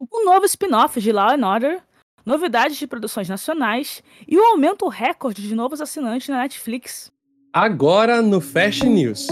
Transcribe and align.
um 0.00 0.24
novo 0.24 0.46
spin-off 0.46 1.00
de 1.00 1.12
Law 1.12 1.30
and 1.30 1.46
Order, 1.46 1.82
novidades 2.24 2.78
de 2.78 2.86
produções 2.86 3.28
nacionais 3.28 4.02
e 4.26 4.38
o 4.38 4.44
aumento 4.44 4.88
recorde 4.88 5.46
de 5.46 5.54
novos 5.54 5.80
assinantes 5.80 6.28
na 6.28 6.38
Netflix. 6.38 7.12
Agora 7.52 8.22
no 8.22 8.40
Fast 8.40 8.88
News. 8.88 9.26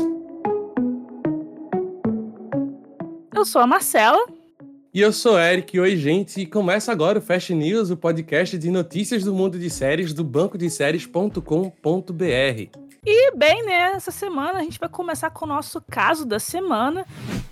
Eu 3.35 3.45
sou 3.45 3.63
a 3.63 3.67
Marcela. 3.67 4.19
E 4.93 5.01
eu 5.01 5.13
sou 5.13 5.39
Eric. 5.39 5.79
Oi, 5.79 5.97
gente. 5.97 6.41
E 6.41 6.47
começa 6.47 6.91
agora 6.91 7.19
o 7.19 7.23
Fast 7.23 7.55
News, 7.55 7.91
o 7.91 7.97
podcast 7.97 8.59
de 8.59 8.71
notícias 8.71 9.23
do 9.23 9.33
mundo 9.33 9.59
de 9.59 9.71
séries 9.71 10.13
do 10.13 10.25
banco 10.25 10.59
de 10.59 10.69
séries.com.br. 10.69 11.41
E 13.07 13.37
bem, 13.37 13.65
né, 13.65 13.93
essa 13.95 14.11
semana 14.11 14.59
a 14.59 14.63
gente 14.63 14.79
vai 14.79 14.89
começar 14.89 15.31
com 15.31 15.45
o 15.45 15.49
nosso 15.49 15.81
caso 15.81 16.27
da 16.27 16.41
semana, 16.41 17.07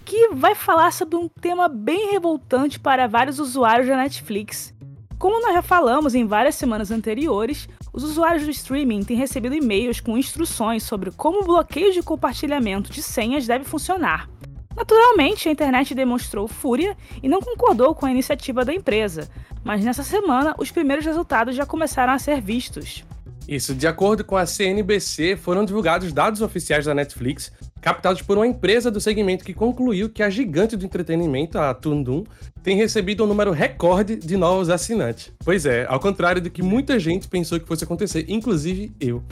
que 0.07 0.29
vai 0.29 0.55
falar 0.55 0.93
sobre 0.93 1.17
um 1.17 1.29
tema 1.29 1.69
bem 1.69 2.13
revoltante 2.13 2.79
para 2.79 3.09
vários 3.09 3.41
usuários 3.41 3.89
da 3.89 3.97
Netflix. 3.97 4.73
Como 5.19 5.43
nós 5.43 5.53
já 5.53 5.63
falamos 5.63 6.15
em 6.15 6.25
várias 6.25 6.55
semanas 6.55 6.93
anteriores, 6.93 7.69
os 7.93 8.05
usuários 8.05 8.45
do 8.45 8.51
streaming 8.51 9.03
têm 9.03 9.17
recebido 9.17 9.57
e-mails 9.57 9.99
com 9.99 10.17
instruções 10.17 10.85
sobre 10.85 11.11
como 11.11 11.43
o 11.43 11.45
bloqueio 11.45 11.93
de 11.93 12.03
compartilhamento 12.03 12.93
de 12.93 13.03
senhas 13.03 13.49
deve 13.49 13.65
funcionar. 13.65 14.31
Naturalmente, 14.77 15.49
a 15.49 15.53
internet 15.53 15.93
demonstrou 15.93 16.47
fúria 16.47 16.97
e 17.21 17.29
não 17.29 17.41
concordou 17.41 17.93
com 17.93 18.07
a 18.07 18.11
iniciativa 18.11 18.65
da 18.65 18.73
empresa, 18.73 19.29
mas 19.65 19.85
nessa 19.85 20.05
semana 20.05 20.55
os 20.57 20.71
primeiros 20.71 21.05
resultados 21.05 21.57
já 21.57 21.67
começaram 21.67 22.13
a 22.13 22.19
ser 22.19 22.41
vistos. 22.41 23.05
Isso, 23.49 23.75
de 23.75 23.87
acordo 23.87 24.25
com 24.25 24.37
a 24.37 24.47
CNBC, 24.47 25.37
foram 25.37 25.65
divulgados 25.65 26.13
dados 26.13 26.43
oficiais 26.43 26.85
da 26.85 26.95
Netflix, 26.95 27.53
captados 27.87 28.21
por 28.21 28.37
uma 28.37 28.49
empresa 28.49 28.91
do 28.91 29.01
segmento 29.01 29.45
que 29.45 29.55
concluiu 29.55 30.09
que 30.09 30.21
a 30.21 30.29
gigante 30.29 30.77
do 30.77 30.85
entretenimento, 30.85 31.57
a 31.57 31.73
Tundum, 31.73 32.25
tem 32.61 32.77
recebido 32.77 33.23
um 33.23 33.29
número 33.29 33.53
recorde 33.53 34.17
de 34.17 34.37
novos 34.37 34.71
assinantes. 34.71 35.31
Pois 35.45 35.65
é, 35.65 35.87
ao 35.89 36.01
contrário 36.01 36.43
do 36.43 36.51
que 36.51 36.63
muita 36.63 36.99
gente 36.99 37.29
pensou 37.29 37.61
que 37.61 37.67
fosse 37.67 37.85
acontecer, 37.85 38.25
inclusive 38.27 38.91
eu. 38.99 39.23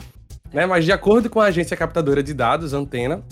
Né? 0.53 0.65
Mas 0.65 0.85
de 0.85 0.93
acordo 0.93 1.29
com 1.29 1.41
a 1.41 1.47
agência 1.47 1.75
captadora 1.75 2.23
de 2.23 2.33
dados, 2.33 2.71
Antena, 2.71 3.25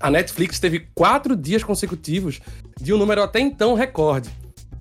a 0.00 0.10
Netflix 0.10 0.58
teve 0.58 0.88
quatro 0.92 1.36
dias 1.36 1.62
consecutivos 1.62 2.40
de 2.80 2.92
um 2.92 2.98
número 2.98 3.22
até 3.22 3.38
então 3.38 3.74
recorde. 3.74 4.28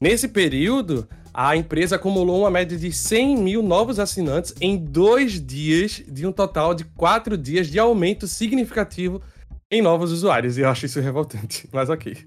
Nesse 0.02 0.28
período, 0.28 1.08
a 1.32 1.56
empresa 1.56 1.98
acumulou 1.98 2.40
uma 2.40 2.50
média 2.50 2.76
de 2.76 2.92
100 2.92 3.38
mil 3.38 3.62
novos 3.62 4.00
assinantes 4.00 4.56
em 4.60 4.76
dois 4.76 5.40
dias, 5.40 6.02
de 6.08 6.26
um 6.26 6.32
total 6.32 6.74
de 6.74 6.84
quatro 6.84 7.38
dias 7.38 7.68
de 7.68 7.78
aumento 7.78 8.28
significativo 8.28 9.22
em 9.72 9.82
novos 9.82 10.12
usuários. 10.12 10.58
E 10.58 10.62
eu 10.62 10.70
acho 10.70 10.86
isso 10.86 11.00
revoltante, 11.00 11.68
mas 11.74 11.90
ok. 11.90 12.18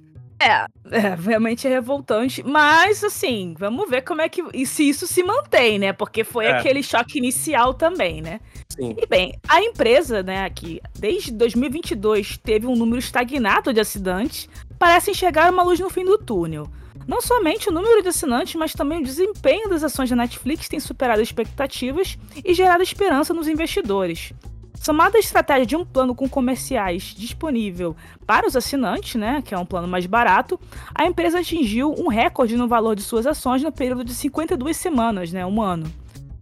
É, 0.40 0.66
é, 0.90 1.14
realmente 1.14 1.66
é 1.66 1.70
revoltante. 1.70 2.42
Mas, 2.42 3.04
assim, 3.04 3.54
vamos 3.56 3.88
ver 3.88 4.02
como 4.02 4.20
é 4.20 4.28
que. 4.28 4.42
E 4.52 4.66
se 4.66 4.88
isso 4.88 5.06
se 5.06 5.22
mantém, 5.22 5.78
né? 5.78 5.92
Porque 5.92 6.24
foi 6.24 6.46
é. 6.46 6.52
aquele 6.52 6.82
choque 6.82 7.18
inicial 7.18 7.72
também, 7.72 8.20
né? 8.20 8.40
Sim. 8.68 8.96
E 9.00 9.06
bem, 9.06 9.38
a 9.48 9.62
empresa, 9.62 10.22
né, 10.22 10.50
que 10.50 10.80
desde 10.98 11.30
2022 11.32 12.36
teve 12.38 12.66
um 12.66 12.74
número 12.74 12.98
estagnado 12.98 13.72
de 13.72 13.80
assinantes, 13.80 14.48
parece 14.78 15.12
enxergar 15.12 15.52
uma 15.52 15.62
luz 15.62 15.78
no 15.78 15.88
fim 15.88 16.04
do 16.04 16.18
túnel. 16.18 16.68
Não 17.06 17.20
somente 17.20 17.68
o 17.68 17.72
número 17.72 18.02
de 18.02 18.08
assinantes, 18.08 18.54
mas 18.54 18.72
também 18.72 19.00
o 19.00 19.04
desempenho 19.04 19.68
das 19.68 19.84
ações 19.84 20.10
da 20.10 20.16
Netflix 20.16 20.68
tem 20.68 20.80
superado 20.80 21.20
expectativas 21.20 22.18
e 22.44 22.54
gerado 22.54 22.82
esperança 22.82 23.34
nos 23.34 23.46
investidores. 23.46 24.32
Somada 24.74 25.16
à 25.16 25.20
estratégia 25.20 25.64
de 25.64 25.76
um 25.76 25.84
plano 25.84 26.14
com 26.14 26.28
comerciais 26.28 27.14
disponível 27.16 27.96
para 28.26 28.46
os 28.46 28.56
assinantes, 28.56 29.14
né, 29.14 29.40
que 29.42 29.54
é 29.54 29.58
um 29.58 29.64
plano 29.64 29.88
mais 29.88 30.04
barato, 30.04 30.60
a 30.94 31.06
empresa 31.06 31.40
atingiu 31.40 31.94
um 31.96 32.08
recorde 32.08 32.56
no 32.56 32.68
valor 32.68 32.94
de 32.94 33.02
suas 33.02 33.26
ações 33.26 33.62
no 33.62 33.72
período 33.72 34.04
de 34.04 34.14
52 34.14 34.76
semanas, 34.76 35.32
né, 35.32 35.46
um 35.46 35.62
ano. 35.62 35.90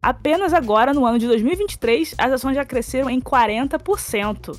Apenas 0.02 0.52
agora, 0.52 0.92
no 0.92 1.06
ano 1.06 1.18
de 1.18 1.28
2023, 1.28 2.16
as 2.18 2.32
ações 2.32 2.56
já 2.56 2.64
cresceram 2.64 3.08
em 3.08 3.20
40%. 3.20 4.58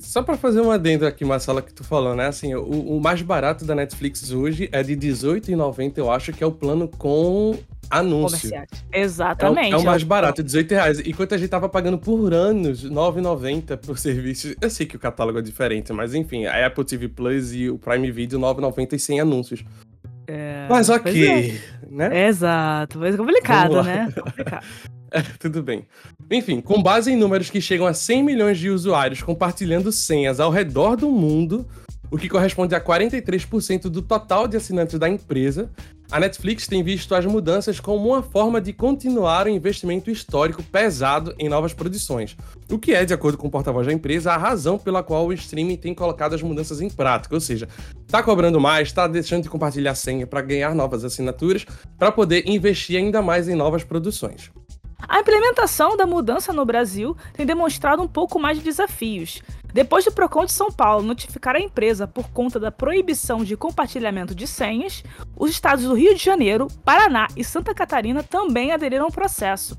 Só 0.00 0.22
para 0.22 0.36
fazer 0.36 0.60
um 0.60 0.70
adendo 0.70 1.06
aqui, 1.06 1.24
Marcela, 1.24 1.62
que 1.62 1.72
tu 1.72 1.84
falou, 1.84 2.14
né? 2.14 2.26
Assim, 2.26 2.54
o, 2.54 2.96
o 2.96 3.00
mais 3.00 3.22
barato 3.22 3.64
da 3.64 3.74
Netflix 3.74 4.30
hoje 4.30 4.68
é 4.72 4.82
de 4.82 4.92
R$18,90, 4.94 5.98
eu 5.98 6.10
acho 6.10 6.32
que 6.32 6.42
é 6.42 6.46
o 6.46 6.52
plano 6.52 6.88
com 6.88 7.58
anúncio. 7.90 8.50
Exatamente. 8.92 9.72
É 9.72 9.76
o, 9.76 9.80
é 9.80 9.82
o 9.82 9.84
mais 9.84 10.02
barato, 10.02 10.42
18,00 10.42 10.70
reais. 10.70 11.00
Enquanto 11.00 11.34
a 11.34 11.38
gente 11.38 11.48
tava 11.48 11.68
pagando 11.68 11.98
por 11.98 12.32
anos 12.32 12.84
R$9,90 12.84 13.76
por 13.76 13.98
serviço. 13.98 14.54
Eu 14.60 14.70
sei 14.70 14.86
que 14.86 14.96
o 14.96 14.98
catálogo 14.98 15.38
é 15.38 15.42
diferente, 15.42 15.92
mas 15.92 16.14
enfim, 16.14 16.46
a 16.46 16.66
Apple 16.66 16.84
TV 16.84 17.08
Plus 17.08 17.52
e 17.52 17.68
o 17.68 17.78
Prime 17.78 18.10
Video 18.10 18.40
R$9,90 18.40 18.94
e 18.94 18.98
sem 18.98 19.20
anúncios. 19.20 19.64
É, 20.26 20.66
Mas 20.68 20.88
ok, 20.88 21.28
é. 21.28 21.60
né? 21.90 22.28
Exato, 22.28 22.98
mas 22.98 23.16
complicado, 23.16 23.82
né? 23.82 24.08
Complicado. 24.16 24.64
É, 25.10 25.20
tudo 25.38 25.62
bem. 25.62 25.86
Enfim, 26.30 26.60
com 26.60 26.82
base 26.82 27.12
em 27.12 27.16
números 27.16 27.50
que 27.50 27.60
chegam 27.60 27.86
a 27.86 27.92
100 27.92 28.22
milhões 28.22 28.58
de 28.58 28.70
usuários 28.70 29.22
compartilhando 29.22 29.92
senhas 29.92 30.40
ao 30.40 30.50
redor 30.50 30.96
do 30.96 31.10
mundo, 31.10 31.66
o 32.10 32.16
que 32.16 32.30
corresponde 32.30 32.74
a 32.74 32.80
43% 32.80 33.82
do 33.90 34.00
total 34.00 34.48
de 34.48 34.56
assinantes 34.56 34.98
da 34.98 35.08
empresa, 35.08 35.70
a 36.10 36.20
Netflix 36.20 36.66
tem 36.66 36.82
visto 36.82 37.14
as 37.14 37.24
mudanças 37.24 37.80
como 37.80 38.10
uma 38.10 38.22
forma 38.22 38.60
de 38.60 38.72
continuar 38.72 39.46
o 39.46 39.50
investimento 39.50 40.10
histórico 40.10 40.62
pesado 40.62 41.34
em 41.38 41.48
novas 41.48 41.72
produções, 41.72 42.36
o 42.70 42.78
que 42.78 42.92
é, 42.92 43.04
de 43.04 43.14
acordo 43.14 43.38
com 43.38 43.46
o 43.46 43.50
porta-voz 43.50 43.86
da 43.86 43.92
empresa, 43.92 44.32
a 44.32 44.36
razão 44.36 44.78
pela 44.78 45.02
qual 45.02 45.26
o 45.26 45.32
streaming 45.32 45.76
tem 45.76 45.94
colocado 45.94 46.34
as 46.34 46.42
mudanças 46.42 46.80
em 46.80 46.90
prática, 46.90 47.34
ou 47.34 47.40
seja, 47.40 47.68
está 48.06 48.22
cobrando 48.22 48.60
mais, 48.60 48.88
está 48.88 49.06
deixando 49.06 49.44
de 49.44 49.48
compartilhar 49.48 49.94
senha 49.94 50.26
para 50.26 50.42
ganhar 50.42 50.74
novas 50.74 51.04
assinaturas, 51.04 51.64
para 51.98 52.12
poder 52.12 52.46
investir 52.46 52.98
ainda 52.98 53.22
mais 53.22 53.48
em 53.48 53.54
novas 53.54 53.82
produções. 53.82 54.50
A 55.08 55.20
implementação 55.20 55.96
da 55.96 56.06
mudança 56.06 56.52
no 56.52 56.64
Brasil 56.64 57.16
tem 57.32 57.44
demonstrado 57.44 58.02
um 58.02 58.08
pouco 58.08 58.38
mais 58.38 58.58
de 58.58 58.64
desafios. 58.64 59.42
Depois 59.72 60.04
do 60.04 60.12
Procon 60.12 60.44
de 60.44 60.52
São 60.52 60.70
Paulo 60.70 61.02
notificar 61.02 61.56
a 61.56 61.60
empresa 61.60 62.06
por 62.06 62.28
conta 62.28 62.60
da 62.60 62.70
proibição 62.70 63.42
de 63.42 63.56
compartilhamento 63.56 64.34
de 64.34 64.46
senhas, 64.46 65.02
os 65.34 65.50
estados 65.50 65.84
do 65.84 65.94
Rio 65.94 66.14
de 66.14 66.22
Janeiro, 66.22 66.68
Paraná 66.84 67.26
e 67.34 67.42
Santa 67.42 67.74
Catarina 67.74 68.22
também 68.22 68.70
aderiram 68.70 69.06
ao 69.06 69.10
processo. 69.10 69.78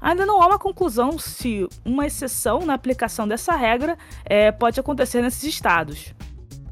Ainda 0.00 0.24
não 0.24 0.40
há 0.40 0.46
uma 0.46 0.58
conclusão 0.58 1.18
se 1.18 1.66
uma 1.84 2.06
exceção 2.06 2.64
na 2.64 2.74
aplicação 2.74 3.26
dessa 3.26 3.56
regra 3.56 3.98
é, 4.24 4.52
pode 4.52 4.78
acontecer 4.78 5.20
nesses 5.20 5.42
estados. 5.42 6.14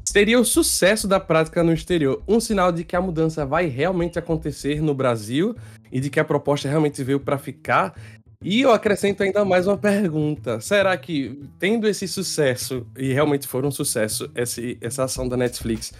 Seria 0.05 0.39
o 0.39 0.45
sucesso 0.45 1.07
da 1.07 1.19
prática 1.19 1.63
no 1.63 1.73
exterior 1.73 2.21
um 2.27 2.39
sinal 2.39 2.71
de 2.71 2.83
que 2.83 2.95
a 2.95 3.01
mudança 3.01 3.45
vai 3.45 3.65
realmente 3.65 4.19
acontecer 4.19 4.81
no 4.81 4.93
Brasil 4.93 5.55
e 5.91 5.99
de 5.99 6.09
que 6.09 6.19
a 6.19 6.23
proposta 6.23 6.69
realmente 6.69 7.03
veio 7.03 7.19
para 7.19 7.37
ficar? 7.37 7.95
E 8.43 8.61
eu 8.61 8.73
acrescento 8.73 9.23
ainda 9.23 9.45
mais 9.45 9.67
uma 9.67 9.77
pergunta: 9.77 10.59
será 10.59 10.95
que, 10.97 11.39
tendo 11.57 11.87
esse 11.87 12.07
sucesso, 12.07 12.85
e 12.97 13.13
realmente 13.13 13.47
for 13.47 13.65
um 13.65 13.71
sucesso 13.71 14.29
esse, 14.35 14.77
essa 14.81 15.05
ação 15.05 15.27
da 15.29 15.37
Netflix, 15.37 15.93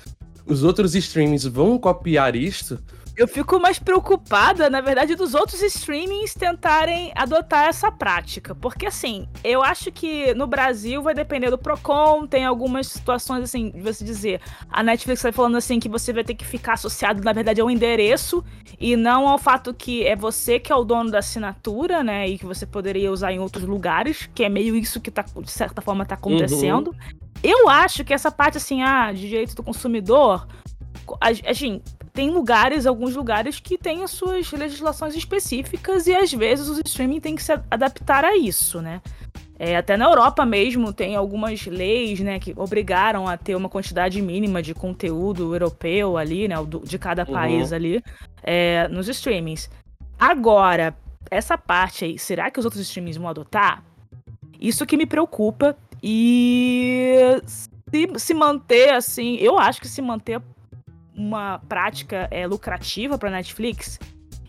os 0.45 0.63
outros 0.63 0.93
streams 0.93 1.47
vão 1.47 1.79
copiar 1.79 2.35
isto? 2.35 2.77
Eu 3.15 3.27
fico 3.27 3.59
mais 3.59 3.77
preocupada, 3.77 4.71
na 4.71 4.81
verdade, 4.81 5.15
dos 5.15 5.35
outros 5.35 5.61
streamings 5.61 6.33
tentarem 6.33 7.11
adotar 7.15 7.67
essa 7.67 7.91
prática. 7.91 8.55
Porque, 8.55 8.87
assim, 8.87 9.27
eu 9.43 9.61
acho 9.61 9.91
que 9.91 10.33
no 10.33 10.47
Brasil 10.47 11.01
vai 11.01 11.13
depender 11.13 11.51
do 11.51 11.57
Procon, 11.57 12.25
tem 12.25 12.43
algumas 12.43 12.87
situações, 12.87 13.43
assim, 13.43 13.69
de 13.69 13.81
você 13.81 14.03
dizer. 14.03 14.41
A 14.67 14.81
Netflix 14.81 15.21
vai 15.21 15.31
falando 15.31 15.57
assim 15.57 15.79
que 15.79 15.87
você 15.87 16.11
vai 16.11 16.23
ter 16.23 16.33
que 16.33 16.43
ficar 16.43 16.73
associado, 16.73 17.23
na 17.23 17.33
verdade, 17.33 17.61
ao 17.61 17.69
endereço 17.69 18.43
e 18.79 18.95
não 18.95 19.27
ao 19.27 19.37
fato 19.37 19.75
que 19.75 20.03
é 20.07 20.15
você 20.15 20.59
que 20.59 20.71
é 20.71 20.75
o 20.75 20.83
dono 20.83 21.11
da 21.11 21.19
assinatura, 21.19 22.03
né? 22.03 22.27
E 22.27 22.39
que 22.39 22.45
você 22.47 22.65
poderia 22.65 23.11
usar 23.11 23.31
em 23.31 23.37
outros 23.37 23.63
lugares, 23.63 24.27
que 24.33 24.43
é 24.43 24.49
meio 24.49 24.75
isso 24.75 24.99
que 24.99 25.11
tá, 25.11 25.23
de 25.23 25.51
certa 25.51 25.83
forma, 25.83 26.03
tá 26.03 26.15
acontecendo. 26.15 26.87
Uhum. 26.87 27.23
Eu 27.43 27.69
acho 27.69 28.03
que 28.03 28.13
essa 28.13 28.31
parte, 28.31 28.57
assim, 28.57 28.81
ah, 28.81 29.11
de 29.11 29.27
direito 29.27 29.53
do 29.53 29.61
consumidor. 29.61 30.47
Assim, 31.45 31.81
tem 32.13 32.29
lugares, 32.29 32.85
alguns 32.85 33.15
lugares 33.15 33.59
que 33.59 33.77
têm 33.77 34.03
as 34.03 34.11
suas 34.11 34.51
legislações 34.51 35.15
específicas 35.15 36.05
e 36.05 36.15
às 36.15 36.31
vezes 36.31 36.67
os 36.67 36.79
streaming 36.85 37.19
tem 37.19 37.35
que 37.35 37.41
se 37.41 37.51
adaptar 37.71 38.23
a 38.23 38.37
isso, 38.37 38.81
né? 38.81 39.01
É, 39.57 39.77
até 39.77 39.97
na 39.97 40.05
Europa 40.05 40.45
mesmo 40.45 40.91
tem 40.93 41.15
algumas 41.15 41.65
leis, 41.65 42.19
né, 42.19 42.39
que 42.39 42.53
obrigaram 42.55 43.27
a 43.27 43.37
ter 43.37 43.55
uma 43.55 43.69
quantidade 43.69 44.21
mínima 44.21 44.61
de 44.61 44.73
conteúdo 44.73 45.53
europeu 45.53 46.17
ali, 46.17 46.47
né, 46.47 46.55
de 46.83 46.99
cada 46.99 47.23
uhum. 47.23 47.33
país 47.33 47.71
ali, 47.71 48.03
é, 48.41 48.87
nos 48.89 49.07
streamings. 49.07 49.69
Agora, 50.19 50.95
essa 51.31 51.57
parte 51.57 52.03
aí, 52.03 52.19
será 52.19 52.51
que 52.51 52.59
os 52.59 52.65
outros 52.65 52.81
streamings 52.83 53.17
vão 53.17 53.27
adotar? 53.27 53.83
Isso 54.59 54.85
que 54.85 54.97
me 54.97 55.05
preocupa 55.05 55.77
e 56.01 57.41
se, 57.45 58.09
se 58.17 58.33
manter 58.33 58.93
assim, 58.93 59.37
eu 59.37 59.57
acho 59.57 59.79
que 59.79 59.87
se 59.87 60.01
manter 60.01 60.41
uma 61.15 61.59
prática 61.59 62.27
é, 62.31 62.45
lucrativa 62.47 63.17
para 63.17 63.29
Netflix, 63.29 63.99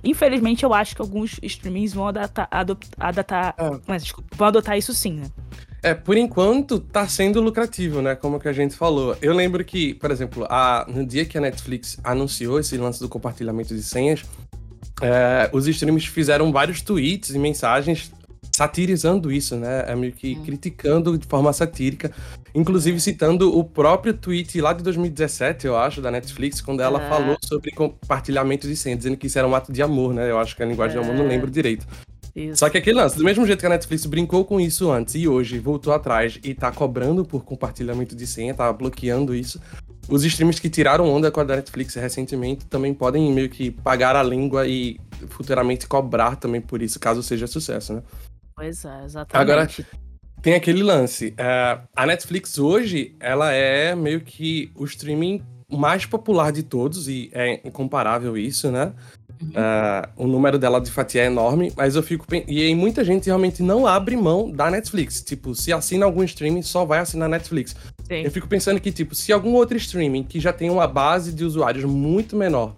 infelizmente 0.02 0.64
eu 0.64 0.72
acho 0.72 0.94
que 0.94 1.02
alguns 1.02 1.38
streamings 1.42 1.92
vão 1.92 2.06
adotar 2.06 3.54
é. 3.58 3.80
mas, 3.86 4.04
desculpa, 4.04 4.36
vão 4.36 4.48
adotar 4.48 4.76
isso 4.76 4.92
sim, 4.92 5.14
né? 5.14 5.26
É, 5.82 5.92
por 5.92 6.16
enquanto 6.16 6.80
tá 6.80 7.06
sendo 7.06 7.42
lucrativo, 7.42 8.00
né? 8.00 8.14
Como 8.14 8.40
que 8.40 8.48
a 8.48 8.52
gente 8.54 8.74
falou. 8.74 9.14
Eu 9.20 9.34
lembro 9.34 9.62
que, 9.62 9.92
por 9.92 10.10
exemplo, 10.10 10.46
a, 10.48 10.86
no 10.88 11.04
dia 11.04 11.26
que 11.26 11.36
a 11.36 11.40
Netflix 11.42 11.98
anunciou 12.02 12.58
esse 12.58 12.78
lance 12.78 12.98
do 12.98 13.08
compartilhamento 13.08 13.74
de 13.74 13.82
senhas, 13.82 14.24
é, 15.02 15.50
os 15.52 15.66
streams 15.66 16.06
fizeram 16.06 16.50
vários 16.50 16.80
tweets 16.80 17.34
e 17.34 17.38
mensagens 17.38 18.10
satirizando 18.54 19.32
isso, 19.32 19.56
né? 19.56 19.84
É 19.88 19.96
meio 19.96 20.12
que 20.12 20.36
hum. 20.36 20.44
criticando 20.44 21.18
de 21.18 21.26
forma 21.26 21.52
satírica, 21.52 22.12
inclusive 22.54 23.00
citando 23.00 23.56
o 23.58 23.64
próprio 23.64 24.14
tweet 24.14 24.60
lá 24.60 24.72
de 24.72 24.84
2017, 24.84 25.66
eu 25.66 25.76
acho, 25.76 26.00
da 26.00 26.08
Netflix, 26.08 26.60
quando 26.60 26.80
ela 26.80 27.02
é. 27.02 27.08
falou 27.08 27.36
sobre 27.42 27.72
compartilhamento 27.72 28.68
de 28.68 28.76
senhas, 28.76 28.98
dizendo 28.98 29.16
que 29.16 29.26
isso 29.26 29.36
era 29.36 29.48
um 29.48 29.54
ato 29.56 29.72
de 29.72 29.82
amor, 29.82 30.14
né? 30.14 30.30
Eu 30.30 30.38
acho 30.38 30.54
que 30.54 30.62
a 30.62 30.66
linguagem 30.66 30.96
é. 30.96 31.00
de 31.00 31.04
amor 31.04 31.18
não 31.18 31.24
é. 31.24 31.28
lembro 31.28 31.50
direito. 31.50 31.84
Isso. 32.32 32.58
Só 32.58 32.70
que 32.70 32.78
aquele 32.78 32.96
lance, 32.96 33.16
do 33.16 33.24
mesmo 33.24 33.44
jeito 33.44 33.58
que 33.58 33.66
a 33.66 33.70
Netflix 33.70 34.06
brincou 34.06 34.44
com 34.44 34.60
isso 34.60 34.90
antes 34.90 35.16
e 35.16 35.26
hoje 35.26 35.58
voltou 35.58 35.92
atrás 35.92 36.38
e 36.42 36.54
tá 36.54 36.70
cobrando 36.70 37.24
por 37.24 37.44
compartilhamento 37.44 38.14
de 38.14 38.26
senha, 38.26 38.54
tá 38.54 38.72
bloqueando 38.72 39.34
isso, 39.34 39.60
os 40.08 40.24
streamers 40.24 40.60
que 40.60 40.70
tiraram 40.70 41.08
onda 41.08 41.30
com 41.30 41.40
a 41.40 41.44
Netflix 41.44 41.94
recentemente 41.94 42.66
também 42.66 42.94
podem 42.94 43.32
meio 43.32 43.48
que 43.48 43.70
pagar 43.70 44.14
a 44.14 44.22
língua 44.22 44.66
e 44.66 44.98
futuramente 45.28 45.86
cobrar 45.86 46.36
também 46.36 46.60
por 46.60 46.82
isso, 46.82 47.00
caso 47.00 47.22
seja 47.22 47.46
sucesso, 47.46 47.94
né? 47.94 48.02
Pois 48.56 48.84
é, 48.84 49.04
exatamente. 49.04 49.50
Agora, 49.50 49.68
tem 50.42 50.54
aquele 50.54 50.82
lance. 50.82 51.34
É, 51.36 51.78
a 51.94 52.06
Netflix 52.06 52.58
hoje, 52.58 53.16
ela 53.18 53.52
é 53.52 53.94
meio 53.94 54.20
que 54.20 54.70
o 54.74 54.84
streaming 54.84 55.42
mais 55.70 56.06
popular 56.06 56.52
de 56.52 56.62
todos, 56.62 57.08
e 57.08 57.30
é 57.32 57.66
incomparável 57.66 58.36
isso, 58.36 58.70
né? 58.70 58.92
Uh, 59.42 60.24
o 60.24 60.26
número 60.26 60.58
dela 60.58 60.80
de 60.80 60.90
fatia 60.90 61.22
é 61.22 61.26
enorme, 61.26 61.72
mas 61.76 61.96
eu 61.96 62.02
fico. 62.02 62.24
E 62.46 62.62
aí 62.62 62.74
muita 62.74 63.04
gente 63.04 63.26
realmente 63.26 63.62
não 63.62 63.86
abre 63.86 64.16
mão 64.16 64.50
da 64.50 64.70
Netflix. 64.70 65.20
Tipo, 65.22 65.54
se 65.54 65.72
assina 65.72 66.06
algum 66.06 66.22
streaming, 66.22 66.62
só 66.62 66.84
vai 66.84 67.00
assinar 67.00 67.28
Netflix. 67.28 67.74
Sim. 68.06 68.22
Eu 68.22 68.30
fico 68.30 68.46
pensando 68.46 68.80
que, 68.80 68.92
tipo, 68.92 69.14
se 69.14 69.32
algum 69.32 69.52
outro 69.54 69.76
streaming 69.76 70.22
que 70.22 70.38
já 70.38 70.52
tem 70.52 70.70
uma 70.70 70.86
base 70.86 71.32
de 71.32 71.44
usuários 71.44 71.84
muito 71.84 72.36
menor 72.36 72.74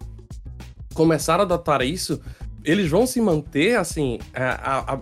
começar 0.95 1.39
a 1.39 1.43
adotar 1.43 1.83
isso, 1.83 2.21
eles 2.65 2.89
vão 2.89 3.07
se 3.07 3.21
manter, 3.21 3.77
assim, 3.77 4.19
a, 4.35 4.95
a, 4.95 4.95
a 4.95 5.01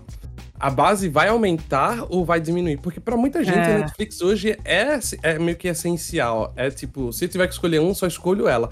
base 0.71 1.09
vai 1.09 1.29
aumentar 1.29 2.07
ou 2.09 2.25
vai 2.25 2.41
diminuir? 2.41 2.79
Porque 2.79 3.01
para 3.01 3.17
muita 3.17 3.45
gente 3.45 3.59
é. 3.59 3.77
a 3.77 3.79
Netflix 3.81 4.21
hoje 4.21 4.59
é, 4.65 4.99
é 5.23 5.39
meio 5.39 5.57
que 5.57 5.69
essencial. 5.69 6.53
É 6.57 6.71
tipo, 6.71 7.13
se 7.13 7.29
tiver 7.29 7.47
que 7.47 7.53
escolher 7.53 7.81
um, 7.81 7.95
só 7.95 8.07
escolho 8.07 8.49
ela. 8.49 8.71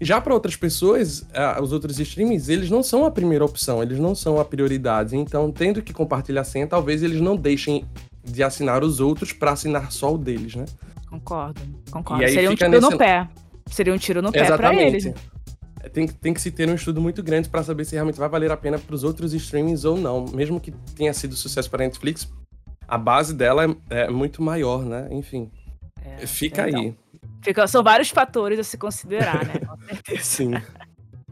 Já 0.00 0.20
para 0.20 0.34
outras 0.34 0.56
pessoas, 0.56 1.24
os 1.62 1.72
outros 1.72 1.98
streamings, 2.00 2.48
eles 2.48 2.68
não 2.68 2.82
são 2.82 3.04
a 3.04 3.10
primeira 3.10 3.44
opção, 3.44 3.80
eles 3.82 4.00
não 4.00 4.16
são 4.16 4.40
a 4.40 4.44
prioridade. 4.44 5.16
Então, 5.16 5.50
tendo 5.52 5.80
que 5.80 5.92
compartilhar 5.92 6.42
senha, 6.42 6.66
talvez 6.66 7.02
eles 7.04 7.20
não 7.20 7.36
deixem 7.36 7.84
de 8.24 8.42
assinar 8.42 8.82
os 8.82 9.00
outros 9.00 9.32
para 9.32 9.52
assinar 9.52 9.92
só 9.92 10.12
o 10.14 10.18
deles, 10.18 10.56
né? 10.56 10.64
Concordo, 11.08 11.60
concordo. 11.90 12.26
Seria 12.28 12.50
um 12.50 12.54
tiro 12.54 12.70
nesse... 12.70 12.90
no 12.90 12.98
pé. 12.98 13.28
Seria 13.66 13.94
um 13.94 13.98
tiro 13.98 14.22
no 14.22 14.32
pé 14.32 14.56
para 14.56 14.74
eles. 14.74 15.12
Tem, 15.88 16.06
tem 16.06 16.32
que 16.32 16.40
se 16.40 16.50
ter 16.50 16.68
um 16.68 16.74
estudo 16.74 17.00
muito 17.00 17.22
grande 17.22 17.48
para 17.48 17.62
saber 17.62 17.84
se 17.84 17.94
realmente 17.94 18.18
vai 18.18 18.28
valer 18.28 18.50
a 18.50 18.56
pena 18.56 18.78
para 18.78 18.94
os 18.94 19.04
outros 19.04 19.32
streamings 19.32 19.84
ou 19.84 19.96
não. 19.96 20.26
Mesmo 20.26 20.60
que 20.60 20.70
tenha 20.96 21.12
sido 21.12 21.34
sucesso 21.34 21.70
para 21.70 21.84
a 21.84 21.86
Netflix, 21.86 22.30
a 22.86 22.98
base 22.98 23.34
dela 23.34 23.64
é, 23.90 24.02
é 24.02 24.10
muito 24.10 24.42
maior, 24.42 24.84
né? 24.84 25.08
Enfim, 25.10 25.50
é, 26.04 26.26
fica 26.26 26.68
então. 26.68 26.80
aí. 26.80 26.96
Fica, 27.42 27.66
são 27.66 27.82
vários 27.82 28.10
fatores 28.10 28.58
a 28.58 28.64
se 28.64 28.78
considerar, 28.78 29.44
né? 29.44 29.54
Com 29.58 29.76
certeza. 29.86 30.22
Sim. 30.22 30.52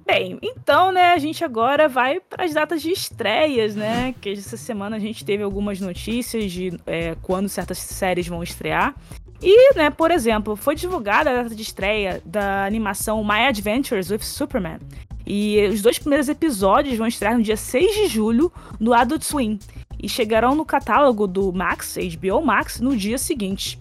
Bem, 0.06 0.38
então, 0.42 0.90
né, 0.90 1.12
a 1.12 1.18
gente 1.18 1.44
agora 1.44 1.88
vai 1.88 2.18
para 2.18 2.44
as 2.44 2.52
datas 2.52 2.82
de 2.82 2.90
estreias, 2.90 3.76
né? 3.76 4.12
Que 4.20 4.30
essa 4.30 4.56
semana 4.56 4.96
a 4.96 4.98
gente 4.98 5.24
teve 5.24 5.42
algumas 5.42 5.80
notícias 5.80 6.50
de 6.50 6.76
é, 6.84 7.14
quando 7.22 7.48
certas 7.48 7.78
séries 7.78 8.26
vão 8.26 8.42
estrear. 8.42 8.94
E, 9.42 9.74
né, 9.74 9.88
por 9.88 10.10
exemplo, 10.10 10.54
foi 10.54 10.74
divulgada 10.74 11.30
a 11.30 11.42
data 11.42 11.54
de 11.54 11.62
estreia 11.62 12.20
da 12.24 12.64
animação 12.66 13.24
My 13.24 13.46
Adventures 13.48 14.10
with 14.10 14.20
Superman. 14.20 14.78
E 15.26 15.64
os 15.66 15.80
dois 15.80 15.98
primeiros 15.98 16.28
episódios 16.28 16.98
vão 16.98 17.06
estrear 17.06 17.36
no 17.36 17.42
dia 17.42 17.56
6 17.56 17.94
de 17.94 18.06
julho 18.08 18.52
no 18.78 18.92
Adult 18.92 19.22
Swim. 19.22 19.58
E 20.02 20.08
chegarão 20.08 20.54
no 20.54 20.64
catálogo 20.64 21.26
do 21.26 21.52
Max, 21.52 21.96
HBO 21.96 22.42
Max, 22.44 22.80
no 22.80 22.96
dia 22.96 23.16
seguinte. 23.16 23.78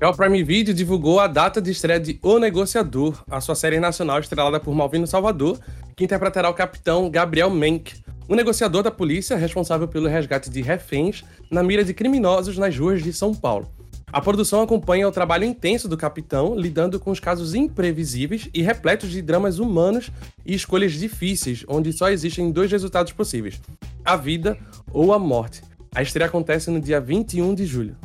Já 0.00 0.10
o 0.10 0.16
Prime 0.16 0.42
Video 0.42 0.74
divulgou 0.74 1.20
a 1.20 1.26
data 1.26 1.60
de 1.60 1.70
estreia 1.70 2.00
de 2.00 2.18
O 2.22 2.38
Negociador, 2.38 3.22
a 3.30 3.40
sua 3.40 3.54
série 3.54 3.78
nacional 3.78 4.18
estrelada 4.18 4.58
por 4.58 4.74
Malvino 4.74 5.06
Salvador, 5.06 5.60
que 5.94 6.04
interpretará 6.04 6.48
o 6.50 6.54
capitão 6.54 7.10
Gabriel 7.10 7.50
Menck, 7.50 8.02
um 8.28 8.34
negociador 8.34 8.82
da 8.82 8.90
polícia 8.90 9.36
responsável 9.36 9.86
pelo 9.86 10.08
resgate 10.08 10.50
de 10.50 10.62
reféns 10.62 11.24
na 11.50 11.62
mira 11.62 11.84
de 11.84 11.92
criminosos 11.94 12.56
nas 12.58 12.76
ruas 12.76 13.02
de 13.02 13.12
São 13.12 13.34
Paulo. 13.34 13.68
A 14.12 14.20
produção 14.20 14.60
acompanha 14.60 15.08
o 15.08 15.12
trabalho 15.12 15.44
intenso 15.44 15.88
do 15.88 15.96
capitão, 15.96 16.54
lidando 16.54 17.00
com 17.00 17.10
os 17.10 17.18
casos 17.18 17.54
imprevisíveis 17.54 18.46
e 18.52 18.60
repletos 18.60 19.10
de 19.10 19.22
dramas 19.22 19.58
humanos 19.58 20.10
e 20.44 20.54
escolhas 20.54 20.92
difíceis, 20.92 21.64
onde 21.66 21.94
só 21.94 22.10
existem 22.10 22.52
dois 22.52 22.70
resultados 22.70 23.10
possíveis: 23.12 23.58
a 24.04 24.14
vida 24.14 24.58
ou 24.92 25.14
a 25.14 25.18
morte. 25.18 25.62
A 25.94 26.02
estreia 26.02 26.28
acontece 26.28 26.70
no 26.70 26.78
dia 26.78 27.00
21 27.00 27.54
de 27.54 27.64
julho. 27.64 27.96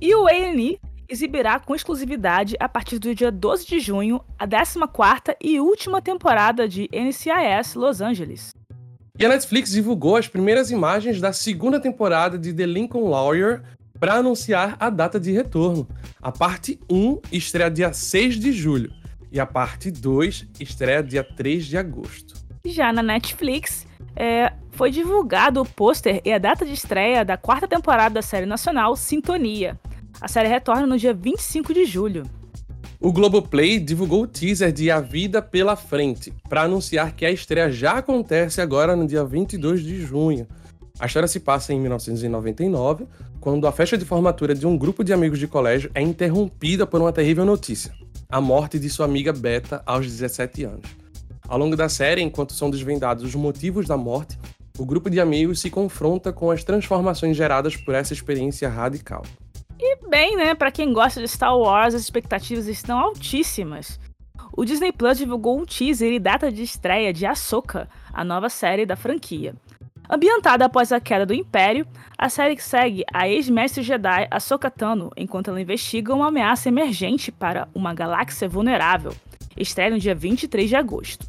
E 0.00 0.14
o 0.14 0.26
A&E 0.26 0.78
exibirá 1.06 1.60
com 1.60 1.74
exclusividade 1.74 2.56
a 2.58 2.68
partir 2.68 2.98
do 2.98 3.14
dia 3.14 3.30
12 3.30 3.66
de 3.66 3.80
junho 3.80 4.22
a 4.38 4.48
14ª 4.48 5.34
e 5.42 5.60
última 5.60 6.00
temporada 6.00 6.66
de 6.66 6.88
NCIS 6.90 7.74
Los 7.74 8.00
Angeles. 8.00 8.50
E 9.18 9.26
a 9.26 9.28
Netflix 9.28 9.72
divulgou 9.72 10.16
as 10.16 10.28
primeiras 10.28 10.70
imagens 10.70 11.20
da 11.20 11.32
segunda 11.32 11.80
temporada 11.80 12.38
de 12.38 12.54
The 12.54 12.64
Lincoln 12.64 13.10
Lawyer 13.10 13.62
para 13.98 14.14
anunciar 14.14 14.76
a 14.78 14.90
data 14.90 15.18
de 15.18 15.32
retorno. 15.32 15.88
A 16.20 16.30
parte 16.30 16.78
1 16.90 17.20
estreia 17.32 17.70
dia 17.70 17.92
6 17.92 18.38
de 18.38 18.52
julho 18.52 18.92
e 19.30 19.38
a 19.38 19.46
parte 19.46 19.90
2 19.90 20.48
estreia 20.60 21.02
dia 21.02 21.24
3 21.24 21.66
de 21.66 21.76
agosto. 21.76 22.34
Já 22.64 22.92
na 22.92 23.02
Netflix, 23.02 23.86
é, 24.14 24.52
foi 24.72 24.90
divulgado 24.90 25.60
o 25.60 25.64
pôster 25.64 26.20
e 26.24 26.32
a 26.32 26.38
data 26.38 26.64
de 26.64 26.72
estreia 26.72 27.24
da 27.24 27.36
quarta 27.36 27.66
temporada 27.66 28.14
da 28.14 28.22
série 28.22 28.46
nacional 28.46 28.96
Sintonia. 28.96 29.78
A 30.20 30.28
série 30.28 30.48
retorna 30.48 30.86
no 30.86 30.98
dia 30.98 31.14
25 31.14 31.72
de 31.72 31.84
julho. 31.84 32.24
O 33.00 33.12
Globoplay 33.12 33.78
divulgou 33.78 34.22
o 34.22 34.26
teaser 34.26 34.72
de 34.72 34.90
A 34.90 34.98
Vida 35.00 35.40
pela 35.40 35.76
Frente, 35.76 36.32
para 36.48 36.62
anunciar 36.62 37.12
que 37.12 37.24
a 37.24 37.30
estreia 37.30 37.70
já 37.70 37.92
acontece 37.92 38.60
agora 38.60 38.96
no 38.96 39.06
dia 39.06 39.24
22 39.24 39.84
de 39.84 40.00
junho. 40.00 40.48
A 40.98 41.06
história 41.06 41.28
se 41.28 41.38
passa 41.38 41.72
em 41.72 41.80
1999, 41.80 43.06
quando 43.40 43.68
a 43.68 43.72
festa 43.72 43.96
de 43.96 44.04
formatura 44.04 44.52
de 44.52 44.66
um 44.66 44.76
grupo 44.76 45.04
de 45.04 45.12
amigos 45.12 45.38
de 45.38 45.46
colégio 45.46 45.90
é 45.94 46.02
interrompida 46.02 46.86
por 46.86 47.00
uma 47.00 47.12
terrível 47.12 47.44
notícia: 47.44 47.94
a 48.28 48.40
morte 48.40 48.80
de 48.80 48.90
sua 48.90 49.06
amiga 49.06 49.32
Beta 49.32 49.80
aos 49.86 50.06
17 50.06 50.64
anos. 50.64 50.90
Ao 51.46 51.56
longo 51.56 51.76
da 51.76 51.88
série, 51.88 52.20
enquanto 52.20 52.52
são 52.52 52.68
desvendados 52.68 53.22
os 53.22 53.34
motivos 53.34 53.86
da 53.86 53.96
morte, 53.96 54.36
o 54.76 54.84
grupo 54.84 55.08
de 55.08 55.20
amigos 55.20 55.60
se 55.60 55.70
confronta 55.70 56.32
com 56.32 56.50
as 56.50 56.64
transformações 56.64 57.36
geradas 57.36 57.76
por 57.76 57.94
essa 57.94 58.12
experiência 58.12 58.68
radical. 58.68 59.22
E 59.78 60.08
bem, 60.08 60.36
né, 60.36 60.54
para 60.54 60.72
quem 60.72 60.92
gosta 60.92 61.20
de 61.20 61.28
Star 61.28 61.56
Wars, 61.56 61.94
as 61.94 62.02
expectativas 62.02 62.66
estão 62.66 62.98
altíssimas. 62.98 64.00
O 64.56 64.64
Disney 64.64 64.90
Plus 64.90 65.18
divulgou 65.18 65.60
um 65.60 65.64
teaser 65.64 66.12
e 66.12 66.18
data 66.18 66.50
de 66.50 66.62
estreia 66.62 67.12
de 67.12 67.24
Ahsoka, 67.24 67.88
a 68.12 68.24
nova 68.24 68.48
série 68.48 68.84
da 68.84 68.96
franquia. 68.96 69.54
Ambientada 70.10 70.64
após 70.64 70.90
a 70.90 70.98
queda 70.98 71.26
do 71.26 71.34
Império, 71.34 71.86
a 72.16 72.30
série 72.30 72.58
segue 72.58 73.04
a 73.12 73.28
ex-mestre 73.28 73.82
Jedi 73.82 74.26
Ahsoka 74.30 74.70
Tano 74.70 75.10
enquanto 75.16 75.48
ela 75.48 75.60
investiga 75.60 76.14
uma 76.14 76.28
ameaça 76.28 76.68
emergente 76.68 77.30
para 77.30 77.68
uma 77.74 77.92
galáxia 77.92 78.48
vulnerável. 78.48 79.14
Estreia 79.54 79.90
no 79.90 79.98
dia 79.98 80.14
23 80.14 80.68
de 80.68 80.76
agosto. 80.76 81.26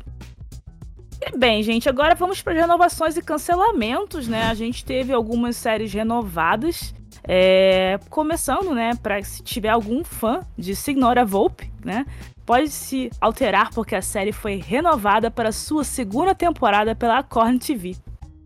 E 1.21 1.37
bem, 1.37 1.61
gente, 1.61 1.89
agora 1.89 2.15
vamos 2.15 2.41
para 2.41 2.53
renovações 2.53 3.17
e 3.17 3.21
cancelamentos, 3.21 4.29
né? 4.29 4.43
A 4.43 4.53
gente 4.53 4.85
teve 4.85 5.11
algumas 5.11 5.57
séries 5.57 5.91
renovadas 5.91 6.93
é, 7.23 7.99
começando, 8.09 8.73
né, 8.73 8.91
para 9.03 9.21
se 9.23 9.43
tiver 9.43 9.69
algum 9.69 10.03
fã 10.03 10.41
de 10.57 10.75
Signora 10.75 11.25
Volpe, 11.25 11.71
né, 11.85 12.05
pode 12.43 12.69
se 12.69 13.11
alterar 13.21 13.69
porque 13.71 13.93
a 13.93 14.01
série 14.01 14.31
foi 14.31 14.55
renovada 14.55 15.29
para 15.29 15.51
sua 15.51 15.83
segunda 15.83 16.33
temporada 16.33 16.95
pela 16.95 17.21
Corn 17.21 17.59
TV. 17.59 17.95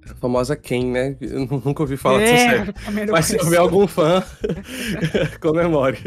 A 0.10 0.16
famosa 0.16 0.56
Ken, 0.56 0.86
né? 0.92 1.16
Eu 1.22 1.48
nunca 1.64 1.84
ouvi 1.84 1.98
falar 1.98 2.22
é, 2.22 2.38
série. 2.38 2.74
Mas 3.12 3.26
se 3.26 3.38
houver 3.38 3.60
algum 3.60 3.88
fã, 3.88 4.24
comemore. 5.42 6.00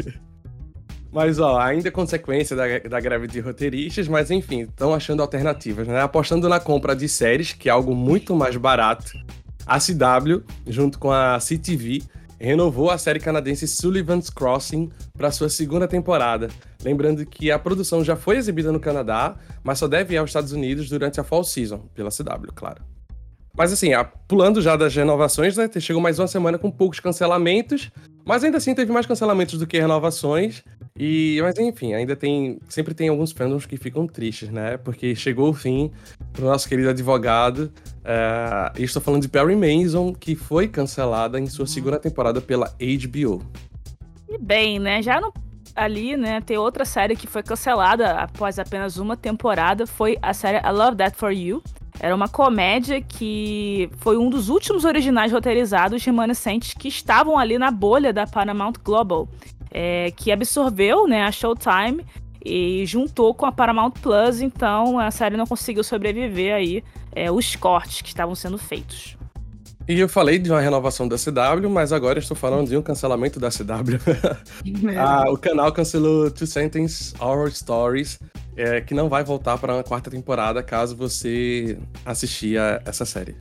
Mas, 1.11 1.39
ó, 1.39 1.59
ainda 1.59 1.87
é 1.87 1.91
consequência 1.91 2.55
da, 2.55 2.79
da 2.79 2.99
greve 2.99 3.27
de 3.27 3.39
roteiristas, 3.39 4.07
mas 4.07 4.29
enfim, 4.29 4.61
estão 4.61 4.93
achando 4.93 5.21
alternativas, 5.21 5.87
né? 5.87 6.01
Apostando 6.01 6.47
na 6.47 6.59
compra 6.59 6.95
de 6.95 7.09
séries, 7.09 7.53
que 7.53 7.69
é 7.69 7.71
algo 7.71 7.95
muito 7.95 8.35
mais 8.35 8.55
barato. 8.55 9.13
A 9.65 9.79
CW, 9.79 10.43
junto 10.67 10.99
com 10.99 11.11
a 11.11 11.39
CTV, 11.39 12.03
renovou 12.39 12.91
a 12.91 12.97
série 12.97 13.19
canadense 13.19 13.67
Sullivan's 13.67 14.29
Crossing 14.29 14.91
para 15.17 15.31
sua 15.31 15.49
segunda 15.49 15.87
temporada. 15.87 16.49
Lembrando 16.83 17.25
que 17.25 17.51
a 17.51 17.57
produção 17.57 18.03
já 18.03 18.15
foi 18.15 18.37
exibida 18.37 18.71
no 18.71 18.79
Canadá, 18.79 19.35
mas 19.63 19.79
só 19.79 19.87
deve 19.87 20.13
ir 20.13 20.17
aos 20.17 20.29
Estados 20.29 20.51
Unidos 20.51 20.89
durante 20.89 21.19
a 21.19 21.23
Fall 21.23 21.43
Season, 21.43 21.79
pela 21.95 22.11
CW, 22.11 22.53
claro. 22.53 22.83
Mas 23.57 23.73
assim, 23.73 23.89
pulando 24.27 24.61
já 24.61 24.75
das 24.75 24.95
renovações, 24.95 25.57
né? 25.57 25.67
Chegou 25.79 25.99
mais 25.99 26.19
uma 26.19 26.27
semana 26.27 26.59
com 26.59 26.69
poucos 26.69 26.99
cancelamentos. 26.99 27.89
Mas 28.23 28.43
ainda 28.43 28.57
assim 28.57 28.75
teve 28.75 28.91
mais 28.91 29.07
cancelamentos 29.07 29.57
do 29.57 29.65
que 29.65 29.79
renovações. 29.79 30.63
E, 30.95 31.39
mas 31.41 31.57
enfim, 31.57 31.93
ainda 31.93 32.15
tem. 32.15 32.59
Sempre 32.69 32.93
tem 32.93 33.09
alguns 33.09 33.31
fandoms 33.31 33.65
que 33.65 33.75
ficam 33.75 34.05
tristes, 34.05 34.49
né? 34.49 34.77
Porque 34.77 35.15
chegou 35.15 35.49
o 35.49 35.53
fim 35.53 35.91
pro 36.33 36.45
nosso 36.45 36.69
querido 36.69 36.89
advogado. 36.89 37.71
É, 38.05 38.73
e 38.77 38.83
estou 38.83 39.01
falando 39.01 39.23
de 39.23 39.29
Perry 39.29 39.55
Mason, 39.55 40.13
que 40.13 40.35
foi 40.35 40.67
cancelada 40.67 41.39
em 41.39 41.47
sua 41.47 41.63
uhum. 41.63 41.67
segunda 41.67 41.97
temporada 41.97 42.39
pela 42.39 42.67
HBO. 42.79 43.41
E 44.29 44.37
bem, 44.37 44.77
né? 44.77 45.01
Já 45.01 45.19
no, 45.19 45.33
ali, 45.75 46.15
né, 46.15 46.41
tem 46.41 46.57
outra 46.57 46.85
série 46.85 47.15
que 47.15 47.25
foi 47.25 47.41
cancelada 47.41 48.11
após 48.19 48.59
apenas 48.59 48.97
uma 48.97 49.17
temporada. 49.17 49.87
Foi 49.87 50.17
a 50.21 50.33
série 50.33 50.57
I 50.57 50.71
Love 50.71 50.97
That 50.97 51.17
For 51.17 51.31
You. 51.31 51.63
Era 51.99 52.15
uma 52.15 52.27
comédia 52.27 53.01
que 53.01 53.89
foi 53.97 54.17
um 54.17 54.29
dos 54.29 54.49
últimos 54.49 54.85
originais 54.85 55.31
roteirizados 55.31 56.03
remanescentes 56.03 56.73
que 56.73 56.87
estavam 56.87 57.37
ali 57.37 57.57
na 57.57 57.71
bolha 57.71 58.13
da 58.13 58.27
Paramount 58.27 58.73
Global, 58.83 59.27
é, 59.71 60.11
que 60.11 60.31
absorveu 60.31 61.07
né, 61.07 61.23
a 61.23 61.31
Showtime 61.31 62.05
e 62.45 62.85
juntou 62.85 63.33
com 63.33 63.45
a 63.45 63.51
Paramount 63.51 63.91
Plus, 63.91 64.41
então 64.41 64.99
a 64.99 65.11
série 65.11 65.35
não 65.35 65.45
conseguiu 65.45 65.83
sobreviver 65.83 66.53
aí 66.53 66.83
é, 67.13 67.31
os 67.31 67.55
cortes 67.55 68.01
que 68.01 68.09
estavam 68.09 68.35
sendo 68.35 68.57
feitos. 68.57 69.17
E 69.87 69.97
eu 69.99 70.09
falei 70.09 70.37
de 70.37 70.51
uma 70.51 70.59
renovação 70.59 71.07
da 71.07 71.15
CW, 71.15 71.69
mas 71.69 71.93
agora 71.93 72.19
estou 72.19 72.35
falando 72.35 72.67
de 72.67 72.75
um 72.75 72.81
cancelamento 72.81 73.39
da 73.39 73.49
CW. 73.49 73.97
ah, 74.99 75.31
o 75.31 75.37
canal 75.37 75.71
cancelou 75.71 76.29
Two 76.29 76.45
Sentence 76.45 77.13
Horror 77.19 77.49
Stories, 77.51 78.19
é, 78.57 78.81
que 78.81 78.93
não 78.93 79.07
vai 79.07 79.23
voltar 79.23 79.57
para 79.57 79.75
uma 79.75 79.83
quarta 79.83 80.09
temporada 80.09 80.63
caso 80.63 80.95
você 80.95 81.77
assistir 82.03 82.59
a 82.59 82.81
essa 82.83 83.05
série. 83.05 83.35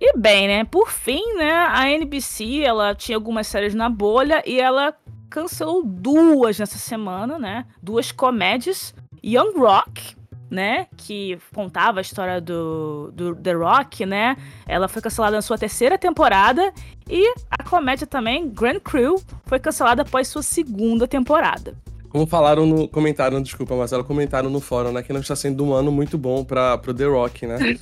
E 0.00 0.18
bem, 0.18 0.48
né? 0.48 0.64
Por 0.64 0.90
fim, 0.90 1.22
né? 1.36 1.52
A 1.52 1.88
NBC 1.88 2.60
ela 2.60 2.92
tinha 2.92 3.16
algumas 3.16 3.46
séries 3.46 3.72
na 3.72 3.88
bolha 3.88 4.42
e 4.44 4.60
ela 4.60 4.92
cancelou 5.30 5.84
duas 5.84 6.58
nessa 6.58 6.76
semana, 6.76 7.38
né? 7.38 7.64
Duas 7.80 8.10
comédias. 8.10 8.92
Young 9.24 9.56
Rock, 9.56 10.16
né? 10.50 10.88
Que 10.96 11.38
contava 11.54 12.00
a 12.00 12.02
história 12.02 12.40
do, 12.40 13.12
do 13.12 13.36
The 13.36 13.52
Rock, 13.52 14.04
né? 14.04 14.36
Ela 14.66 14.88
foi 14.88 15.00
cancelada 15.00 15.36
na 15.36 15.42
sua 15.42 15.56
terceira 15.56 15.96
temporada. 15.96 16.72
E 17.08 17.32
a 17.48 17.62
comédia 17.62 18.06
também, 18.06 18.50
Grand 18.50 18.80
Crew, 18.80 19.22
foi 19.44 19.60
cancelada 19.60 20.02
após 20.02 20.26
sua 20.26 20.42
segunda 20.42 21.06
temporada. 21.06 21.76
Como 22.12 22.26
falaram 22.26 22.66
no. 22.66 22.86
Comentaram, 22.86 23.40
desculpa, 23.40 23.74
Marcelo, 23.74 24.04
comentaram 24.04 24.50
no 24.50 24.60
fórum, 24.60 24.92
né? 24.92 25.02
Que 25.02 25.14
não 25.14 25.22
está 25.22 25.34
sendo 25.34 25.64
um 25.64 25.72
ano 25.72 25.90
muito 25.90 26.18
bom 26.18 26.44
para 26.44 26.76
pro 26.76 26.92
The 26.92 27.06
Rock, 27.06 27.46
né? 27.46 27.56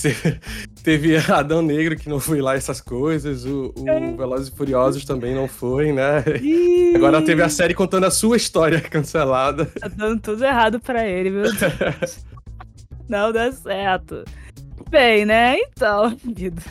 Teve, 0.00 0.40
teve 0.82 1.16
Adão 1.30 1.60
Negro 1.60 1.94
que 1.94 2.08
não 2.08 2.18
foi 2.18 2.40
lá 2.40 2.54
essas 2.54 2.80
coisas, 2.80 3.44
o, 3.44 3.74
o 3.76 3.86
é. 3.86 4.16
Velozes 4.16 4.48
e 4.48 4.56
Furiosos 4.56 5.04
também 5.04 5.34
não 5.34 5.46
foi, 5.46 5.92
né? 5.92 6.24
Agora 6.96 7.20
teve 7.20 7.42
a 7.42 7.50
série 7.50 7.74
contando 7.74 8.04
a 8.04 8.10
sua 8.10 8.38
história 8.38 8.80
cancelada. 8.88 9.66
Tá 9.66 9.88
dando 9.88 10.22
tudo 10.22 10.42
errado 10.42 10.80
para 10.80 11.06
ele, 11.06 11.30
meu 11.30 11.42
Deus. 11.42 12.24
não 13.06 13.30
dá 13.30 13.52
certo. 13.52 14.24
Bem, 14.88 15.26
né? 15.26 15.56
Então, 15.58 16.16
vida. 16.24 16.62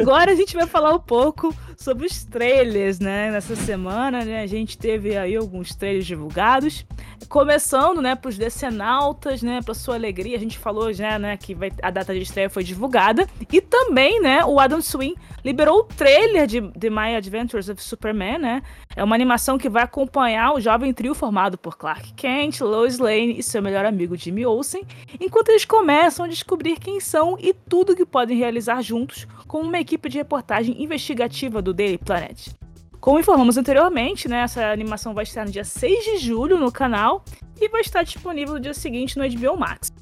Agora 0.00 0.32
a 0.32 0.34
gente 0.34 0.54
vai 0.54 0.66
falar 0.66 0.94
um 0.94 0.98
pouco 0.98 1.54
sobre 1.76 2.06
os 2.06 2.24
trailers, 2.24 2.98
né? 3.00 3.30
Nessa 3.30 3.56
semana, 3.56 4.24
né? 4.24 4.42
A 4.42 4.46
gente 4.46 4.78
teve 4.78 5.16
aí 5.16 5.36
alguns 5.36 5.74
trailers 5.74 6.06
divulgados. 6.06 6.84
Começando, 7.28 8.00
né, 8.00 8.14
para 8.14 8.28
os 8.28 8.38
decenautas, 8.38 9.42
né, 9.42 9.60
para 9.64 9.74
sua 9.74 9.96
alegria, 9.96 10.36
a 10.36 10.40
gente 10.40 10.58
falou 10.58 10.92
já, 10.92 11.18
né, 11.18 11.36
que 11.36 11.54
vai, 11.54 11.72
a 11.82 11.90
data 11.90 12.14
de 12.14 12.20
estreia 12.20 12.48
foi 12.48 12.62
divulgada. 12.62 13.26
E 13.52 13.60
também, 13.60 14.20
né, 14.20 14.44
o 14.44 14.60
Adam 14.60 14.80
Swing 14.80 15.16
liberou 15.44 15.80
o 15.80 15.84
trailer 15.84 16.46
de 16.46 16.60
My 16.90 17.16
Adventures 17.16 17.68
of 17.68 17.82
Superman, 17.82 18.38
né? 18.38 18.62
É 18.96 19.04
uma 19.04 19.14
animação 19.14 19.58
que 19.58 19.68
vai 19.68 19.82
acompanhar 19.82 20.54
o 20.54 20.60
jovem 20.60 20.90
trio 20.90 21.14
formado 21.14 21.58
por 21.58 21.76
Clark 21.76 22.14
Kent, 22.14 22.62
Lois 22.62 22.98
Lane 22.98 23.38
e 23.38 23.42
seu 23.42 23.60
melhor 23.60 23.84
amigo 23.84 24.16
Jimmy 24.16 24.46
Olsen, 24.46 24.84
enquanto 25.20 25.50
eles 25.50 25.66
começam 25.66 26.24
a 26.24 26.28
descobrir 26.28 26.80
quem 26.80 26.98
são 26.98 27.36
e 27.38 27.52
tudo 27.52 27.94
que 27.94 28.06
podem 28.06 28.38
realizar 28.38 28.80
juntos 28.80 29.26
com 29.46 29.60
uma 29.60 29.78
equipe 29.78 30.08
de 30.08 30.16
reportagem 30.16 30.82
investigativa 30.82 31.60
do 31.60 31.74
Daily 31.74 31.98
Planet. 31.98 32.48
Como 32.98 33.20
informamos 33.20 33.58
anteriormente, 33.58 34.28
né, 34.28 34.40
essa 34.40 34.72
animação 34.72 35.12
vai 35.12 35.24
estar 35.24 35.44
no 35.44 35.50
dia 35.50 35.62
6 35.62 36.02
de 36.02 36.16
julho 36.16 36.58
no 36.58 36.72
canal 36.72 37.22
e 37.60 37.68
vai 37.68 37.82
estar 37.82 38.02
disponível 38.02 38.54
no 38.54 38.60
dia 38.60 38.72
seguinte 38.72 39.18
no 39.18 39.28
HBO 39.28 39.58
Max. 39.58 39.92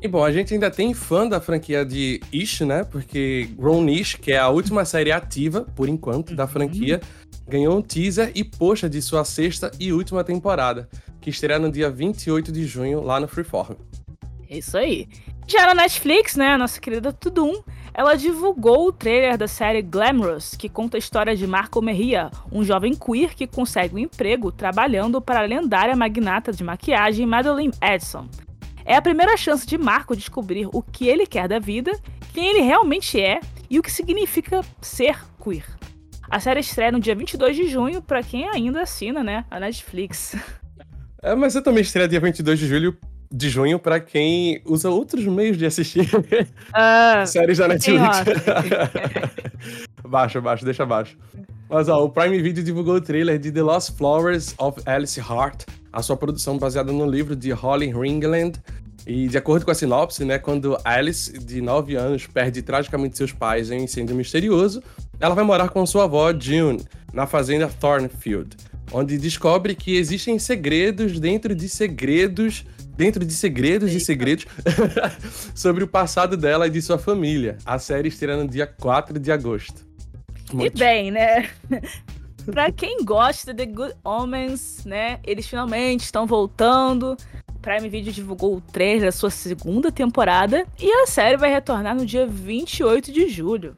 E 0.00 0.08
bom, 0.08 0.24
a 0.24 0.32
gente 0.32 0.52
ainda 0.52 0.68
tem 0.68 0.94
fã 0.94 1.28
da 1.28 1.40
franquia 1.40 1.84
de 1.84 2.20
Ish, 2.32 2.62
né? 2.62 2.82
Porque 2.82 3.48
Grown 3.56 3.88
Ish, 3.88 4.16
que 4.16 4.32
é 4.32 4.38
a 4.38 4.48
última 4.48 4.84
série 4.84 5.12
ativa, 5.12 5.60
por 5.76 5.88
enquanto, 5.88 6.34
da 6.34 6.44
uhum. 6.44 7.00
Ganhou 7.48 7.76
um 7.76 7.82
teaser 7.82 8.32
e 8.34 8.44
poxa 8.44 8.88
de 8.88 9.00
sua 9.00 9.24
sexta 9.24 9.70
e 9.78 9.92
última 9.92 10.24
temporada, 10.24 10.88
que 11.20 11.30
estreia 11.30 11.58
no 11.58 11.70
dia 11.70 11.90
28 11.90 12.50
de 12.50 12.66
junho 12.66 13.00
lá 13.00 13.20
no 13.20 13.28
Freeform. 13.28 13.76
É 14.48 14.58
isso 14.58 14.76
aí. 14.76 15.08
Já 15.46 15.66
na 15.66 15.74
Netflix, 15.74 16.36
né, 16.36 16.48
a 16.48 16.58
nossa 16.58 16.80
querida 16.80 17.12
Tudum, 17.12 17.62
ela 17.94 18.14
divulgou 18.14 18.86
o 18.86 18.92
trailer 18.92 19.36
da 19.36 19.46
série 19.46 19.82
Glamorous, 19.82 20.54
que 20.56 20.68
conta 20.68 20.96
a 20.96 20.98
história 20.98 21.36
de 21.36 21.46
Marco 21.46 21.82
Merria, 21.82 22.30
um 22.50 22.64
jovem 22.64 22.94
queer 22.94 23.34
que 23.34 23.46
consegue 23.46 23.94
um 23.94 23.98
emprego 23.98 24.50
trabalhando 24.50 25.20
para 25.20 25.40
a 25.40 25.46
lendária 25.46 25.94
magnata 25.94 26.52
de 26.52 26.64
maquiagem 26.64 27.26
Madeline 27.26 27.74
Edson. 27.82 28.28
É 28.84 28.96
a 28.96 29.02
primeira 29.02 29.36
chance 29.36 29.66
de 29.66 29.76
Marco 29.76 30.16
descobrir 30.16 30.68
o 30.72 30.82
que 30.82 31.06
ele 31.06 31.26
quer 31.26 31.48
da 31.48 31.58
vida, 31.58 31.92
quem 32.32 32.48
ele 32.48 32.62
realmente 32.62 33.20
é 33.20 33.40
e 33.68 33.78
o 33.78 33.82
que 33.82 33.92
significa 33.92 34.62
ser 34.80 35.18
queer. 35.42 35.81
A 36.32 36.40
série 36.40 36.60
estreia 36.60 36.90
no 36.90 36.98
dia 36.98 37.14
22 37.14 37.54
de 37.54 37.68
junho 37.68 38.00
para 38.00 38.22
quem 38.22 38.48
ainda 38.48 38.80
assina, 38.80 39.22
né, 39.22 39.44
a 39.50 39.60
Netflix. 39.60 40.34
É, 41.22 41.34
mas 41.34 41.54
eu 41.54 41.62
também 41.62 41.82
estreia 41.82 42.08
dia 42.08 42.18
22 42.18 42.58
de 42.58 42.66
julho 42.66 42.96
de 43.30 43.50
junho 43.50 43.78
para 43.78 44.00
quem 44.00 44.62
usa 44.64 44.88
outros 44.88 45.26
meios 45.26 45.58
de 45.58 45.66
assistir 45.66 46.08
uh, 46.14 47.26
séries 47.26 47.58
da 47.58 47.68
Netflix. 47.68 48.24
baixo, 50.08 50.40
baixo, 50.42 50.64
deixa 50.64 50.86
baixo. 50.86 51.18
Mas 51.68 51.90
ó, 51.90 52.02
o 52.02 52.08
Prime 52.08 52.40
Video 52.40 52.64
divulgou 52.64 52.94
o 52.94 53.00
trailer 53.02 53.38
de 53.38 53.52
The 53.52 53.60
Lost 53.60 53.98
Flowers 53.98 54.54
of 54.56 54.80
Alice 54.86 55.20
Hart, 55.20 55.64
a 55.92 56.00
sua 56.00 56.16
produção 56.16 56.56
baseada 56.56 56.92
no 56.92 57.04
livro 57.04 57.36
de 57.36 57.52
Holly 57.52 57.92
Ringland. 57.92 58.58
E 59.06 59.26
de 59.26 59.36
acordo 59.36 59.64
com 59.64 59.70
a 59.70 59.74
sinopse, 59.74 60.24
né, 60.24 60.38
quando 60.38 60.78
Alice, 60.84 61.36
de 61.36 61.60
9 61.60 61.96
anos, 61.96 62.26
perde 62.26 62.62
tragicamente 62.62 63.16
seus 63.16 63.32
pais 63.32 63.70
em 63.70 63.80
um 63.80 63.84
incêndio 63.84 64.14
misterioso, 64.14 64.82
ela 65.22 65.36
vai 65.36 65.44
morar 65.44 65.68
com 65.68 65.86
sua 65.86 66.04
avó 66.04 66.32
June 66.36 66.84
na 67.12 67.28
fazenda 67.28 67.68
Thornfield, 67.68 68.56
onde 68.90 69.16
descobre 69.16 69.76
que 69.76 69.96
existem 69.96 70.36
segredos 70.36 71.20
dentro 71.20 71.54
de 71.54 71.68
segredos 71.68 72.66
dentro 72.96 73.24
de 73.24 73.32
segredos 73.32 73.88
Eita. 73.88 74.02
e 74.02 74.04
segredos 74.04 74.46
sobre 75.54 75.84
o 75.84 75.88
passado 75.88 76.36
dela 76.36 76.66
e 76.66 76.70
de 76.70 76.82
sua 76.82 76.98
família. 76.98 77.56
A 77.64 77.78
série 77.78 78.08
estreia 78.08 78.36
no 78.36 78.48
dia 78.48 78.66
4 78.66 79.18
de 79.20 79.30
agosto. 79.30 79.86
Muito. 80.52 80.76
E 80.76 80.78
bem, 80.78 81.12
né? 81.12 81.48
pra 82.44 82.72
quem 82.72 83.04
gosta 83.04 83.54
de 83.54 83.64
Good 83.64 83.94
Omens, 84.04 84.84
né? 84.84 85.20
Eles 85.24 85.46
finalmente 85.46 86.00
estão 86.00 86.26
voltando. 86.26 87.16
Prime 87.62 87.88
Video 87.88 88.12
divulgou 88.12 88.56
o 88.56 88.60
trailer 88.60 89.02
da 89.02 89.12
sua 89.12 89.30
segunda 89.30 89.92
temporada 89.92 90.66
e 90.80 90.92
a 90.92 91.06
série 91.06 91.36
vai 91.36 91.48
retornar 91.48 91.94
no 91.94 92.04
dia 92.04 92.26
28 92.26 93.12
de 93.12 93.28
julho. 93.28 93.74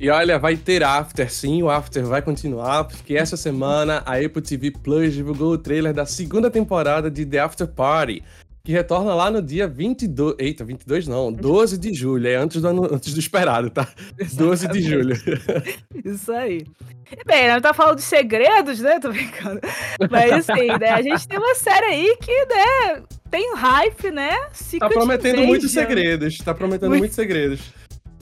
E 0.00 0.08
olha, 0.10 0.38
vai 0.38 0.56
ter 0.56 0.84
After, 0.84 1.28
sim, 1.30 1.60
o 1.60 1.68
After 1.68 2.04
vai 2.04 2.22
continuar, 2.22 2.84
porque 2.84 3.16
essa 3.16 3.36
semana 3.36 4.00
a 4.06 4.14
Apple 4.14 4.40
TV 4.40 4.70
Plus 4.70 5.12
divulgou 5.12 5.54
o 5.54 5.58
trailer 5.58 5.92
da 5.92 6.06
segunda 6.06 6.48
temporada 6.48 7.10
de 7.10 7.26
The 7.26 7.40
After 7.40 7.66
Party, 7.66 8.22
que 8.62 8.70
retorna 8.70 9.12
lá 9.12 9.28
no 9.28 9.42
dia 9.42 9.66
22. 9.66 10.36
Eita, 10.38 10.64
22 10.64 11.08
não, 11.08 11.32
12 11.32 11.76
de 11.78 11.92
julho, 11.92 12.28
é 12.28 12.36
antes 12.36 12.62
do, 12.62 12.94
antes 12.94 13.12
do 13.12 13.18
esperado, 13.18 13.70
tá? 13.70 13.88
Exatamente. 14.16 14.36
12 14.36 14.68
de 14.68 14.82
julho. 14.82 15.16
Isso 16.04 16.30
aí. 16.30 16.64
Bem, 17.26 17.48
não 17.48 17.60
tá 17.60 17.74
falando 17.74 17.96
de 17.96 18.02
segredos, 18.02 18.78
né? 18.80 19.00
Tô 19.00 19.10
brincando. 19.10 19.60
Mas 20.10 20.48
assim, 20.48 20.68
né? 20.78 20.90
A 20.90 21.02
gente 21.02 21.26
tem 21.26 21.38
uma 21.38 21.56
série 21.56 21.86
aí 21.86 22.16
que, 22.22 22.46
né? 22.46 23.02
Tem 23.28 23.52
hype, 23.56 24.10
né? 24.12 24.30
Tá 24.30 24.48
Secret 24.52 24.78
tá 24.80 24.88
prometendo 24.90 25.28
Invasion. 25.28 25.48
muitos 25.48 25.70
segredos. 25.72 26.38
Tá 26.38 26.54
prometendo 26.54 26.88
Muito... 26.90 27.00
muitos 27.00 27.16
segredos. 27.16 27.60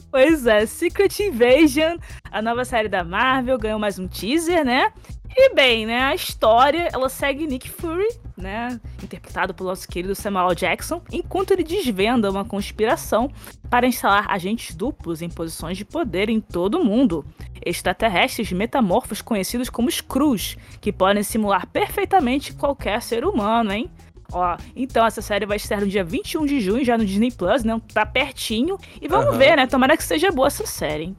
Pois 0.09 0.47
é, 0.47 0.65
Secret 0.65 1.19
Invasion, 1.19 1.97
a 2.31 2.41
nova 2.41 2.63
série 2.63 2.87
da 2.87 3.03
Marvel, 3.03 3.57
ganhou 3.57 3.77
mais 3.77 3.99
um 3.99 4.07
teaser, 4.07 4.63
né? 4.63 4.91
E 5.35 5.53
bem, 5.53 5.85
né, 5.85 6.01
a 6.01 6.15
história, 6.15 6.89
ela 6.91 7.09
segue 7.09 7.45
Nick 7.45 7.69
Fury, 7.69 8.07
né, 8.35 8.79
interpretado 9.03 9.53
pelo 9.53 9.69
nosso 9.69 9.87
querido 9.87 10.15
Samuel 10.15 10.55
Jackson, 10.55 11.01
enquanto 11.11 11.51
ele 11.51 11.63
desvenda 11.63 12.31
uma 12.31 12.45
conspiração 12.45 13.29
para 13.69 13.85
instalar 13.85 14.31
agentes 14.31 14.73
duplos 14.73 15.21
em 15.21 15.29
posições 15.29 15.77
de 15.77 15.85
poder 15.85 16.29
em 16.29 16.39
todo 16.39 16.79
o 16.79 16.83
mundo. 16.83 17.25
Extraterrestres 17.63 18.51
metamorfos 18.51 19.21
conhecidos 19.21 19.69
como 19.69 19.89
Skrulls, 19.89 20.57
que 20.79 20.93
podem 20.93 21.21
simular 21.21 21.67
perfeitamente 21.67 22.53
qualquer 22.53 23.01
ser 23.01 23.25
humano, 23.25 23.73
hein? 23.73 23.91
Ó, 24.31 24.57
então 24.75 25.05
essa 25.05 25.21
série 25.21 25.45
vai 25.45 25.57
estar 25.57 25.81
no 25.81 25.87
dia 25.87 26.03
21 26.03 26.45
de 26.45 26.59
junho, 26.59 26.83
já 26.83 26.97
no 26.97 27.05
Disney 27.05 27.31
Plus, 27.31 27.63
né? 27.63 27.79
Tá 27.93 28.05
pertinho. 28.05 28.77
E 29.01 29.07
vamos 29.07 29.33
uhum. 29.33 29.37
ver, 29.37 29.55
né? 29.55 29.67
Tomara 29.67 29.95
que 29.95 30.03
seja 30.03 30.31
boa 30.31 30.47
essa 30.47 30.65
série, 30.65 31.03
hein? 31.05 31.17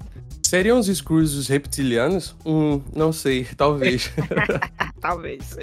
Seriam 0.48 0.78
os 0.78 0.86
Screws 0.86 1.34
os 1.34 1.46
reptilianos? 1.46 2.34
Hum, 2.44 2.80
não 2.96 3.12
sei, 3.12 3.46
talvez. 3.54 4.10
talvez. 4.98 5.56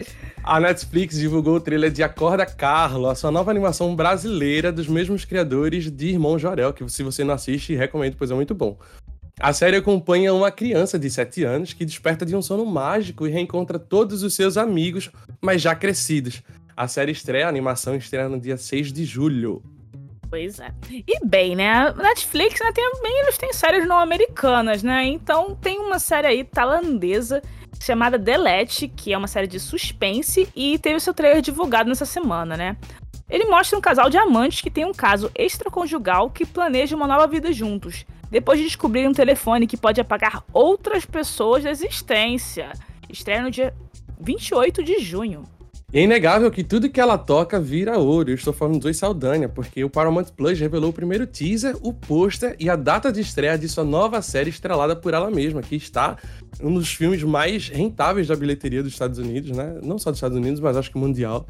A 0.44 0.60
Netflix 0.60 1.18
divulgou 1.18 1.56
o 1.56 1.60
trailer 1.60 1.92
de 1.92 2.04
Acorda 2.04 2.46
Carlo, 2.46 3.10
a 3.10 3.16
sua 3.16 3.32
nova 3.32 3.50
animação 3.50 3.96
brasileira 3.96 4.72
dos 4.72 4.88
mesmos 4.88 5.26
criadores 5.26 5.90
de 5.90 6.10
Irmão 6.10 6.38
Jorel, 6.38 6.72
que 6.72 6.88
se 6.88 7.02
você 7.02 7.24
não 7.24 7.34
assiste, 7.34 7.74
recomendo, 7.74 8.16
pois 8.16 8.30
é 8.30 8.36
muito 8.36 8.54
bom. 8.54 8.78
A 9.40 9.52
série 9.54 9.76
acompanha 9.76 10.34
uma 10.34 10.52
criança 10.52 11.00
de 11.00 11.10
7 11.10 11.44
anos 11.44 11.74
que 11.74 11.84
desperta 11.84 12.24
de 12.24 12.36
um 12.36 12.42
sono 12.42 12.64
mágico 12.64 13.26
e 13.26 13.32
reencontra 13.32 13.80
todos 13.80 14.22
os 14.22 14.36
seus 14.36 14.56
amigos, 14.56 15.10
mas 15.42 15.64
já 15.64 15.74
crescidos. 15.74 16.44
A 16.76 16.88
série 16.88 17.12
estreia, 17.12 17.46
a 17.46 17.50
animação 17.50 17.96
estreia 17.96 18.28
no 18.28 18.40
dia 18.40 18.58
6 18.58 18.92
de 18.92 19.06
julho. 19.06 19.64
Pois 20.30 20.60
é. 20.60 20.74
E 20.90 21.26
bem, 21.26 21.56
né? 21.56 21.72
A 21.72 21.94
Netflix, 21.94 22.60
né, 22.60 22.72
também 22.74 23.22
eles 23.22 23.38
têm 23.38 23.54
séries 23.54 23.88
não 23.88 23.98
americanas, 23.98 24.84
né? 24.84 25.06
Então 25.06 25.56
tem 25.56 25.80
uma 25.80 26.00
série 26.00 26.28
aí 26.28 26.44
tailandesa 26.44 27.42
chamada 27.80 28.18
Delete, 28.18 28.88
que 28.90 29.14
é 29.14 29.18
uma 29.18 29.28
série 29.28 29.48
de 29.48 29.60
suspense 29.60 30.50
e 30.56 30.78
teve 30.80 31.00
seu 31.00 31.14
trailer 31.14 31.42
divulgado 31.42 31.88
nessa 31.88 32.06
semana, 32.06 32.58
né? 32.58 32.76
Ele 33.30 33.46
mostra 33.46 33.78
um 33.78 33.82
casal 33.82 34.10
de 34.10 34.18
amantes 34.18 34.62
que 34.62 34.70
tem 34.70 34.86
um 34.86 34.94
caso 34.94 35.32
extraconjugal 35.34 36.30
que 36.30 36.46
planeja 36.46 36.96
uma 36.96 37.08
nova 37.08 37.26
vida 37.26 37.54
juntos, 37.54 38.06
depois 38.30 38.60
de 38.60 38.66
descobrir 38.66 39.08
um 39.08 39.14
telefone 39.14 39.68
que 39.68 39.78
pode 39.78 40.02
apagar 40.02 40.44
outras 40.52 41.06
pessoas 41.06 41.64
da 41.64 41.72
existência. 41.72 42.74
Estreia 43.10 43.42
no 43.42 43.50
dia 43.50 43.74
28 44.20 44.84
de 44.84 45.00
junho. 45.00 45.44
É 45.96 46.02
inegável 46.02 46.52
que 46.52 46.62
tudo 46.62 46.90
que 46.90 47.00
ela 47.00 47.18
toca 47.18 47.58
vira 47.58 47.98
ouro. 47.98 48.30
Eu 48.30 48.36
estou 48.36 48.52
falando 48.52 48.82
do 48.82 48.94
Saldanha, 48.94 49.48
porque 49.48 49.82
o 49.82 49.90
Paramount 49.90 50.26
Plus 50.36 50.60
revelou 50.60 50.90
o 50.90 50.94
primeiro 50.94 51.26
teaser, 51.26 51.74
o 51.82 51.94
pôster 51.94 52.54
e 52.60 52.70
a 52.70 52.76
data 52.76 53.14
de 53.14 53.22
estreia 53.22 53.58
de 53.58 53.70
sua 53.70 53.86
nova 53.86 54.22
série 54.22 54.50
estrelada 54.50 54.94
por 54.94 55.14
ela 55.14 55.32
mesma, 55.32 55.62
que 55.62 55.78
está 55.78 56.18
um 56.62 56.74
dos 56.74 56.90
filmes 56.90 57.24
mais 57.24 57.70
rentáveis 57.70 58.28
da 58.28 58.36
bilheteria 58.36 58.84
dos 58.84 58.92
Estados 58.92 59.18
Unidos, 59.20 59.52
né? 59.52 59.80
Não 59.82 59.98
só 59.98 60.12
dos 60.12 60.18
Estados 60.18 60.38
Unidos, 60.38 60.60
mas 60.60 60.76
acho 60.76 60.92
que 60.92 60.98
mundial. 60.98 61.48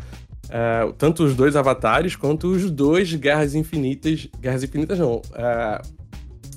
É, 0.47 0.93
tanto 0.95 1.23
os 1.23 1.33
dois 1.33 1.55
Avatares 1.55 2.15
quanto 2.15 2.45
os 2.45 2.69
dois 2.69 3.15
Guerras 3.15 3.55
Infinitas. 3.55 4.27
Guerras 4.39 4.63
Infinitas 4.63 4.99
não. 4.99 5.23
É, 5.33 5.81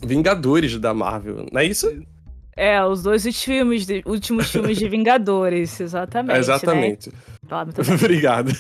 Vingadores 0.05 0.79
da 0.79 0.93
Marvel, 0.93 1.47
não 1.51 1.59
é 1.59 1.65
isso? 1.65 1.91
É, 2.59 2.85
os 2.85 3.05
dois 3.05 3.25
filmes, 3.41 3.87
de, 3.87 4.03
últimos 4.05 4.51
filmes 4.51 4.77
de 4.77 4.89
Vingadores, 4.91 5.81
exatamente. 5.81 6.35
É, 6.35 6.39
exatamente. 6.41 7.09
Né? 7.09 7.15
Obrigado. 7.95 8.51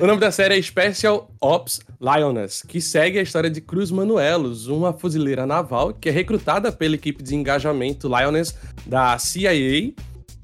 o 0.00 0.04
nome 0.04 0.18
da 0.18 0.32
série 0.32 0.58
é 0.58 0.60
Special 0.60 1.30
Ops 1.40 1.80
Lioness, 2.00 2.62
que 2.66 2.80
segue 2.80 3.20
a 3.20 3.22
história 3.22 3.48
de 3.48 3.60
Cruz 3.60 3.92
Manuelos, 3.92 4.66
uma 4.66 4.92
fuzileira 4.92 5.46
naval 5.46 5.94
que 5.94 6.08
é 6.08 6.12
recrutada 6.12 6.72
pela 6.72 6.96
equipe 6.96 7.22
de 7.22 7.36
engajamento 7.36 8.08
Lioness 8.08 8.52
da 8.84 9.16
CIA 9.16 9.94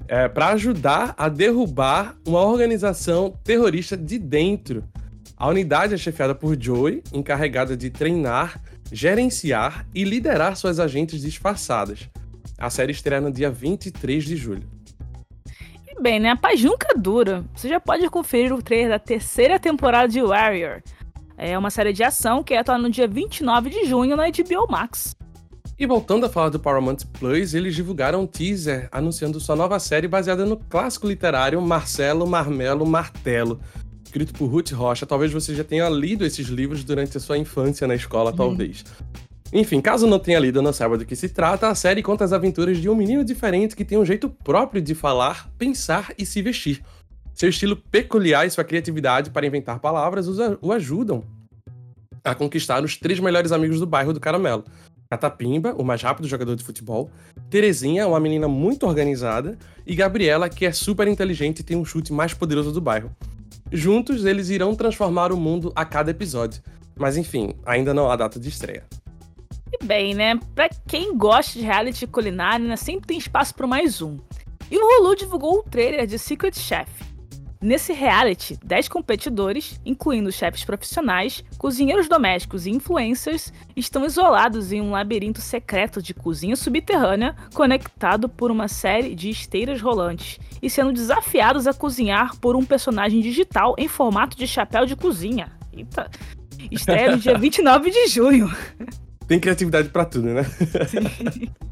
é, 0.07 0.29
para 0.29 0.47
ajudar 0.51 1.13
a 1.17 1.27
derrubar 1.27 2.15
uma 2.25 2.41
organização 2.41 3.37
terrorista 3.43 3.97
de 3.97 4.17
dentro. 4.17 4.81
A 5.35 5.49
unidade 5.49 5.93
é 5.93 5.97
chefiada 5.97 6.33
por 6.33 6.57
Joey, 6.57 7.03
encarregada 7.11 7.75
de 7.75 7.89
treinar, 7.89 8.61
gerenciar 8.89 9.85
e 9.93 10.05
liderar 10.05 10.55
suas 10.55 10.79
agentes 10.79 11.21
disfarçadas. 11.21 12.09
A 12.61 12.69
série 12.69 12.91
estreia 12.91 13.19
no 13.19 13.31
dia 13.31 13.49
23 13.49 14.23
de 14.23 14.35
julho. 14.35 14.69
E 15.87 15.99
bem, 15.99 16.19
né? 16.19 16.29
A 16.29 16.35
paz 16.35 16.63
nunca 16.63 16.93
dura. 16.95 17.43
Você 17.55 17.67
já 17.67 17.79
pode 17.79 18.07
conferir 18.07 18.53
o 18.53 18.61
trailer 18.61 18.89
da 18.89 18.99
terceira 18.99 19.59
temporada 19.59 20.07
de 20.07 20.21
Warrior. 20.21 20.83
É 21.35 21.57
uma 21.57 21.71
série 21.71 21.91
de 21.91 22.03
ação 22.03 22.43
que 22.43 22.53
atuar 22.53 22.77
no 22.77 22.87
dia 22.87 23.07
29 23.07 23.71
de 23.71 23.85
junho 23.85 24.15
na 24.15 24.25
HBO 24.29 24.69
Max. 24.69 25.15
E 25.79 25.87
voltando 25.87 26.27
a 26.27 26.29
falar 26.29 26.49
do 26.49 26.59
Paramount 26.59 26.97
Plus, 27.19 27.55
eles 27.55 27.73
divulgaram 27.73 28.21
um 28.21 28.27
teaser 28.27 28.87
anunciando 28.91 29.39
sua 29.39 29.55
nova 29.55 29.79
série 29.79 30.07
baseada 30.07 30.45
no 30.45 30.55
clássico 30.55 31.07
literário 31.07 31.59
Marcelo 31.59 32.27
Marmelo 32.27 32.85
Martelo, 32.85 33.59
escrito 34.05 34.33
por 34.33 34.45
Ruth 34.45 34.69
Rocha. 34.69 35.07
Talvez 35.07 35.33
você 35.33 35.55
já 35.55 35.63
tenha 35.63 35.89
lido 35.89 36.23
esses 36.23 36.45
livros 36.45 36.83
durante 36.83 37.17
a 37.17 37.19
sua 37.19 37.39
infância 37.39 37.87
na 37.87 37.95
escola, 37.95 38.29
uhum. 38.29 38.37
talvez. 38.37 38.83
Enfim, 39.53 39.81
caso 39.81 40.07
não 40.07 40.17
tenha 40.17 40.39
lido 40.39 40.61
não 40.61 40.71
saiba 40.71 40.97
do 40.97 41.05
que 41.05 41.15
se 41.15 41.27
trata, 41.27 41.67
a 41.67 41.75
série 41.75 42.01
conta 42.01 42.23
as 42.23 42.31
aventuras 42.31 42.77
de 42.77 42.89
um 42.89 42.95
menino 42.95 43.23
diferente 43.23 43.75
que 43.75 43.83
tem 43.83 43.97
um 43.97 44.05
jeito 44.05 44.29
próprio 44.29 44.81
de 44.81 44.95
falar, 44.95 45.49
pensar 45.57 46.13
e 46.17 46.25
se 46.25 46.41
vestir. 46.41 46.81
Seu 47.33 47.49
estilo 47.49 47.75
peculiar 47.75 48.45
e 48.45 48.49
sua 48.49 48.63
criatividade 48.63 49.29
para 49.29 49.45
inventar 49.45 49.79
palavras 49.79 50.27
o 50.61 50.71
ajudam 50.71 51.23
a 52.23 52.35
conquistar 52.35 52.83
os 52.83 52.95
três 52.95 53.19
melhores 53.19 53.51
amigos 53.51 53.79
do 53.79 53.87
bairro 53.87 54.13
do 54.13 54.19
Caramelo. 54.19 54.63
Catapimba, 55.09 55.73
o 55.77 55.83
mais 55.83 56.01
rápido 56.01 56.27
jogador 56.27 56.55
de 56.55 56.63
futebol, 56.63 57.09
Terezinha, 57.49 58.07
uma 58.07 58.19
menina 58.19 58.47
muito 58.47 58.85
organizada, 58.87 59.57
e 59.85 59.93
Gabriela, 59.93 60.47
que 60.47 60.65
é 60.65 60.71
super 60.71 61.07
inteligente 61.07 61.59
e 61.59 61.63
tem 61.63 61.75
um 61.75 61.83
chute 61.83 62.13
mais 62.13 62.33
poderoso 62.33 62.71
do 62.71 62.79
bairro. 62.79 63.11
Juntos, 63.69 64.23
eles 64.23 64.49
irão 64.49 64.73
transformar 64.73 65.33
o 65.33 65.37
mundo 65.37 65.73
a 65.75 65.83
cada 65.83 66.11
episódio. 66.11 66.61
Mas 66.95 67.17
enfim, 67.17 67.53
ainda 67.65 67.93
não 67.93 68.09
há 68.09 68.15
data 68.15 68.39
de 68.39 68.47
estreia. 68.47 68.83
E 69.71 69.85
bem, 69.85 70.13
né? 70.13 70.39
Pra 70.53 70.69
quem 70.87 71.17
gosta 71.17 71.57
de 71.57 71.65
reality 71.65 72.05
culinária, 72.05 72.65
né, 72.65 72.75
sempre 72.75 73.07
tem 73.07 73.17
espaço 73.17 73.55
para 73.55 73.67
mais 73.67 74.01
um. 74.01 74.17
E 74.69 74.77
o 74.77 75.01
Hulu 75.01 75.15
divulgou 75.15 75.59
o 75.59 75.63
trailer 75.63 76.05
de 76.05 76.17
Secret 76.19 76.57
Chef. 76.57 76.89
Nesse 77.61 77.93
reality, 77.93 78.57
10 78.65 78.89
competidores, 78.89 79.79
incluindo 79.85 80.31
chefes 80.31 80.65
profissionais, 80.65 81.43
cozinheiros 81.59 82.09
domésticos 82.09 82.65
e 82.65 82.71
influencers, 82.71 83.53
estão 83.75 84.03
isolados 84.03 84.71
em 84.71 84.81
um 84.81 84.89
labirinto 84.89 85.39
secreto 85.39 86.01
de 86.01 86.11
cozinha 86.11 86.55
subterrânea 86.55 87.35
conectado 87.53 88.27
por 88.27 88.49
uma 88.49 88.67
série 88.67 89.13
de 89.13 89.29
esteiras 89.29 89.79
rolantes 89.79 90.39
e 90.59 90.71
sendo 90.71 90.91
desafiados 90.91 91.67
a 91.67 91.73
cozinhar 91.73 92.35
por 92.39 92.55
um 92.55 92.65
personagem 92.65 93.21
digital 93.21 93.75
em 93.77 93.87
formato 93.87 94.35
de 94.35 94.47
chapéu 94.47 94.87
de 94.87 94.95
cozinha. 94.95 95.51
Eita! 95.71 96.09
Estreia 96.71 97.11
no 97.11 97.19
dia 97.19 97.37
29 97.39 97.91
de 97.91 98.07
junho. 98.07 98.51
Tem 99.27 99.39
criatividade 99.39 99.89
para 99.89 100.05
tudo, 100.05 100.27
né? 100.27 100.43
Sim. 100.43 101.49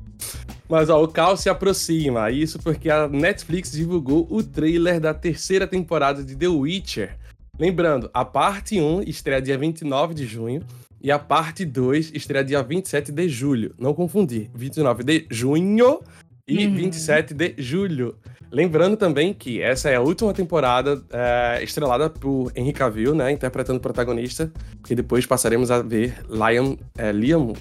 Mas 0.70 0.88
ó, 0.88 1.04
o 1.04 1.08
caos 1.08 1.40
se 1.40 1.50
aproxima. 1.50 2.30
Isso 2.30 2.60
porque 2.60 2.92
a 2.92 3.08
Netflix 3.08 3.72
divulgou 3.72 4.28
o 4.30 4.44
trailer 4.44 5.00
da 5.00 5.16
terceira 5.16 5.66
temporada 5.66 6.24
de 6.24 6.36
The 6.36 6.48
Witcher. 6.48 7.18
Lembrando, 7.58 8.10
a 8.14 8.24
parte 8.24 8.80
1 8.80 9.02
estreia 9.02 9.42
dia 9.42 9.58
29 9.58 10.14
de 10.14 10.26
junho 10.26 10.62
e 11.02 11.12
a 11.12 11.18
parte 11.18 11.66
2 11.66 12.12
estreia 12.14 12.46
dia 12.46 12.62
27 12.62 13.12
de 13.12 13.28
julho. 13.28 13.74
Não 13.80 13.96
confundir, 13.96 14.52
29 14.54 15.04
de 15.04 15.26
junho 15.32 16.02
e 16.48 16.68
uhum. 16.68 16.76
27 16.76 17.34
de 17.34 17.56
julho. 17.58 18.16
Lembrando 18.52 18.98
também 18.98 19.34
que 19.34 19.62
essa 19.62 19.90
é 19.90 19.96
a 19.96 20.02
última 20.02 20.34
temporada 20.34 21.02
é, 21.12 21.64
estrelada 21.64 22.10
por 22.10 22.52
Henry 22.56 22.74
Cavill, 22.74 23.14
né, 23.14 23.32
interpretando 23.32 23.78
o 23.78 23.82
protagonista, 23.82 24.52
que 24.84 24.96
depois 24.96 25.26
passaremos 25.26 25.70
a 25.70 25.82
ver 25.82 26.18
Liam, 26.28 26.78
é, 26.98 27.12
Liam 27.12 27.54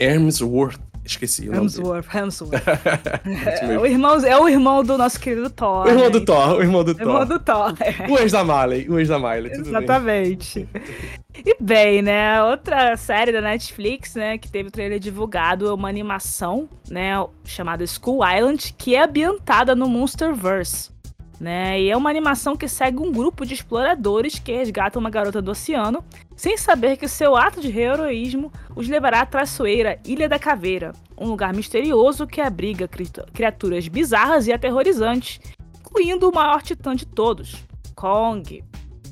Hemsworth 0.00 0.87
Esqueci 1.08 1.48
o 1.48 1.52
nome 1.52 1.64
Hemsworth, 1.64 2.14
Hemsworth. 2.14 2.62
é, 3.62 3.78
o 3.78 3.86
irmão, 3.86 4.16
é 4.24 4.38
o 4.38 4.48
irmão 4.48 4.84
do 4.84 4.98
nosso 4.98 5.18
querido 5.18 5.48
Thor. 5.48 5.86
O 5.86 5.88
irmão 5.88 6.04
né? 6.04 6.10
do 6.10 6.24
Thor, 6.24 6.56
o 6.56 6.62
irmão 6.62 6.84
do 6.84 6.94
Thor. 6.94 7.06
O 7.06 7.10
irmão 7.10 7.26
do 7.26 7.38
Thor. 7.38 7.74
É. 7.80 8.10
O 8.10 8.18
ex 8.18 8.32
da 8.32 8.44
Miley, 8.44 8.88
o 8.90 8.98
ex 8.98 9.08
da 9.08 9.18
Miley, 9.18 9.52
tudo 9.52 9.68
Exatamente. 9.68 10.68
Bem. 10.70 10.82
E 11.46 11.56
bem, 11.60 12.02
né, 12.02 12.42
outra 12.42 12.96
série 12.96 13.32
da 13.32 13.40
Netflix, 13.40 14.14
né, 14.14 14.36
que 14.36 14.50
teve 14.50 14.68
o 14.68 14.72
trailer 14.72 14.98
divulgado 14.98 15.68
é 15.68 15.72
uma 15.72 15.88
animação, 15.88 16.68
né, 16.90 17.12
chamada 17.44 17.86
School 17.86 18.20
Island, 18.26 18.74
que 18.76 18.94
é 18.94 19.04
ambientada 19.04 19.74
no 19.74 19.88
Monsterverse. 19.88 20.90
Né? 21.40 21.80
E 21.80 21.90
é 21.90 21.96
uma 21.96 22.10
animação 22.10 22.56
que 22.56 22.66
segue 22.66 22.98
um 22.98 23.12
grupo 23.12 23.46
de 23.46 23.54
exploradores 23.54 24.40
que 24.40 24.52
resgatam 24.52 24.98
uma 24.98 25.08
garota 25.08 25.40
do 25.40 25.52
oceano, 25.52 26.04
sem 26.38 26.56
saber 26.56 26.96
que 26.96 27.08
seu 27.08 27.36
ato 27.36 27.60
de 27.60 27.76
heroísmo 27.76 28.52
os 28.76 28.88
levará 28.88 29.22
à 29.22 29.26
traiçoeira 29.26 29.98
Ilha 30.06 30.28
da 30.28 30.38
Caveira, 30.38 30.92
um 31.18 31.26
lugar 31.26 31.52
misterioso 31.52 32.28
que 32.28 32.40
abriga 32.40 32.88
criaturas 33.34 33.88
bizarras 33.88 34.46
e 34.46 34.52
aterrorizantes, 34.52 35.40
incluindo 35.80 36.28
o 36.28 36.34
maior 36.34 36.62
titã 36.62 36.94
de 36.94 37.04
todos, 37.04 37.56
Kong. 37.96 38.62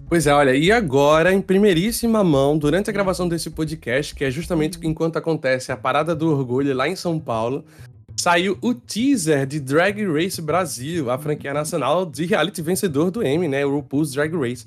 Pois 0.08 0.24
é, 0.28 0.32
olha, 0.32 0.54
e 0.54 0.70
agora, 0.70 1.32
em 1.32 1.42
primeiríssima 1.42 2.22
mão, 2.22 2.56
durante 2.56 2.90
a 2.90 2.92
gravação 2.92 3.28
desse 3.28 3.50
podcast, 3.50 4.14
que 4.14 4.24
é 4.24 4.30
justamente 4.30 4.78
enquanto 4.84 5.16
acontece 5.16 5.72
a 5.72 5.76
Parada 5.76 6.14
do 6.14 6.30
Orgulho 6.30 6.72
lá 6.76 6.88
em 6.88 6.94
São 6.94 7.18
Paulo, 7.18 7.64
saiu 8.16 8.56
o 8.62 8.72
teaser 8.72 9.46
de 9.46 9.58
Drag 9.58 10.00
Race 10.06 10.40
Brasil, 10.40 11.10
a 11.10 11.18
franquia 11.18 11.52
nacional 11.52 12.06
de 12.06 12.24
reality 12.24 12.62
vencedor 12.62 13.10
do 13.10 13.26
Emmy, 13.26 13.48
né? 13.48 13.66
O 13.66 13.74
RuPaul's 13.74 14.12
Drag 14.12 14.32
Race. 14.36 14.64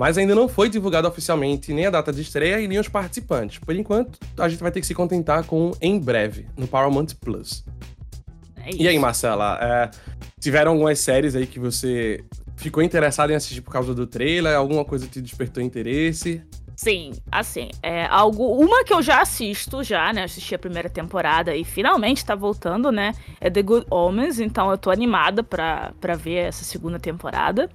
Mas 0.00 0.16
ainda 0.16 0.34
não 0.34 0.48
foi 0.48 0.70
divulgado 0.70 1.06
oficialmente 1.06 1.74
nem 1.74 1.84
a 1.84 1.90
data 1.90 2.10
de 2.10 2.22
estreia 2.22 2.58
e 2.58 2.66
nem 2.66 2.78
os 2.78 2.88
participantes. 2.88 3.58
Por 3.58 3.76
enquanto, 3.76 4.18
a 4.38 4.48
gente 4.48 4.58
vai 4.58 4.72
ter 4.72 4.80
que 4.80 4.86
se 4.86 4.94
contentar 4.94 5.44
com 5.44 5.72
em 5.78 6.00
breve, 6.00 6.46
no 6.56 6.66
Paramount 6.66 7.08
Plus. 7.20 7.62
É 8.64 8.70
e 8.74 8.88
aí, 8.88 8.98
Marcela, 8.98 9.58
é, 9.60 9.90
tiveram 10.40 10.72
algumas 10.72 10.98
séries 11.00 11.36
aí 11.36 11.46
que 11.46 11.58
você 11.58 12.24
ficou 12.56 12.82
interessado 12.82 13.30
em 13.30 13.34
assistir 13.34 13.60
por 13.60 13.72
causa 13.72 13.94
do 13.94 14.06
trailer? 14.06 14.56
Alguma 14.56 14.86
coisa 14.86 15.06
te 15.06 15.20
despertou 15.20 15.62
interesse? 15.62 16.42
Sim, 16.74 17.12
assim, 17.30 17.68
é 17.82 18.06
algo. 18.06 18.56
Uma 18.58 18.82
que 18.84 18.94
eu 18.94 19.02
já 19.02 19.20
assisto, 19.20 19.84
já, 19.84 20.14
né? 20.14 20.24
Assisti 20.24 20.54
a 20.54 20.58
primeira 20.58 20.88
temporada 20.88 21.54
e 21.54 21.62
finalmente 21.62 22.24
tá 22.24 22.34
voltando, 22.34 22.90
né? 22.90 23.12
É 23.38 23.50
The 23.50 23.60
Good 23.60 23.86
Omens, 23.90 24.40
então 24.40 24.70
eu 24.70 24.78
tô 24.78 24.90
animada 24.90 25.42
pra, 25.42 25.92
pra 26.00 26.14
ver 26.14 26.46
essa 26.46 26.64
segunda 26.64 26.98
temporada. 26.98 27.68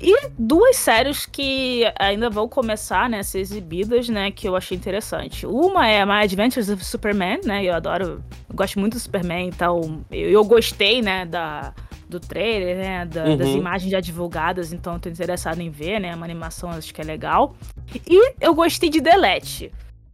E 0.00 0.30
duas 0.38 0.76
séries 0.76 1.26
que 1.26 1.84
ainda 1.98 2.30
vão 2.30 2.48
começar 2.48 3.08
né, 3.08 3.18
a 3.18 3.24
ser 3.24 3.40
exibidas, 3.40 4.08
né? 4.08 4.30
Que 4.30 4.48
eu 4.48 4.56
achei 4.56 4.76
interessante. 4.76 5.46
Uma 5.46 5.86
é 5.86 6.04
My 6.06 6.24
Adventures 6.24 6.70
of 6.70 6.82
Superman, 6.84 7.40
né? 7.44 7.62
Eu 7.64 7.74
adoro. 7.74 8.24
Eu 8.48 8.54
gosto 8.54 8.80
muito 8.80 8.94
do 8.94 9.00
Superman, 9.00 9.48
então 9.48 10.02
eu, 10.10 10.30
eu 10.30 10.44
gostei, 10.44 11.02
né, 11.02 11.26
da 11.26 11.74
do 12.08 12.18
trailer, 12.18 12.76
né? 12.76 13.06
Da, 13.06 13.24
uhum. 13.24 13.36
Das 13.36 13.48
imagens 13.50 13.90
já 13.90 14.00
divulgadas, 14.00 14.72
então 14.72 14.94
eu 14.94 14.98
tô 14.98 15.08
interessado 15.08 15.60
em 15.60 15.70
ver, 15.70 16.00
né? 16.00 16.14
Uma 16.14 16.26
animação 16.26 16.70
acho 16.70 16.92
que 16.92 17.00
é 17.00 17.04
legal. 17.04 17.54
E 17.94 18.32
eu 18.40 18.52
gostei 18.52 18.90
de 18.90 19.00
Delete. 19.00 19.70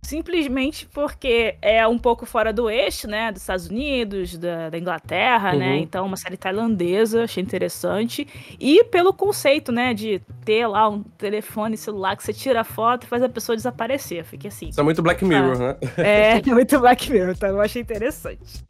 Simplesmente 0.06 0.86
porque 0.94 1.56
é 1.60 1.84
um 1.84 1.98
pouco 1.98 2.24
fora 2.24 2.52
do 2.52 2.70
eixo, 2.70 3.08
né? 3.08 3.32
Dos 3.32 3.42
Estados 3.42 3.66
Unidos, 3.66 4.38
da, 4.38 4.70
da 4.70 4.78
Inglaterra, 4.78 5.52
né, 5.52 5.52
uhum. 5.52 5.72
né? 5.72 5.78
Então, 5.78 6.06
uma 6.06 6.16
série 6.16 6.36
tailandesa, 6.36 7.24
achei 7.24 7.42
interessante. 7.42 8.24
E 8.60 8.84
pelo 8.84 9.12
conceito, 9.12 9.72
né? 9.72 9.92
De 9.92 10.22
ter 10.44 10.64
lá 10.68 10.88
um 10.88 11.02
telefone 11.02 11.76
celular 11.76 12.16
que 12.16 12.22
você 12.22 12.32
tira 12.32 12.60
a 12.60 12.64
foto 12.64 13.02
e 13.02 13.06
faz 13.08 13.20
a 13.20 13.28
pessoa 13.28 13.56
desaparecer. 13.56 14.24
Fiquei 14.24 14.46
assim. 14.46 14.68
Isso 14.68 14.80
é 14.80 14.84
muito 14.84 15.02
Black 15.02 15.24
Mirror, 15.24 15.56
ah, 15.56 15.58
né? 15.58 15.76
É, 15.96 16.38
é 16.38 16.42
muito 16.54 16.78
Black 16.78 17.10
Mirror, 17.10 17.34
então 17.36 17.48
eu 17.48 17.60
achei 17.60 17.82
interessante. 17.82 18.64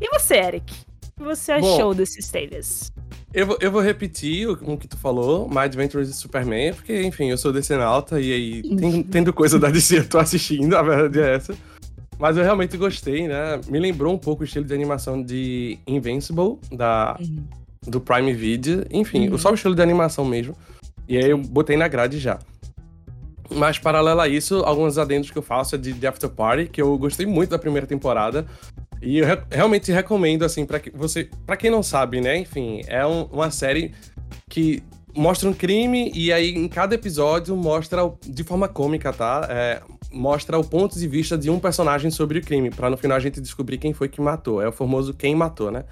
E 0.00 0.08
você, 0.08 0.34
Eric? 0.34 0.74
O 1.14 1.18
que 1.18 1.22
você 1.22 1.52
achou 1.52 1.90
Bom, 1.90 1.94
desses 1.94 2.28
trailers? 2.28 2.92
Eu 3.32 3.46
vou, 3.46 3.58
eu 3.60 3.70
vou 3.70 3.80
repetir 3.80 4.48
o, 4.48 4.52
o, 4.52 4.76
que 4.76 4.88
tu 4.88 4.96
falou, 4.96 5.48
My 5.48 5.60
Adventures 5.60 6.08
de 6.08 6.14
Superman, 6.14 6.74
porque, 6.74 7.02
enfim, 7.02 7.30
eu 7.30 7.38
sou 7.38 7.52
decenalta 7.52 8.20
e 8.20 8.32
aí, 8.32 8.62
tem, 8.76 9.02
tendo 9.02 9.32
coisa 9.32 9.58
da 9.58 9.70
DC, 9.70 9.98
eu 9.98 10.08
tô 10.08 10.18
assistindo, 10.18 10.76
a 10.76 10.82
verdade 10.82 11.20
é 11.20 11.36
essa. 11.36 11.54
Mas 12.18 12.36
eu 12.36 12.42
realmente 12.42 12.76
gostei, 12.76 13.28
né? 13.28 13.60
Me 13.68 13.78
lembrou 13.78 14.12
um 14.12 14.18
pouco 14.18 14.42
o 14.42 14.44
estilo 14.44 14.64
de 14.64 14.74
animação 14.74 15.22
de 15.22 15.78
Invincible, 15.86 16.58
da, 16.72 17.16
uhum. 17.20 17.44
do 17.86 18.00
Prime 18.00 18.32
Video. 18.32 18.84
Enfim, 18.90 19.28
uhum. 19.28 19.38
só 19.38 19.50
o 19.50 19.54
estilo 19.54 19.74
de 19.74 19.82
animação 19.82 20.24
mesmo. 20.24 20.56
E 21.08 21.16
aí 21.16 21.30
eu 21.30 21.38
botei 21.38 21.76
na 21.76 21.88
grade 21.88 22.18
já. 22.18 22.38
Mas, 23.50 23.78
paralelo 23.78 24.20
a 24.20 24.28
isso, 24.28 24.62
alguns 24.64 24.96
adendos 24.96 25.30
que 25.30 25.36
eu 25.36 25.42
faço 25.42 25.74
é 25.74 25.78
de 25.78 25.92
The 25.92 26.08
After 26.08 26.30
Party, 26.30 26.66
que 26.66 26.80
eu 26.80 26.96
gostei 26.96 27.26
muito 27.26 27.50
da 27.50 27.58
primeira 27.58 27.86
temporada. 27.86 28.46
E 29.04 29.18
eu 29.18 29.26
re 29.26 29.38
realmente 29.50 29.92
recomendo, 29.92 30.44
assim, 30.44 30.64
para 30.64 30.80
que 30.80 30.90
você. 30.90 31.28
para 31.46 31.56
quem 31.56 31.70
não 31.70 31.82
sabe, 31.82 32.20
né? 32.20 32.38
Enfim, 32.38 32.82
é 32.86 33.06
um, 33.06 33.24
uma 33.24 33.50
série 33.50 33.92
que 34.48 34.82
mostra 35.14 35.48
um 35.48 35.52
crime 35.52 36.10
e 36.14 36.32
aí 36.32 36.50
em 36.50 36.66
cada 36.68 36.94
episódio 36.94 37.54
mostra 37.54 38.12
de 38.26 38.42
forma 38.42 38.66
cômica, 38.66 39.12
tá? 39.12 39.46
É, 39.48 39.80
mostra 40.10 40.58
o 40.58 40.64
ponto 40.64 40.98
de 40.98 41.06
vista 41.06 41.36
de 41.36 41.50
um 41.50 41.60
personagem 41.60 42.10
sobre 42.10 42.38
o 42.38 42.42
crime, 42.42 42.70
para 42.70 42.90
no 42.90 42.96
final 42.96 43.16
a 43.16 43.20
gente 43.20 43.40
descobrir 43.40 43.78
quem 43.78 43.92
foi 43.92 44.08
que 44.08 44.20
matou. 44.20 44.60
É 44.60 44.68
o 44.68 44.72
famoso 44.72 45.12
quem 45.12 45.34
matou, 45.34 45.70
né? 45.70 45.84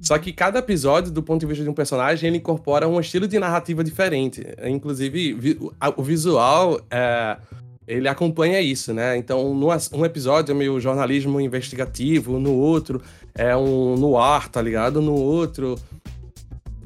Só 0.00 0.18
que 0.18 0.32
cada 0.32 0.58
episódio, 0.58 1.12
do 1.12 1.22
ponto 1.22 1.40
de 1.40 1.46
vista 1.46 1.62
de 1.62 1.70
um 1.70 1.74
personagem, 1.74 2.28
ele 2.28 2.38
incorpora 2.38 2.88
um 2.88 2.98
estilo 2.98 3.28
de 3.28 3.38
narrativa 3.38 3.84
diferente. 3.84 4.42
Inclusive, 4.64 5.32
vi 5.32 5.58
o 5.96 6.02
visual 6.02 6.80
é, 6.90 7.36
ele 7.86 8.08
acompanha 8.08 8.60
isso, 8.60 8.92
né? 8.92 9.16
Então, 9.16 9.54
num 9.54 10.04
episódio 10.04 10.52
é 10.52 10.54
meio 10.54 10.80
jornalismo 10.80 11.40
investigativo, 11.40 12.38
no 12.38 12.52
outro 12.54 13.02
é 13.34 13.56
um 13.56 13.96
no 13.96 14.18
ar, 14.18 14.48
tá 14.48 14.60
ligado? 14.62 15.00
No 15.00 15.14
outro 15.14 15.78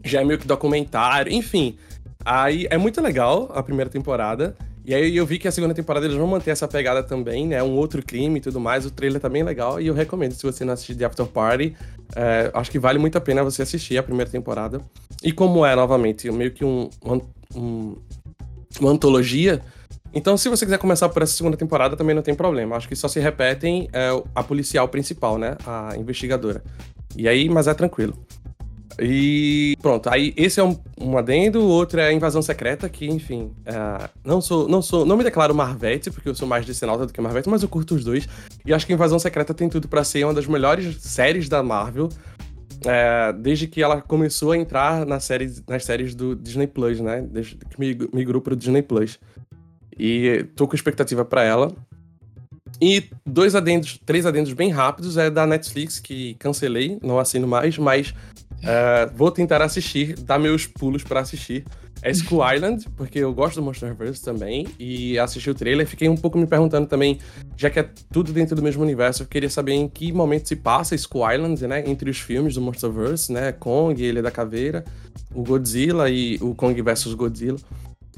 já 0.04 0.20
é 0.20 0.24
meio 0.24 0.38
que 0.38 0.46
documentário, 0.46 1.32
enfim. 1.32 1.76
Aí 2.24 2.66
é 2.70 2.78
muito 2.78 3.00
legal 3.00 3.50
a 3.54 3.62
primeira 3.62 3.90
temporada. 3.90 4.56
E 4.84 4.94
aí 4.94 5.16
eu 5.16 5.26
vi 5.26 5.36
que 5.36 5.48
a 5.48 5.52
segunda 5.52 5.74
temporada 5.74 6.06
eles 6.06 6.16
vão 6.16 6.28
manter 6.28 6.52
essa 6.52 6.68
pegada 6.68 7.02
também, 7.02 7.48
né? 7.48 7.60
Um 7.60 7.76
outro 7.76 8.00
crime 8.04 8.38
e 8.38 8.40
tudo 8.40 8.60
mais. 8.60 8.86
O 8.86 8.90
trailer 8.90 9.20
tá 9.20 9.28
bem 9.28 9.42
legal 9.42 9.80
e 9.80 9.88
eu 9.88 9.94
recomendo, 9.94 10.32
se 10.32 10.42
você 10.44 10.64
não 10.64 10.74
assistir 10.74 10.94
The 10.94 11.04
After 11.04 11.26
Party, 11.26 11.74
é, 12.14 12.50
acho 12.54 12.70
que 12.70 12.78
vale 12.78 12.98
muito 12.98 13.18
a 13.18 13.20
pena 13.20 13.42
você 13.42 13.62
assistir 13.62 13.98
a 13.98 14.02
primeira 14.02 14.30
temporada. 14.30 14.80
E 15.24 15.32
como 15.32 15.66
é, 15.66 15.74
novamente, 15.74 16.30
meio 16.30 16.52
que 16.52 16.64
um, 16.64 16.88
um 17.54 17.96
uma 18.80 18.90
antologia, 18.90 19.62
então, 20.16 20.34
se 20.38 20.48
você 20.48 20.64
quiser 20.64 20.78
começar 20.78 21.10
por 21.10 21.20
essa 21.20 21.34
segunda 21.34 21.58
temporada, 21.58 21.94
também 21.94 22.14
não 22.14 22.22
tem 22.22 22.34
problema. 22.34 22.74
Acho 22.74 22.88
que 22.88 22.96
só 22.96 23.06
se 23.06 23.20
repetem 23.20 23.86
é, 23.92 24.08
a 24.34 24.42
policial 24.42 24.88
principal, 24.88 25.36
né? 25.36 25.58
A 25.66 25.94
investigadora. 25.94 26.64
E 27.14 27.28
aí, 27.28 27.50
mas 27.50 27.68
é 27.68 27.74
tranquilo. 27.74 28.14
E 28.98 29.76
pronto, 29.82 30.08
aí 30.08 30.32
esse 30.34 30.58
é 30.58 30.64
um, 30.64 30.74
um 30.98 31.18
adendo, 31.18 31.60
o 31.60 31.68
outro 31.68 32.00
é 32.00 32.08
a 32.08 32.12
invasão 32.14 32.40
secreta, 32.40 32.88
que, 32.88 33.06
enfim, 33.06 33.52
é, 33.66 34.08
não 34.24 34.40
sou, 34.40 34.66
não 34.66 34.80
sou, 34.80 35.04
não 35.04 35.18
me 35.18 35.22
declaro 35.22 35.54
Marvete, 35.54 36.10
porque 36.10 36.30
eu 36.30 36.34
sou 36.34 36.48
mais 36.48 36.64
de 36.64 36.74
Senalta 36.74 37.04
do 37.04 37.12
que 37.12 37.20
Marvete, 37.20 37.46
mas 37.50 37.62
eu 37.62 37.68
curto 37.68 37.94
os 37.94 38.02
dois. 38.02 38.26
E 38.64 38.72
acho 38.72 38.86
que 38.86 38.94
Invasão 38.94 39.18
Secreta 39.18 39.52
tem 39.52 39.68
tudo 39.68 39.86
para 39.86 40.02
ser 40.02 40.24
uma 40.24 40.32
das 40.32 40.46
melhores 40.46 40.96
séries 41.02 41.46
da 41.46 41.62
Marvel. 41.62 42.08
É, 42.86 43.34
desde 43.34 43.66
que 43.66 43.82
ela 43.82 44.00
começou 44.00 44.52
a 44.52 44.56
entrar 44.56 45.04
nas 45.04 45.24
séries, 45.24 45.62
nas 45.68 45.84
séries 45.84 46.14
do 46.14 46.34
Disney 46.34 46.66
Plus, 46.66 47.00
né? 47.00 47.20
Desde 47.20 47.56
que 47.56 47.78
migrou 48.14 48.40
pro 48.40 48.56
Disney 48.56 48.80
Plus. 48.80 49.18
E 49.98 50.44
tô 50.54 50.66
com 50.68 50.74
expectativa 50.74 51.24
para 51.24 51.42
ela. 51.42 51.72
E 52.80 53.04
dois 53.24 53.54
adendos, 53.54 53.98
três 54.04 54.26
adendos 54.26 54.52
bem 54.52 54.70
rápidos 54.70 55.16
é 55.16 55.30
da 55.30 55.46
Netflix, 55.46 55.98
que 55.98 56.34
cancelei, 56.34 56.98
não 57.02 57.18
assino 57.18 57.46
mais, 57.46 57.78
mas 57.78 58.10
uh, 58.10 59.14
vou 59.14 59.30
tentar 59.30 59.62
assistir, 59.62 60.14
dar 60.14 60.38
meus 60.38 60.66
pulos 60.66 61.02
para 61.02 61.20
assistir. 61.20 61.64
É 62.02 62.12
School 62.12 62.42
Island, 62.52 62.86
porque 62.94 63.18
eu 63.18 63.32
gosto 63.32 63.56
do 63.56 63.62
Monsterverse 63.62 64.22
também, 64.22 64.66
e 64.78 65.18
assisti 65.18 65.48
o 65.48 65.54
trailer. 65.54 65.86
Fiquei 65.86 66.08
um 66.08 66.16
pouco 66.16 66.36
me 66.36 66.46
perguntando 66.46 66.86
também, 66.86 67.18
já 67.56 67.70
que 67.70 67.80
é 67.80 67.88
tudo 68.12 68.30
dentro 68.30 68.54
do 68.54 68.62
mesmo 68.62 68.82
universo, 68.82 69.22
eu 69.22 69.26
queria 69.26 69.48
saber 69.48 69.72
em 69.72 69.88
que 69.88 70.12
momento 70.12 70.46
se 70.46 70.56
passa 70.56 70.96
School 70.98 71.32
Island, 71.32 71.66
né? 71.66 71.82
Entre 71.86 72.10
os 72.10 72.18
filmes 72.18 72.54
do 72.54 72.60
Monsterverse, 72.60 73.32
né? 73.32 73.52
Kong, 73.52 74.02
Ilha 74.02 74.22
da 74.22 74.30
Caveira, 74.30 74.84
o 75.34 75.42
Godzilla 75.42 76.10
e 76.10 76.36
o 76.42 76.54
Kong 76.54 76.80
vs 76.82 77.14
Godzilla. 77.14 77.58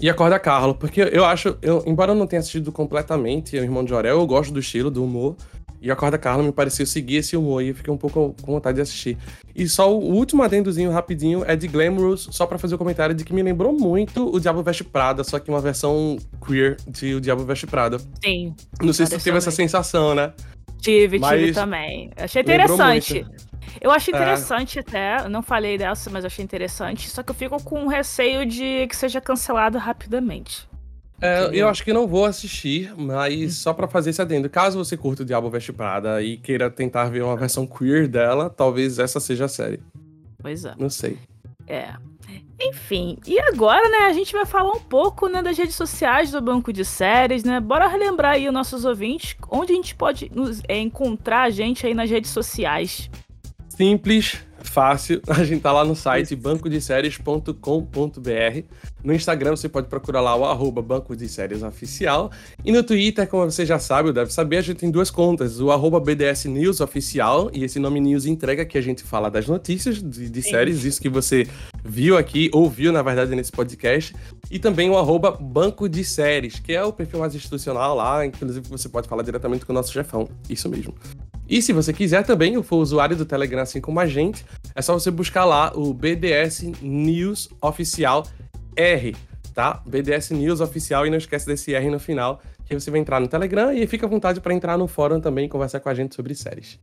E 0.00 0.08
acorda 0.08 0.38
Carlo, 0.38 0.74
porque 0.74 1.00
eu 1.00 1.24
acho, 1.24 1.56
eu, 1.60 1.82
embora 1.86 2.12
eu 2.12 2.16
não 2.16 2.26
tenha 2.26 2.38
assistido 2.40 2.70
completamente 2.70 3.56
o 3.56 3.62
Irmão 3.62 3.82
de 3.82 3.90
Jorel, 3.90 4.20
eu 4.20 4.26
gosto 4.26 4.52
do 4.52 4.60
estilo, 4.60 4.90
do 4.90 5.04
humor. 5.04 5.36
E 5.80 5.90
Acorda 5.90 6.18
Carlo 6.18 6.42
me 6.42 6.50
pareceu 6.50 6.84
seguir 6.84 7.16
esse 7.16 7.36
humor 7.36 7.62
e 7.62 7.68
eu 7.68 7.74
fiquei 7.74 7.92
um 7.92 7.96
pouco 7.96 8.34
com 8.42 8.52
vontade 8.52 8.76
de 8.76 8.82
assistir. 8.82 9.16
E 9.54 9.68
só 9.68 9.96
o 9.96 10.12
último 10.12 10.42
adendozinho 10.42 10.90
rapidinho 10.90 11.44
é 11.46 11.54
de 11.54 11.68
Glamorous, 11.68 12.28
só 12.32 12.46
para 12.46 12.58
fazer 12.58 12.74
o 12.74 12.76
um 12.76 12.78
comentário 12.78 13.14
de 13.14 13.24
que 13.24 13.32
me 13.32 13.42
lembrou 13.42 13.72
muito 13.72 14.28
o 14.34 14.40
Diabo 14.40 14.62
Veste 14.62 14.82
Prada, 14.82 15.22
só 15.22 15.38
que 15.38 15.48
uma 15.48 15.60
versão 15.60 16.16
queer 16.44 16.76
de 16.88 17.14
O 17.14 17.20
Diabo 17.20 17.44
Veste 17.44 17.66
Prada. 17.66 17.98
Sim. 18.22 18.54
Não 18.82 18.92
sei 18.92 19.06
se 19.06 19.12
você 19.12 19.24
teve 19.24 19.38
essa 19.38 19.52
sensação, 19.52 20.14
né? 20.14 20.32
Tive, 20.80 21.18
Mas 21.18 21.40
tive 21.40 21.52
também. 21.52 22.10
Achei 22.16 22.42
interessante. 22.42 23.24
Eu 23.80 23.90
achei 23.90 24.12
é. 24.12 24.16
interessante 24.16 24.78
é. 24.78 24.80
até, 24.80 25.28
não 25.28 25.42
falei 25.42 25.78
dessa, 25.78 26.10
mas 26.10 26.24
achei 26.24 26.44
interessante. 26.44 27.08
Só 27.08 27.22
que 27.22 27.30
eu 27.30 27.34
fico 27.34 27.62
com 27.62 27.86
receio 27.86 28.44
de 28.46 28.86
que 28.86 28.96
seja 28.96 29.20
cancelado 29.20 29.78
rapidamente. 29.78 30.68
É, 31.20 31.50
eu 31.52 31.68
acho 31.68 31.82
que 31.82 31.92
não 31.92 32.06
vou 32.06 32.24
assistir, 32.24 32.94
mas 32.96 33.56
só 33.56 33.72
para 33.72 33.88
fazer 33.88 34.10
esse 34.10 34.22
adendo. 34.22 34.48
Caso 34.48 34.78
você 34.78 34.96
curta 34.96 35.22
o 35.22 35.26
Diabo 35.26 35.50
Veste 35.50 35.72
Prada 35.72 36.22
e 36.22 36.36
queira 36.36 36.70
tentar 36.70 37.06
ver 37.06 37.22
uma 37.22 37.36
versão 37.36 37.66
queer 37.66 38.06
dela, 38.06 38.48
talvez 38.48 38.98
essa 38.98 39.18
seja 39.18 39.46
a 39.46 39.48
série. 39.48 39.80
Pois 40.40 40.64
é. 40.64 40.74
Não 40.78 40.88
sei. 40.88 41.18
É. 41.66 41.92
Enfim, 42.60 43.18
e 43.24 43.38
agora, 43.38 43.88
né, 43.88 44.06
a 44.06 44.12
gente 44.12 44.32
vai 44.32 44.44
falar 44.44 44.72
um 44.72 44.80
pouco, 44.80 45.28
né, 45.28 45.40
das 45.40 45.56
redes 45.56 45.76
sociais 45.76 46.32
do 46.32 46.40
Banco 46.40 46.72
de 46.72 46.84
Séries, 46.84 47.44
né? 47.44 47.60
Bora 47.60 47.86
relembrar 47.86 48.32
aí 48.32 48.48
os 48.48 48.52
nossos 48.52 48.84
ouvintes 48.84 49.36
onde 49.48 49.72
a 49.72 49.76
gente 49.76 49.94
pode 49.94 50.30
nos, 50.34 50.60
é, 50.66 50.76
encontrar 50.78 51.42
a 51.42 51.50
gente 51.50 51.86
aí 51.86 51.94
nas 51.94 52.10
redes 52.10 52.30
sociais. 52.30 53.08
Simples, 53.78 54.36
fácil. 54.60 55.22
A 55.30 55.44
gente 55.44 55.62
tá 55.62 55.70
lá 55.70 55.84
no 55.84 55.94
site 55.94 56.34
bancodeséries.com.br. 56.34 58.64
No 59.08 59.14
Instagram 59.14 59.56
você 59.56 59.70
pode 59.70 59.88
procurar 59.88 60.20
lá 60.20 60.36
o 60.36 60.44
arroba 60.44 60.82
Banco 60.82 61.16
de 61.16 61.30
Séries 61.30 61.62
Oficial. 61.62 62.30
E 62.62 62.70
no 62.70 62.82
Twitter, 62.82 63.26
como 63.26 63.50
você 63.50 63.64
já 63.64 63.78
sabe 63.78 64.08
ou 64.08 64.12
deve 64.12 64.30
saber, 64.30 64.58
a 64.58 64.60
gente 64.60 64.76
tem 64.76 64.90
duas 64.90 65.10
contas. 65.10 65.62
O 65.62 65.70
arroba 65.70 65.98
BDS 65.98 66.44
News 66.44 66.82
Oficial, 66.82 67.50
e 67.54 67.64
esse 67.64 67.78
nome 67.78 68.00
News 68.00 68.26
entrega 68.26 68.66
que 68.66 68.76
a 68.76 68.82
gente 68.82 69.02
fala 69.02 69.30
das 69.30 69.46
notícias 69.46 70.02
de, 70.02 70.28
de 70.28 70.42
séries, 70.42 70.84
isso 70.84 71.00
que 71.00 71.08
você 71.08 71.48
viu 71.82 72.18
aqui, 72.18 72.50
ouviu, 72.52 72.92
na 72.92 73.00
verdade, 73.00 73.34
nesse 73.34 73.50
podcast. 73.50 74.14
E 74.50 74.58
também 74.58 74.90
o 74.90 74.98
arroba 74.98 75.30
Banco 75.30 75.88
de 75.88 76.04
Séries, 76.04 76.60
que 76.60 76.74
é 76.74 76.84
o 76.84 76.92
perfil 76.92 77.20
mais 77.20 77.34
institucional 77.34 77.96
lá, 77.96 78.26
inclusive 78.26 78.68
você 78.68 78.90
pode 78.90 79.08
falar 79.08 79.22
diretamente 79.22 79.64
com 79.64 79.72
o 79.72 79.74
nosso 79.74 79.90
chefão. 79.90 80.28
Isso 80.50 80.68
mesmo. 80.68 80.94
E 81.48 81.62
se 81.62 81.72
você 81.72 81.94
quiser 81.94 82.26
também, 82.26 82.62
for 82.62 82.76
usuário 82.76 83.16
do 83.16 83.24
Telegram 83.24 83.62
assim 83.62 83.80
como 83.80 83.98
a 84.00 84.06
gente, 84.06 84.44
é 84.74 84.82
só 84.82 84.92
você 84.92 85.10
buscar 85.10 85.46
lá 85.46 85.72
o 85.74 85.94
BDS 85.94 86.64
News 86.82 87.48
Oficial 87.62 88.26
R, 88.78 89.16
tá? 89.52 89.82
BDS 89.84 90.30
News 90.30 90.60
Oficial 90.60 91.04
e 91.04 91.10
não 91.10 91.18
esquece 91.18 91.46
desse 91.46 91.74
R 91.74 91.90
no 91.90 91.98
final, 91.98 92.40
que 92.64 92.74
você 92.74 92.90
vai 92.90 93.00
entrar 93.00 93.18
no 93.18 93.26
Telegram 93.26 93.72
e 93.72 93.86
fica 93.86 94.06
à 94.06 94.08
vontade 94.08 94.40
para 94.40 94.54
entrar 94.54 94.78
no 94.78 94.86
fórum 94.86 95.20
também 95.20 95.46
e 95.46 95.48
conversar 95.48 95.80
com 95.80 95.88
a 95.88 95.94
gente 95.94 96.14
sobre 96.14 96.34
séries. 96.34 96.78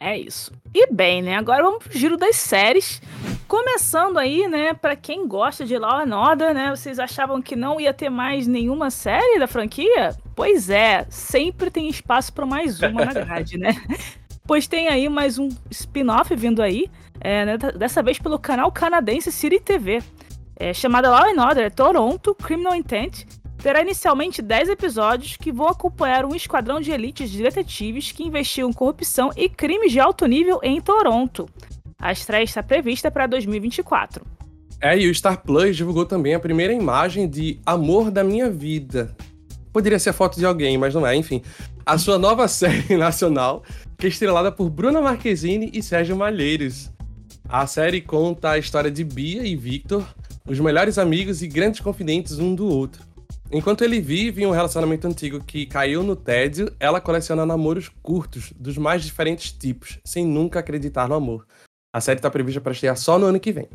É 0.00 0.16
isso. 0.16 0.52
E 0.74 0.92
bem, 0.92 1.22
né? 1.22 1.36
Agora 1.36 1.62
vamos 1.62 1.84
pro 1.84 1.96
giro 1.96 2.16
das 2.16 2.36
séries. 2.36 3.00
Começando 3.46 4.18
aí, 4.18 4.46
né, 4.46 4.74
para 4.74 4.94
quem 4.94 5.26
gosta 5.26 5.64
de 5.64 5.78
Law 5.78 6.00
and 6.00 6.14
Order, 6.14 6.52
né, 6.52 6.68
vocês 6.68 6.98
achavam 6.98 7.40
que 7.40 7.56
não 7.56 7.80
ia 7.80 7.94
ter 7.94 8.10
mais 8.10 8.46
nenhuma 8.46 8.90
série 8.90 9.38
da 9.38 9.46
franquia? 9.46 10.14
Pois 10.36 10.68
é, 10.68 11.06
sempre 11.08 11.70
tem 11.70 11.88
espaço 11.88 12.30
para 12.30 12.44
mais 12.44 12.78
uma 12.82 13.06
na 13.06 13.12
grade, 13.14 13.56
né? 13.56 13.74
Pois 14.46 14.66
tem 14.66 14.88
aí 14.88 15.10
mais 15.10 15.38
um 15.38 15.50
spin-off 15.70 16.34
vindo 16.34 16.62
aí, 16.62 16.90
é, 17.20 17.44
né, 17.44 17.58
dessa 17.58 18.02
vez 18.02 18.18
pelo 18.18 18.38
canal 18.38 18.72
canadense 18.72 19.30
City 19.30 19.60
TV, 19.60 20.02
é, 20.58 20.74
chamada 20.74 21.08
Law 21.08 21.24
and 21.24 21.40
Order 21.40 21.72
Toronto 21.72 22.34
Criminal 22.34 22.74
Intent, 22.74 23.24
terá 23.58 23.80
inicialmente 23.80 24.42
10 24.42 24.70
episódios 24.70 25.36
que 25.36 25.52
vão 25.52 25.68
acompanhar 25.68 26.24
um 26.24 26.34
esquadrão 26.34 26.80
de 26.80 26.90
elites 26.90 27.30
de 27.30 27.42
detetives 27.42 28.10
que 28.10 28.24
investigam 28.24 28.72
corrupção 28.72 29.30
e 29.36 29.48
crimes 29.48 29.92
de 29.92 30.00
alto 30.00 30.26
nível 30.26 30.58
em 30.62 30.80
Toronto. 30.80 31.48
A 32.00 32.12
estreia 32.12 32.42
está 32.42 32.62
prevista 32.62 33.10
para 33.10 33.26
2024. 33.26 34.24
É, 34.80 34.96
e 34.98 35.08
o 35.08 35.14
Star 35.14 35.42
Plus 35.42 35.76
divulgou 35.76 36.06
também 36.06 36.34
a 36.34 36.40
primeira 36.40 36.72
imagem 36.72 37.28
de 37.28 37.60
Amor 37.66 38.10
da 38.10 38.22
Minha 38.22 38.50
Vida. 38.50 39.16
Poderia 39.72 39.98
ser 39.98 40.12
foto 40.12 40.38
de 40.38 40.46
alguém, 40.46 40.78
mas 40.78 40.94
não 40.94 41.06
é, 41.06 41.14
enfim. 41.16 41.42
A 41.84 41.98
sua 41.98 42.18
nova 42.18 42.46
série 42.48 42.96
nacional, 42.96 43.64
que 43.96 44.06
é 44.06 44.08
estrelada 44.08 44.52
por 44.52 44.70
Bruna 44.70 45.00
Marquezine 45.00 45.70
e 45.72 45.82
Sérgio 45.82 46.16
Malheiros. 46.16 46.90
A 47.48 47.66
série 47.66 48.00
conta 48.00 48.50
a 48.50 48.58
história 48.58 48.90
de 48.90 49.02
Bia 49.02 49.42
e 49.44 49.56
Victor, 49.56 50.06
os 50.48 50.58
melhores 50.58 50.96
amigos 50.96 51.42
e 51.42 51.46
grandes 51.46 51.80
confidentes 51.80 52.38
um 52.38 52.54
do 52.54 52.66
outro. 52.66 53.06
Enquanto 53.52 53.84
ele 53.84 54.00
vive 54.00 54.42
em 54.42 54.46
um 54.46 54.50
relacionamento 54.50 55.06
antigo 55.06 55.44
que 55.44 55.66
caiu 55.66 56.02
no 56.02 56.16
tédio, 56.16 56.72
ela 56.80 57.00
coleciona 57.00 57.46
namoros 57.46 57.90
curtos, 58.02 58.52
dos 58.58 58.76
mais 58.78 59.04
diferentes 59.04 59.52
tipos, 59.52 59.98
sem 60.04 60.26
nunca 60.26 60.58
acreditar 60.58 61.08
no 61.08 61.14
amor. 61.14 61.46
A 61.92 62.00
série 62.00 62.18
está 62.18 62.30
prevista 62.30 62.60
para 62.60 62.72
estrear 62.72 62.96
só 62.96 63.18
no 63.18 63.26
ano 63.26 63.40
que 63.40 63.52
vem. 63.52 63.68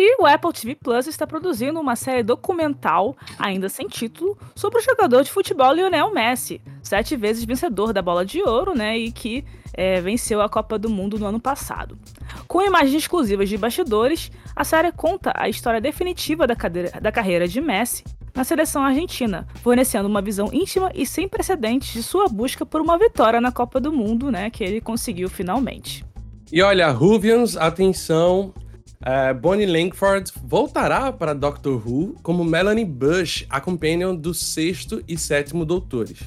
E 0.00 0.14
o 0.22 0.26
Apple 0.26 0.52
TV 0.52 0.76
Plus 0.76 1.08
está 1.08 1.26
produzindo 1.26 1.80
uma 1.80 1.96
série 1.96 2.22
documental, 2.22 3.16
ainda 3.36 3.68
sem 3.68 3.88
título, 3.88 4.38
sobre 4.54 4.78
o 4.78 4.80
jogador 4.80 5.24
de 5.24 5.30
futebol 5.32 5.72
Lionel 5.72 6.14
Messi, 6.14 6.60
sete 6.80 7.16
vezes 7.16 7.44
vencedor 7.44 7.92
da 7.92 8.00
Bola 8.00 8.24
de 8.24 8.40
Ouro, 8.40 8.76
né, 8.76 8.96
e 8.96 9.10
que 9.10 9.44
é, 9.74 10.00
venceu 10.00 10.40
a 10.40 10.48
Copa 10.48 10.78
do 10.78 10.88
Mundo 10.88 11.18
no 11.18 11.26
ano 11.26 11.40
passado. 11.40 11.98
Com 12.46 12.62
imagens 12.62 12.94
exclusivas 12.94 13.48
de 13.48 13.58
bastidores, 13.58 14.30
a 14.54 14.62
série 14.62 14.92
conta 14.92 15.32
a 15.34 15.48
história 15.48 15.80
definitiva 15.80 16.46
da, 16.46 16.54
cadeira, 16.54 16.92
da 17.00 17.10
carreira 17.10 17.48
de 17.48 17.60
Messi 17.60 18.04
na 18.36 18.44
seleção 18.44 18.84
argentina, 18.84 19.48
fornecendo 19.64 20.06
uma 20.06 20.22
visão 20.22 20.48
íntima 20.52 20.92
e 20.94 21.04
sem 21.04 21.26
precedentes 21.26 21.92
de 21.92 22.04
sua 22.04 22.28
busca 22.28 22.64
por 22.64 22.80
uma 22.80 22.96
vitória 22.96 23.40
na 23.40 23.50
Copa 23.50 23.80
do 23.80 23.92
Mundo, 23.92 24.30
né, 24.30 24.48
que 24.48 24.62
ele 24.62 24.80
conseguiu 24.80 25.28
finalmente. 25.28 26.06
E 26.52 26.62
olha, 26.62 26.88
Ruvians, 26.88 27.56
atenção, 27.56 28.54
uh, 29.00 29.34
Bonnie 29.34 29.66
Langford 29.66 30.32
voltará 30.44 31.12
para 31.12 31.34
Doctor 31.34 31.82
Who 31.86 32.16
como 32.22 32.44
Melanie 32.44 32.84
Bush, 32.84 33.46
a 33.48 33.60
companion 33.60 34.14
do 34.14 34.32
sexto 34.34 35.02
e 35.06 35.16
sétimo 35.18 35.64
Doutores. 35.64 36.18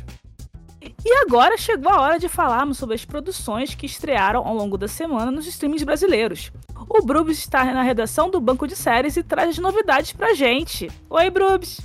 E 1.04 1.14
agora 1.26 1.58
chegou 1.58 1.92
a 1.92 2.02
hora 2.02 2.20
de 2.20 2.30
falarmos 2.30 2.78
sobre 2.78 2.96
as 2.96 3.06
produções 3.06 3.76
que 3.76 3.86
estrearam 3.86 4.46
ao 4.46 4.54
longo 4.54 4.78
da 4.78 4.88
semana 4.88 5.32
nos 5.32 5.48
streams 5.48 5.84
brasileiros. 5.84 6.52
O 6.88 7.04
Brubs 7.04 7.38
está 7.38 7.64
na 7.66 7.82
redação 7.82 8.30
do 8.30 8.40
Banco 8.40 8.68
de 8.68 8.76
Séries 8.76 9.16
e 9.16 9.24
traz 9.24 9.50
as 9.50 9.58
novidades 9.58 10.12
pra 10.14 10.34
gente. 10.34 10.90
Oi, 11.10 11.30
Brubs! 11.30 11.80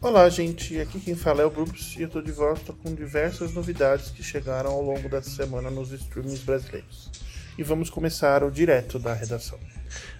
Olá, 0.00 0.28
gente. 0.28 0.78
Aqui 0.80 1.00
quem 1.00 1.16
fala 1.16 1.42
é 1.42 1.44
o 1.44 1.50
Brubs 1.50 1.96
e 1.96 2.02
eu 2.02 2.08
tô 2.08 2.22
de 2.22 2.30
volta 2.30 2.72
com 2.72 2.94
diversas 2.94 3.52
novidades 3.52 4.10
que 4.10 4.22
chegaram 4.22 4.70
ao 4.70 4.82
longo 4.82 5.08
dessa 5.08 5.30
semana 5.30 5.70
nos 5.70 5.90
streams 5.90 6.44
brasileiros. 6.44 7.10
E 7.58 7.62
vamos 7.64 7.90
começar 7.90 8.44
o 8.44 8.52
direto 8.52 9.00
da 9.00 9.12
redação. 9.12 9.58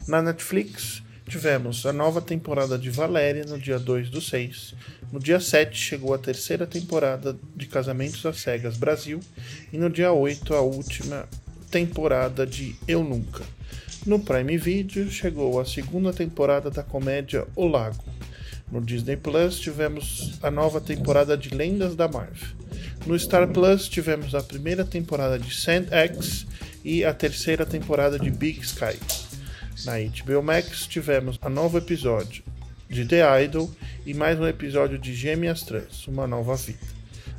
Na 0.08 0.20
Netflix, 0.20 1.04
tivemos 1.28 1.86
a 1.86 1.92
nova 1.92 2.20
temporada 2.20 2.76
de 2.76 2.90
Valéria 2.90 3.44
no 3.44 3.56
dia 3.56 3.78
2 3.78 4.10
do 4.10 4.20
6. 4.20 4.74
No 5.12 5.20
dia 5.20 5.38
7 5.38 5.78
chegou 5.78 6.12
a 6.12 6.18
terceira 6.18 6.66
temporada 6.66 7.38
de 7.54 7.66
Casamentos 7.66 8.26
às 8.26 8.40
Cegas 8.40 8.76
Brasil. 8.76 9.20
E 9.72 9.78
no 9.78 9.88
dia 9.88 10.12
8 10.12 10.52
a 10.52 10.60
última 10.62 11.28
temporada 11.70 12.44
de 12.44 12.74
Eu 12.88 13.04
Nunca. 13.04 13.44
No 14.04 14.18
Prime 14.18 14.58
Video 14.58 15.08
chegou 15.08 15.60
a 15.60 15.64
segunda 15.64 16.12
temporada 16.12 16.72
da 16.72 16.82
comédia 16.82 17.46
O 17.54 17.68
Lago. 17.68 18.04
No 18.68 18.80
Disney 18.80 19.16
Plus 19.16 19.60
tivemos 19.60 20.40
a 20.42 20.50
nova 20.50 20.80
temporada 20.80 21.36
de 21.36 21.50
Lendas 21.50 21.94
da 21.94 22.08
Marvel. 22.08 22.48
No 23.06 23.14
Star 23.16 23.46
Plus 23.46 23.88
tivemos 23.88 24.34
a 24.34 24.42
primeira 24.42 24.84
temporada 24.84 25.38
de 25.38 25.54
Sand 25.54 25.86
X 25.92 26.48
e 26.88 27.04
a 27.04 27.12
terceira 27.12 27.66
temporada 27.66 28.18
de 28.18 28.30
Big 28.30 28.60
Sky. 28.60 28.98
Na 29.84 29.98
HBO 29.98 30.42
Max 30.42 30.86
tivemos 30.86 31.38
a 31.42 31.50
novo 31.50 31.76
episódio 31.76 32.42
de 32.88 33.04
The 33.04 33.44
Idol 33.44 33.70
e 34.06 34.14
mais 34.14 34.40
um 34.40 34.46
episódio 34.46 34.98
de 34.98 35.12
Gêmeas 35.12 35.60
Trans, 35.60 36.08
Uma 36.08 36.26
Nova 36.26 36.56
Vida. 36.56 36.78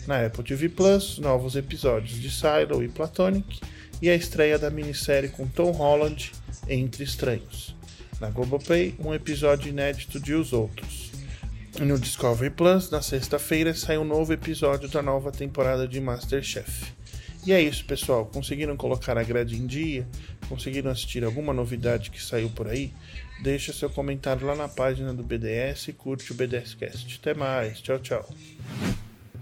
Na 0.05 0.23
Apple 0.23 0.43
TV 0.43 0.69
Plus, 0.69 1.17
novos 1.17 1.55
episódios 1.55 2.21
de 2.21 2.29
Silo 2.29 2.83
e 2.83 2.89
Platonic 2.89 3.59
e 3.99 4.07
a 4.07 4.13
estreia 4.13 4.59
da 4.59 4.69
minissérie 4.69 5.29
com 5.29 5.47
Tom 5.47 5.71
Holland, 5.71 6.31
Entre 6.67 7.03
Estranhos. 7.03 7.75
Na 8.21 8.29
Globoplay, 8.29 8.93
um 8.99 9.15
episódio 9.15 9.69
inédito 9.69 10.19
de 10.19 10.35
Os 10.35 10.53
Outros. 10.53 11.09
E 11.75 11.81
no 11.81 11.97
Discovery 11.97 12.51
Plus, 12.51 12.91
na 12.91 13.01
sexta-feira, 13.01 13.73
sai 13.73 13.97
um 13.97 14.05
novo 14.05 14.31
episódio 14.31 14.87
da 14.87 15.01
nova 15.01 15.31
temporada 15.31 15.87
de 15.87 15.99
Masterchef. 15.99 16.98
E 17.49 17.51
é 17.51 17.59
isso, 17.59 17.83
pessoal. 17.83 18.27
Conseguiram 18.27 18.77
colocar 18.77 19.17
a 19.17 19.23
grade 19.23 19.55
em 19.55 19.65
dia? 19.65 20.07
Conseguiram 20.47 20.91
assistir 20.91 21.23
alguma 21.23 21.51
novidade 21.51 22.11
que 22.11 22.21
saiu 22.21 22.47
por 22.47 22.67
aí? 22.67 22.93
Deixa 23.41 23.73
seu 23.73 23.89
comentário 23.89 24.45
lá 24.45 24.55
na 24.55 24.67
página 24.67 25.15
do 25.15 25.23
BDS 25.23 25.87
e 25.87 25.93
curte 25.93 26.31
o 26.31 26.35
BDScast. 26.35 27.19
Até 27.19 27.33
mais. 27.33 27.81
Tchau, 27.81 27.97
tchau. 27.97 28.29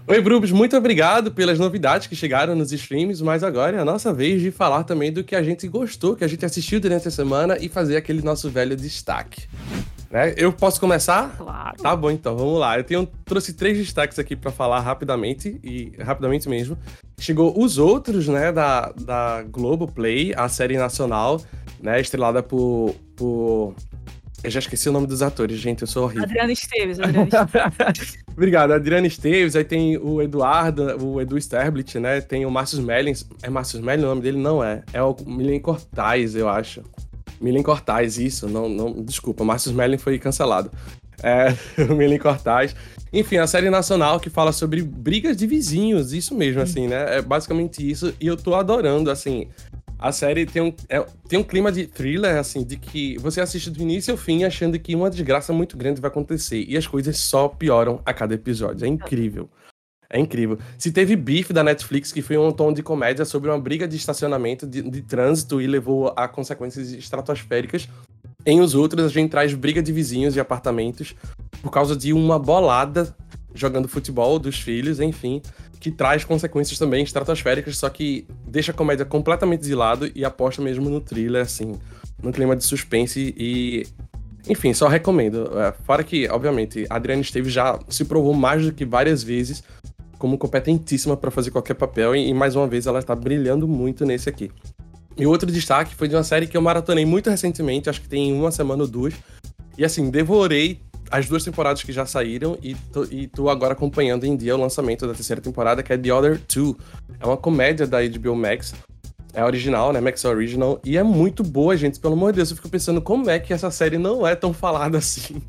Oi, 0.06 0.22
Brubs, 0.22 0.50
muito 0.50 0.74
obrigado 0.74 1.30
pelas 1.30 1.58
novidades 1.58 2.06
que 2.06 2.16
chegaram 2.16 2.54
nos 2.54 2.72
streams, 2.72 3.22
mas 3.22 3.44
agora 3.44 3.76
é 3.76 3.80
a 3.80 3.84
nossa 3.84 4.10
vez 4.10 4.40
de 4.40 4.50
falar 4.50 4.84
também 4.84 5.12
do 5.12 5.22
que 5.22 5.36
a 5.36 5.42
gente 5.42 5.68
gostou, 5.68 6.16
que 6.16 6.24
a 6.24 6.28
gente 6.28 6.46
assistiu 6.46 6.80
durante 6.80 7.08
a 7.08 7.10
semana 7.10 7.58
e 7.60 7.68
fazer 7.68 7.98
aquele 7.98 8.22
nosso 8.22 8.48
velho 8.48 8.74
destaque. 8.74 9.46
Né? 10.10 10.32
Eu 10.38 10.50
posso 10.50 10.80
começar? 10.80 11.36
Claro. 11.36 11.76
Tá 11.76 11.94
bom, 11.94 12.10
então, 12.10 12.34
vamos 12.34 12.58
lá. 12.58 12.78
Eu 12.78 12.84
tenho, 12.84 13.06
trouxe 13.26 13.52
três 13.52 13.76
destaques 13.76 14.18
aqui 14.18 14.34
para 14.34 14.50
falar 14.50 14.80
rapidamente, 14.80 15.60
e 15.62 15.92
rapidamente 15.98 16.48
mesmo. 16.48 16.78
Chegou 17.18 17.52
Os 17.60 17.78
Outros, 17.78 18.28
né, 18.28 18.52
da, 18.52 18.92
da 18.92 19.42
Globoplay, 19.42 20.32
a 20.36 20.48
série 20.48 20.78
nacional, 20.78 21.40
né, 21.82 22.00
estrelada 22.00 22.42
por, 22.42 22.94
por 23.16 23.74
eu 24.42 24.50
já 24.50 24.60
esqueci 24.60 24.88
o 24.88 24.92
nome 24.92 25.06
dos 25.08 25.20
atores, 25.20 25.58
gente, 25.58 25.82
eu 25.82 25.88
sou 25.88 26.04
horrível. 26.04 26.22
Adriana 26.22 26.52
Esteves, 26.52 27.00
Adriana 27.00 27.28
Esteves. 27.28 28.18
Obrigado, 28.30 28.72
Adriana 28.72 29.06
Esteves, 29.06 29.56
aí 29.56 29.64
tem 29.64 29.96
o 29.98 30.22
Eduardo, 30.22 31.04
o 31.04 31.20
Edu 31.20 31.36
Sterblit, 31.36 31.98
né? 31.98 32.20
Tem 32.20 32.46
o 32.46 32.50
Márcio 32.50 32.78
Smelling. 32.78 33.14
É 33.42 33.50
Márcio 33.50 33.78
Smelling 33.78 34.04
o 34.04 34.06
nome 34.06 34.22
dele? 34.22 34.38
Não 34.38 34.62
é. 34.62 34.84
É 34.92 35.02
o 35.02 35.16
Milen 35.26 35.58
Cortais, 35.58 36.36
eu 36.36 36.48
acho. 36.48 36.84
Milen 37.40 37.64
Cortais, 37.64 38.16
isso. 38.16 38.48
Não, 38.48 38.68
não, 38.68 39.02
desculpa, 39.02 39.44
Márcio 39.44 39.70
Smelling 39.70 39.98
foi 39.98 40.16
cancelado. 40.20 40.70
É, 41.22 41.54
o 41.84 41.94
Milen 41.94 42.18
Cortais. 42.18 42.74
Enfim, 43.12 43.38
a 43.38 43.46
série 43.46 43.70
nacional 43.70 44.20
que 44.20 44.28
fala 44.28 44.52
sobre 44.52 44.82
brigas 44.82 45.36
de 45.36 45.46
vizinhos, 45.46 46.12
isso 46.12 46.34
mesmo, 46.34 46.60
assim, 46.60 46.86
né? 46.86 47.16
É 47.18 47.22
basicamente 47.22 47.88
isso. 47.88 48.14
E 48.20 48.26
eu 48.26 48.36
tô 48.36 48.54
adorando, 48.54 49.10
assim. 49.10 49.48
A 49.98 50.12
série 50.12 50.46
tem 50.46 50.62
um, 50.62 50.72
é, 50.88 51.04
tem 51.28 51.38
um 51.38 51.42
clima 51.42 51.72
de 51.72 51.86
thriller, 51.86 52.36
assim, 52.36 52.62
de 52.62 52.76
que 52.76 53.18
você 53.18 53.40
assiste 53.40 53.70
do 53.70 53.82
início 53.82 54.12
ao 54.12 54.18
fim 54.18 54.44
achando 54.44 54.78
que 54.78 54.94
uma 54.94 55.10
desgraça 55.10 55.52
muito 55.52 55.76
grande 55.76 56.00
vai 56.00 56.08
acontecer. 56.08 56.64
E 56.68 56.76
as 56.76 56.86
coisas 56.86 57.18
só 57.18 57.48
pioram 57.48 58.00
a 58.04 58.12
cada 58.12 58.34
episódio. 58.34 58.84
É 58.84 58.88
incrível. 58.88 59.48
É 60.10 60.18
incrível. 60.18 60.58
Se 60.78 60.90
teve 60.90 61.16
Beef 61.16 61.50
da 61.50 61.62
Netflix, 61.62 62.12
que 62.12 62.22
foi 62.22 62.38
um 62.38 62.50
tom 62.50 62.72
de 62.72 62.82
comédia 62.82 63.24
sobre 63.24 63.50
uma 63.50 63.58
briga 63.58 63.86
de 63.86 63.96
estacionamento, 63.96 64.66
de, 64.66 64.82
de 64.82 65.02
trânsito 65.02 65.60
e 65.60 65.66
levou 65.66 66.12
a 66.16 66.26
consequências 66.26 66.92
estratosféricas, 66.92 67.88
em 68.50 68.60
os 68.60 68.74
outros 68.74 69.04
a 69.04 69.08
gente 69.08 69.30
traz 69.30 69.54
briga 69.54 69.82
de 69.82 69.92
vizinhos 69.92 70.36
e 70.36 70.40
apartamentos 70.40 71.14
por 71.62 71.70
causa 71.70 71.96
de 71.96 72.12
uma 72.12 72.38
bolada 72.38 73.14
jogando 73.54 73.88
futebol 73.88 74.38
dos 74.38 74.60
filhos, 74.60 75.00
enfim 75.00 75.42
que 75.78 75.90
traz 75.90 76.24
consequências 76.24 76.78
também 76.78 77.02
estratosféricas, 77.02 77.78
só 77.78 77.88
que 77.88 78.26
deixa 78.46 78.72
a 78.72 78.74
comédia 78.74 79.04
completamente 79.04 79.62
de 79.62 79.74
lado 79.74 80.10
e 80.14 80.24
aposta 80.24 80.60
mesmo 80.60 80.90
no 80.90 81.00
thriller, 81.00 81.42
assim, 81.42 81.78
no 82.22 82.32
clima 82.32 82.56
de 82.56 82.64
suspense 82.64 83.34
e. 83.36 83.86
Enfim, 84.48 84.72
só 84.72 84.88
recomendo. 84.88 85.50
É, 85.60 85.72
fora 85.84 86.02
que, 86.02 86.28
obviamente, 86.28 86.86
a 86.88 86.96
Adriana 86.96 87.20
Esteves 87.20 87.52
já 87.52 87.78
se 87.88 88.04
provou 88.04 88.32
mais 88.32 88.64
do 88.64 88.72
que 88.72 88.84
várias 88.84 89.22
vezes 89.22 89.62
como 90.16 90.38
competentíssima 90.38 91.16
para 91.16 91.30
fazer 91.30 91.50
qualquer 91.50 91.74
papel 91.74 92.16
e, 92.16 92.28
e, 92.28 92.34
mais 92.34 92.56
uma 92.56 92.66
vez 92.66 92.86
ela 92.86 92.98
está 92.98 93.14
brilhando 93.14 93.68
muito 93.68 94.04
nesse 94.04 94.28
aqui. 94.28 94.50
E 95.18 95.26
outro 95.26 95.50
destaque 95.50 95.94
foi 95.94 96.06
de 96.06 96.14
uma 96.14 96.22
série 96.22 96.46
que 96.46 96.56
eu 96.56 96.62
maratonei 96.62 97.04
muito 97.04 97.28
recentemente, 97.28 97.90
acho 97.90 98.00
que 98.00 98.08
tem 98.08 98.32
uma 98.32 98.52
semana 98.52 98.84
ou 98.84 98.88
duas, 98.88 99.14
e 99.76 99.84
assim, 99.84 100.10
devorei 100.10 100.80
as 101.10 101.28
duas 101.28 101.44
temporadas 101.44 101.82
que 101.82 101.92
já 101.92 102.06
saíram 102.06 102.58
e 102.62 102.74
tô, 102.74 103.04
e 103.04 103.26
tô 103.26 103.48
agora 103.48 103.72
acompanhando 103.72 104.24
em 104.24 104.36
dia 104.36 104.54
o 104.54 104.60
lançamento 104.60 105.06
da 105.06 105.14
terceira 105.14 105.40
temporada, 105.40 105.82
que 105.82 105.92
é 105.92 105.98
The 105.98 106.12
Other 106.12 106.40
Two. 106.40 106.76
É 107.20 107.26
uma 107.26 107.36
comédia 107.36 107.86
da 107.86 107.98
HBO 108.06 108.36
Max 108.36 108.74
É 109.32 109.44
original, 109.44 109.92
né? 109.92 110.00
Max 110.00 110.24
Original. 110.24 110.80
E 110.84 110.96
é 110.96 111.02
muito 111.02 111.42
boa, 111.42 111.76
gente. 111.76 111.98
Pelo 111.98 112.14
amor 112.14 112.32
de 112.32 112.36
Deus, 112.36 112.50
eu 112.50 112.56
fico 112.56 112.68
pensando 112.68 113.00
como 113.00 113.28
é 113.30 113.38
que 113.38 113.52
essa 113.52 113.70
série 113.70 113.98
não 113.98 114.26
é 114.26 114.34
tão 114.34 114.52
falada 114.52 114.98
assim. 114.98 115.40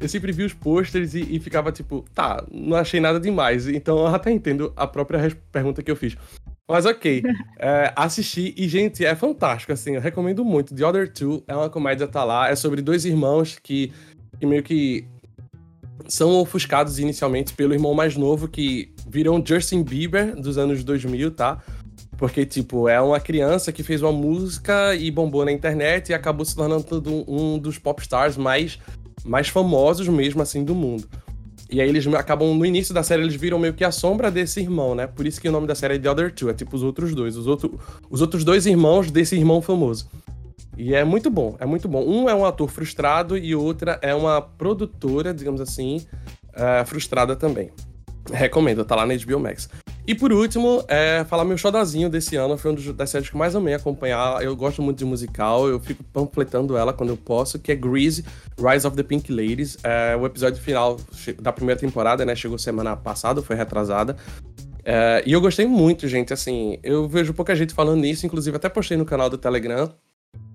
Eu 0.00 0.08
sempre 0.08 0.32
vi 0.32 0.44
os 0.44 0.52
pôsteres 0.52 1.14
e, 1.14 1.36
e, 1.36 1.40
ficava 1.40 1.72
tipo, 1.72 2.04
tá, 2.14 2.44
não 2.52 2.76
achei 2.76 3.00
nada 3.00 3.18
demais. 3.18 3.66
Então 3.68 3.98
eu 3.98 4.06
até 4.08 4.30
entendo 4.30 4.72
a 4.76 4.86
própria 4.86 5.36
pergunta 5.50 5.82
que 5.82 5.90
eu 5.90 5.96
fiz. 5.96 6.16
Mas 6.68 6.84
ok, 6.84 7.22
é, 7.60 7.92
assisti 7.94 8.52
e, 8.56 8.68
gente, 8.68 9.04
é 9.04 9.14
fantástico, 9.14 9.72
assim, 9.72 9.94
eu 9.94 10.00
recomendo 10.00 10.44
muito. 10.44 10.74
The 10.74 10.84
Other 10.84 11.12
Two 11.12 11.44
é 11.46 11.54
uma 11.54 11.70
comédia, 11.70 12.08
tá 12.08 12.24
lá, 12.24 12.48
é 12.48 12.56
sobre 12.56 12.82
dois 12.82 13.04
irmãos 13.04 13.56
que, 13.62 13.92
que 14.40 14.46
meio 14.46 14.64
que 14.64 15.06
são 16.08 16.40
ofuscados 16.40 16.98
inicialmente 16.98 17.54
pelo 17.54 17.72
irmão 17.72 17.94
mais 17.94 18.16
novo, 18.16 18.48
que 18.48 18.92
viram 19.08 19.42
Justin 19.44 19.82
Bieber 19.82 20.34
dos 20.34 20.58
anos 20.58 20.82
2000, 20.82 21.30
tá? 21.30 21.62
Porque, 22.18 22.44
tipo, 22.44 22.88
é 22.88 23.00
uma 23.00 23.20
criança 23.20 23.70
que 23.70 23.82
fez 23.82 24.02
uma 24.02 24.12
música 24.12 24.94
e 24.94 25.10
bombou 25.10 25.44
na 25.44 25.52
internet 25.52 26.10
e 26.10 26.14
acabou 26.14 26.44
se 26.44 26.56
tornando 26.56 26.84
um 27.28 27.58
dos 27.58 27.78
popstars 27.78 28.36
mais, 28.36 28.78
mais 29.24 29.48
famosos 29.48 30.08
mesmo, 30.08 30.42
assim, 30.42 30.64
do 30.64 30.74
mundo. 30.74 31.08
E 31.70 31.80
aí 31.80 31.88
eles 31.88 32.06
acabam, 32.08 32.54
no 32.54 32.64
início 32.64 32.94
da 32.94 33.02
série, 33.02 33.22
eles 33.22 33.34
viram 33.34 33.58
meio 33.58 33.74
que 33.74 33.84
a 33.84 33.90
sombra 33.90 34.30
desse 34.30 34.60
irmão, 34.60 34.94
né? 34.94 35.06
Por 35.06 35.26
isso 35.26 35.40
que 35.40 35.48
o 35.48 35.52
nome 35.52 35.66
da 35.66 35.74
série 35.74 35.96
é 35.96 35.98
The 35.98 36.10
Other 36.10 36.32
Two, 36.32 36.48
é 36.48 36.54
tipo 36.54 36.76
os 36.76 36.82
outros 36.82 37.14
dois. 37.14 37.36
Os, 37.36 37.46
outro, 37.46 37.78
os 38.08 38.20
outros 38.20 38.44
dois 38.44 38.66
irmãos 38.66 39.10
desse 39.10 39.36
irmão 39.36 39.60
famoso. 39.60 40.08
E 40.76 40.94
é 40.94 41.04
muito 41.04 41.30
bom, 41.30 41.56
é 41.58 41.66
muito 41.66 41.88
bom. 41.88 42.04
Um 42.06 42.28
é 42.28 42.34
um 42.34 42.44
ator 42.44 42.68
frustrado 42.68 43.36
e 43.36 43.54
outra 43.54 43.98
é 44.02 44.14
uma 44.14 44.40
produtora, 44.40 45.34
digamos 45.34 45.60
assim, 45.60 46.06
uh, 46.54 46.86
frustrada 46.86 47.34
também. 47.34 47.70
Recomendo, 48.30 48.84
tá 48.84 48.94
lá 48.94 49.06
na 49.06 49.14
HBO 49.16 49.40
Max. 49.40 49.68
E 50.06 50.14
por 50.14 50.32
último, 50.32 50.84
é 50.86 51.24
falar 51.24 51.44
meu 51.44 51.58
xodazinho 51.58 52.08
desse 52.08 52.36
ano. 52.36 52.56
Foi 52.56 52.70
uma 52.70 52.92
das 52.92 53.10
séries 53.10 53.28
que 53.28 53.36
mais 53.36 53.56
amei 53.56 53.74
acompanhar. 53.74 54.40
Eu 54.40 54.54
gosto 54.54 54.80
muito 54.80 54.98
de 54.98 55.04
musical, 55.04 55.66
eu 55.66 55.80
fico 55.80 56.04
panfletando 56.04 56.76
ela 56.76 56.92
quando 56.92 57.10
eu 57.10 57.16
posso, 57.16 57.58
que 57.58 57.72
é 57.72 57.74
Grease, 57.74 58.24
Rise 58.56 58.86
of 58.86 58.96
the 58.96 59.02
Pink 59.02 59.32
Ladies. 59.32 59.76
É, 59.82 60.14
o 60.14 60.24
episódio 60.24 60.62
final 60.62 60.96
da 61.42 61.52
primeira 61.52 61.80
temporada, 61.80 62.24
né? 62.24 62.36
Chegou 62.36 62.56
semana 62.56 62.94
passada, 62.96 63.42
foi 63.42 63.56
retrasada. 63.56 64.16
É, 64.84 65.24
e 65.26 65.32
eu 65.32 65.40
gostei 65.40 65.66
muito, 65.66 66.06
gente. 66.06 66.32
Assim, 66.32 66.78
eu 66.84 67.08
vejo 67.08 67.34
pouca 67.34 67.56
gente 67.56 67.74
falando 67.74 68.00
nisso, 68.00 68.24
inclusive 68.24 68.56
até 68.56 68.68
postei 68.68 68.96
no 68.96 69.04
canal 69.04 69.28
do 69.28 69.36
Telegram, 69.36 69.92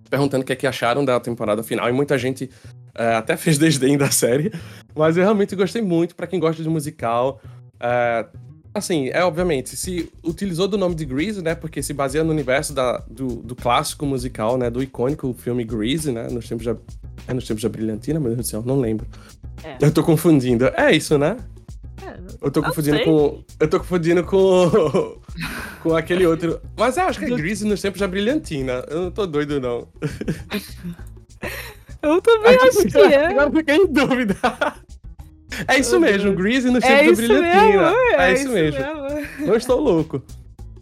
perguntando 0.10 0.44
o 0.44 0.46
que 0.46 0.54
é 0.54 0.56
que 0.56 0.66
acharam 0.66 1.04
da 1.04 1.20
temporada 1.20 1.62
final. 1.62 1.90
E 1.90 1.92
muita 1.92 2.18
gente 2.18 2.50
é, 2.96 3.16
até 3.16 3.36
fez 3.38 3.58
desdém 3.58 3.98
da 3.98 4.10
série. 4.10 4.50
Mas 4.96 5.18
eu 5.18 5.24
realmente 5.24 5.58
gostei 5.58 5.82
muito. 5.82 6.16
para 6.16 6.26
quem 6.26 6.40
gosta 6.40 6.64
de 6.64 6.70
musical. 6.70 7.42
É, 7.78 8.26
Assim, 8.74 9.10
é 9.10 9.24
obviamente, 9.24 9.76
se 9.76 10.10
utilizou 10.24 10.68
do 10.68 10.78
nome 10.78 10.96
de 10.96 11.04
Grease, 11.04 11.42
né? 11.42 11.54
Porque 11.54 11.84
se 11.84 11.94
baseia 11.94 12.24
no 12.24 12.32
universo 12.32 12.74
da, 12.74 13.04
do, 13.10 13.28
do 13.38 13.54
clássico 13.54 14.06
musical, 14.06 14.58
né? 14.58 14.70
Do 14.70 14.82
icônico 14.82 15.34
filme 15.34 15.64
Grease, 15.66 16.12
né? 16.12 16.28
Nos 16.30 16.48
tempos 16.48 16.66
da. 16.66 16.76
É 17.28 17.34
nos 17.34 17.46
tempos 17.46 17.62
da 17.62 17.70
Brilhantina, 17.70 18.20
meu 18.20 18.30
Deus 18.30 18.46
do 18.46 18.50
céu, 18.50 18.64
não 18.66 18.80
lembro. 18.80 19.06
É. 19.64 19.78
Eu 19.82 19.92
tô 19.92 20.02
confundindo. 20.04 20.68
É 20.78 20.96
isso, 20.96 21.18
né? 21.18 21.38
É, 22.02 22.18
eu 22.42 22.50
tô 22.50 22.64
confundindo 22.64 23.04
com. 23.04 23.44
Eu 23.60 23.68
tô 23.68 23.80
confundindo 23.80 24.24
com. 24.24 25.20
com 25.84 25.96
aquele 25.96 26.26
outro. 26.26 26.62
Mas 26.78 26.96
eu 26.96 27.04
acho 27.04 27.20
que 27.20 27.26
é 27.26 27.30
Grease 27.30 27.66
nos 27.66 27.82
tempos 27.82 28.00
da 28.00 28.08
Brilhantina. 28.08 28.86
Eu 28.88 29.02
não 29.02 29.12
tô 29.12 29.28
doido, 29.28 29.60
não. 29.60 29.88
Eu 32.02 32.20
também 32.20 32.56
acho 32.56 32.84
que 32.86 32.98
é. 32.98 33.28
Agora 33.28 33.52
fiquei 33.52 33.76
em 33.76 33.86
dúvida. 33.86 34.36
É 35.68 35.78
isso 35.78 36.00
mesmo, 36.00 36.34
Greasy 36.34 36.70
no 36.70 36.82
Chico 36.82 36.94
é 36.94 37.06
do 37.06 37.16
Brilhantina. 37.16 37.94
É, 38.18 38.30
é, 38.30 38.34
isso, 38.34 38.44
isso 38.44 38.54
mesmo. 38.54 38.80
mesmo. 38.80 39.48
Não 39.48 39.56
estou 39.56 39.80
louco. 39.80 40.24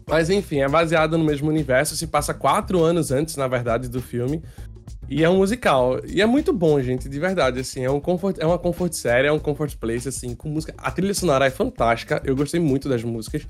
Mas 0.06 0.28
enfim, 0.28 0.60
é 0.60 0.68
baseado 0.68 1.16
no 1.16 1.24
mesmo 1.24 1.48
universo, 1.48 1.96
se 1.96 2.06
passa 2.06 2.34
quatro 2.34 2.82
anos 2.82 3.12
antes, 3.12 3.36
na 3.36 3.46
verdade, 3.46 3.88
do 3.88 4.02
filme. 4.02 4.42
E 5.08 5.24
é 5.24 5.28
um 5.28 5.38
musical. 5.38 6.00
E 6.06 6.22
é 6.22 6.26
muito 6.26 6.52
bom, 6.52 6.80
gente, 6.80 7.08
de 7.08 7.18
verdade, 7.18 7.58
assim. 7.58 7.84
É, 7.84 7.90
um 7.90 8.00
comfort, 8.00 8.36
é 8.38 8.46
uma 8.46 8.58
comfort 8.58 8.92
série, 8.92 9.26
é 9.26 9.32
um 9.32 9.40
comfort 9.40 9.76
place, 9.76 10.08
assim, 10.08 10.34
com 10.34 10.48
música. 10.48 10.72
A 10.78 10.90
trilha 10.90 11.14
sonora 11.14 11.46
é 11.46 11.50
fantástica, 11.50 12.22
eu 12.24 12.36
gostei 12.36 12.60
muito 12.60 12.88
das 12.88 13.02
músicas. 13.02 13.46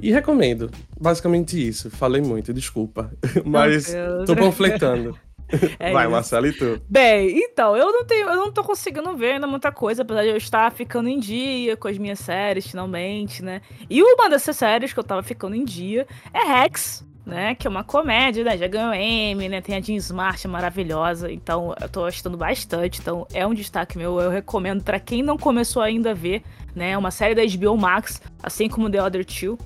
E 0.00 0.12
recomendo. 0.12 0.70
Basicamente 1.00 1.56
isso. 1.64 1.90
Falei 1.90 2.20
muito, 2.20 2.52
desculpa. 2.52 3.10
Mas 3.44 3.94
tô 4.26 4.34
panfletando. 4.36 5.16
É 5.78 5.92
Vai, 5.92 6.08
Marcelo, 6.08 6.46
e 6.46 6.52
tu? 6.52 6.80
Bem, 6.88 7.38
então, 7.38 7.76
eu 7.76 7.92
não 7.92 8.04
tenho, 8.04 8.28
eu 8.28 8.36
não 8.36 8.52
tô 8.52 8.64
conseguindo 8.64 9.16
ver 9.16 9.32
ainda 9.32 9.46
muita 9.46 9.70
coisa, 9.70 10.02
apesar 10.02 10.22
de 10.22 10.28
eu 10.28 10.36
estar 10.36 10.70
ficando 10.72 11.08
em 11.08 11.18
dia 11.18 11.76
com 11.76 11.88
as 11.88 11.98
minhas 11.98 12.18
séries, 12.18 12.66
finalmente, 12.66 13.42
né? 13.42 13.60
E 13.88 14.02
uma 14.02 14.28
dessas 14.28 14.56
séries 14.56 14.92
que 14.92 14.98
eu 14.98 15.04
tava 15.04 15.22
ficando 15.22 15.54
em 15.54 15.64
dia 15.64 16.06
é 16.32 16.40
Rex, 16.40 17.06
né? 17.24 17.54
Que 17.54 17.66
é 17.66 17.70
uma 17.70 17.84
comédia, 17.84 18.44
né? 18.44 18.56
Já 18.56 18.66
ganhou 18.66 18.94
M, 18.94 19.48
né? 19.48 19.60
Tem 19.60 19.76
a 19.76 19.80
Jean 19.80 19.96
Smart 19.96 20.46
maravilhosa, 20.48 21.30
então 21.30 21.74
eu 21.80 21.88
tô 21.88 22.02
gostando 22.02 22.36
bastante. 22.36 23.00
Então 23.00 23.26
é 23.32 23.46
um 23.46 23.54
destaque 23.54 23.98
meu, 23.98 24.20
eu 24.20 24.30
recomendo 24.30 24.82
para 24.82 25.00
quem 25.00 25.22
não 25.22 25.36
começou 25.36 25.82
ainda 25.82 26.12
a 26.12 26.14
ver, 26.14 26.42
né? 26.74 26.90
É 26.90 26.98
uma 26.98 27.10
série 27.10 27.34
da 27.34 27.42
HBO 27.44 27.76
Max, 27.76 28.22
assim 28.42 28.68
como 28.68 28.90
The 28.90 29.02
Other 29.02 29.24
Two. 29.24 29.58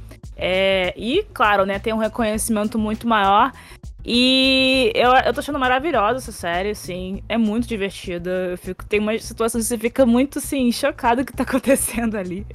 É, 0.42 0.94
e, 0.96 1.22
claro, 1.34 1.66
né, 1.66 1.78
tem 1.78 1.92
um 1.92 1.98
reconhecimento 1.98 2.78
muito 2.78 3.06
maior. 3.06 3.52
E 4.04 4.92
eu, 4.94 5.10
eu 5.10 5.32
tô 5.32 5.40
achando 5.40 5.58
maravilhosa 5.58 6.18
essa 6.18 6.32
série, 6.32 6.70
assim. 6.70 7.22
É 7.28 7.36
muito 7.36 7.66
divertida. 7.66 8.30
Eu 8.50 8.58
fico, 8.58 8.84
tem 8.86 9.00
umas 9.00 9.24
situações 9.24 9.64
que 9.64 9.68
você 9.68 9.78
fica 9.78 10.06
muito, 10.06 10.38
assim, 10.38 10.70
chocado 10.72 11.18
com 11.18 11.22
o 11.22 11.26
que 11.26 11.32
tá 11.32 11.42
acontecendo 11.44 12.16
ali. 12.16 12.46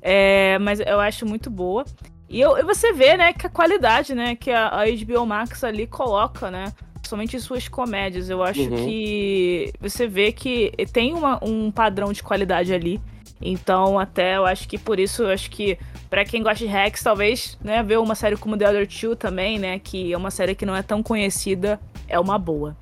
É, 0.00 0.58
mas 0.58 0.80
eu 0.80 1.00
acho 1.00 1.26
muito 1.26 1.50
boa. 1.50 1.84
E 2.28 2.40
eu, 2.40 2.64
você 2.64 2.92
vê, 2.92 3.16
né, 3.16 3.32
que 3.32 3.46
a 3.46 3.50
qualidade, 3.50 4.14
né, 4.14 4.34
que 4.34 4.50
a, 4.50 4.68
a 4.68 4.84
HBO 4.86 5.26
Max 5.26 5.62
ali 5.62 5.86
coloca, 5.86 6.50
né? 6.50 6.72
Somente 7.06 7.36
em 7.36 7.40
suas 7.40 7.68
comédias. 7.68 8.30
Eu 8.30 8.42
acho 8.42 8.62
uhum. 8.62 8.86
que 8.86 9.72
você 9.80 10.06
vê 10.06 10.32
que 10.32 10.72
tem 10.92 11.12
uma, 11.12 11.38
um 11.44 11.70
padrão 11.70 12.12
de 12.12 12.22
qualidade 12.22 12.72
ali. 12.72 13.00
Então, 13.42 13.98
até 13.98 14.36
eu 14.36 14.46
acho 14.46 14.68
que 14.68 14.78
por 14.78 15.00
isso, 15.00 15.24
eu 15.24 15.30
acho 15.30 15.50
que 15.50 15.78
para 16.08 16.24
quem 16.24 16.42
gosta 16.42 16.64
de 16.64 16.66
Rex, 16.66 17.02
talvez, 17.02 17.58
né, 17.62 17.82
ver 17.82 17.98
uma 17.98 18.14
série 18.14 18.36
como 18.36 18.56
The 18.56 18.68
Other 18.68 18.86
Two 18.86 19.16
também, 19.16 19.58
né, 19.58 19.78
que 19.78 20.12
é 20.12 20.16
uma 20.16 20.30
série 20.30 20.54
que 20.54 20.64
não 20.64 20.76
é 20.76 20.82
tão 20.82 21.02
conhecida, 21.02 21.80
é 22.08 22.18
uma 22.20 22.38
boa. 22.38 22.76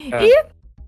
É. 0.00 0.26
E 0.26 0.44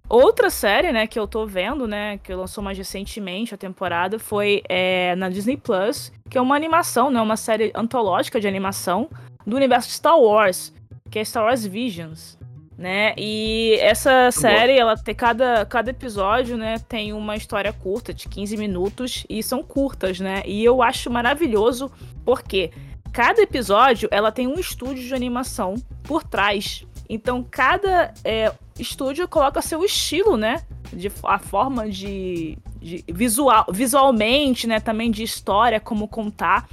outra 0.08 0.50
série, 0.50 0.92
né, 0.92 1.06
que 1.06 1.18
eu 1.18 1.26
tô 1.26 1.46
vendo, 1.46 1.88
né, 1.88 2.18
que 2.18 2.34
lançou 2.34 2.62
mais 2.62 2.78
recentemente 2.78 3.54
a 3.54 3.58
temporada, 3.58 4.18
foi 4.18 4.62
é, 4.68 5.16
na 5.16 5.28
Disney 5.28 5.56
Plus, 5.56 6.12
que 6.30 6.38
é 6.38 6.40
uma 6.40 6.54
animação, 6.54 7.10
né, 7.10 7.20
uma 7.20 7.36
série 7.36 7.72
antológica 7.74 8.40
de 8.40 8.46
animação 8.46 9.08
do 9.46 9.56
universo 9.56 9.90
Star 9.90 10.18
Wars, 10.18 10.72
que 11.10 11.18
é 11.18 11.24
Star 11.24 11.44
Wars 11.44 11.64
Visions 11.64 12.35
né? 12.76 13.14
E 13.16 13.78
essa 13.80 14.30
série, 14.30 14.78
ela 14.78 14.96
tem 14.96 15.14
cada, 15.14 15.64
cada 15.64 15.90
episódio, 15.90 16.56
né, 16.56 16.78
tem 16.88 17.12
uma 17.12 17.34
história 17.34 17.72
curta 17.72 18.12
de 18.12 18.28
15 18.28 18.56
minutos 18.56 19.24
e 19.28 19.42
são 19.42 19.62
curtas, 19.62 20.20
né? 20.20 20.42
E 20.44 20.62
eu 20.62 20.82
acho 20.82 21.10
maravilhoso 21.10 21.90
porque 22.24 22.70
cada 23.12 23.40
episódio 23.40 24.08
ela 24.12 24.30
tem 24.30 24.46
um 24.46 24.58
estúdio 24.58 25.02
de 25.02 25.14
animação 25.14 25.74
por 26.02 26.22
trás. 26.22 26.84
Então 27.08 27.42
cada 27.42 28.12
é, 28.22 28.52
estúdio 28.78 29.26
coloca 29.26 29.62
seu 29.62 29.82
estilo, 29.82 30.36
né? 30.36 30.62
De 30.92 31.10
a 31.22 31.38
forma 31.38 31.88
de, 31.88 32.58
de 32.78 33.02
visual, 33.08 33.64
visualmente, 33.70 34.66
né? 34.66 34.80
Também 34.80 35.10
de 35.10 35.22
história, 35.22 35.80
como 35.80 36.06
contar. 36.06 36.68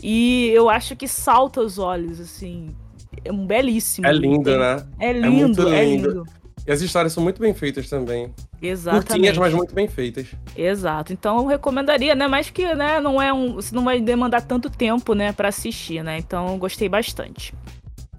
E 0.00 0.50
eu 0.54 0.70
acho 0.70 0.94
que 0.94 1.08
salta 1.08 1.60
os 1.60 1.80
olhos, 1.80 2.20
assim 2.20 2.76
é 3.24 3.32
um 3.32 3.46
belíssimo. 3.46 4.06
É 4.06 4.12
lindo, 4.12 4.56
né? 4.56 4.86
É 4.98 5.12
lindo, 5.12 5.68
é, 5.68 5.84
lindo. 5.84 6.08
é 6.08 6.14
lindo. 6.14 6.38
E 6.68 6.70
as 6.70 6.82
histórias 6.82 7.14
são 7.14 7.22
muito 7.22 7.40
bem 7.40 7.54
feitas 7.54 7.88
também. 7.88 8.30
Exatamente. 8.60 9.06
Curtinhas, 9.06 9.38
mas 9.38 9.54
muito 9.54 9.74
bem 9.74 9.88
feitas. 9.88 10.26
Exato. 10.54 11.14
Então 11.14 11.38
eu 11.38 11.46
recomendaria, 11.46 12.14
né? 12.14 12.28
Mas 12.28 12.50
que, 12.50 12.74
né, 12.74 13.00
não 13.00 13.22
é 13.22 13.32
um. 13.32 13.54
Você 13.54 13.74
não 13.74 13.84
vai 13.84 14.00
demandar 14.00 14.42
tanto 14.42 14.68
tempo, 14.68 15.14
né, 15.14 15.32
para 15.32 15.48
assistir, 15.48 16.04
né? 16.04 16.18
Então 16.18 16.58
gostei 16.58 16.86
bastante. 16.86 17.54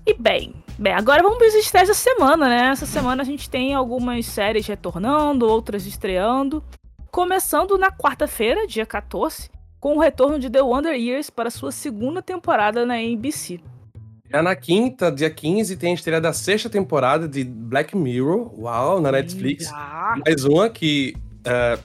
E 0.04 0.16
bem, 0.16 0.56
bem, 0.80 0.94
agora 0.94 1.22
vamos 1.22 1.38
para 1.38 1.48
os 1.48 1.54
estreias 1.54 1.90
da 1.90 1.94
semana, 1.94 2.50
né? 2.50 2.70
Essa 2.72 2.88
semana 2.88 3.22
a 3.22 3.26
gente 3.26 3.48
tem 3.48 3.76
algumas 3.76 4.26
séries 4.26 4.66
retornando, 4.66 5.48
outras 5.48 5.86
estreando. 5.86 6.64
Começando 7.12 7.78
na 7.78 7.92
quarta-feira, 7.92 8.66
dia 8.66 8.86
14, 8.86 9.50
com 9.80 9.96
o 9.96 10.00
retorno 10.00 10.40
de 10.40 10.50
The 10.50 10.64
Wonder 10.64 10.96
Years 10.96 11.30
para 11.30 11.52
sua 11.52 11.72
segunda 11.72 12.20
temporada 12.20 12.84
na 12.84 12.96
ABC. 12.96 13.60
Já 14.32 14.44
na 14.44 14.56
quinta, 14.56 15.12
dia 15.12 15.30
15, 15.30 15.76
tem 15.76 15.92
a 15.92 15.96
estreia 15.96 16.22
da 16.22 16.32
sexta 16.32 16.70
temporada 16.70 17.28
de 17.28 17.44
Black 17.44 17.98
Mirror. 17.98 18.54
Uau, 18.60 19.02
na 19.02 19.12
Netflix. 19.12 19.72
Mais 20.26 20.46
uma 20.46 20.70
que. 20.70 21.16
Uh, 21.40 21.84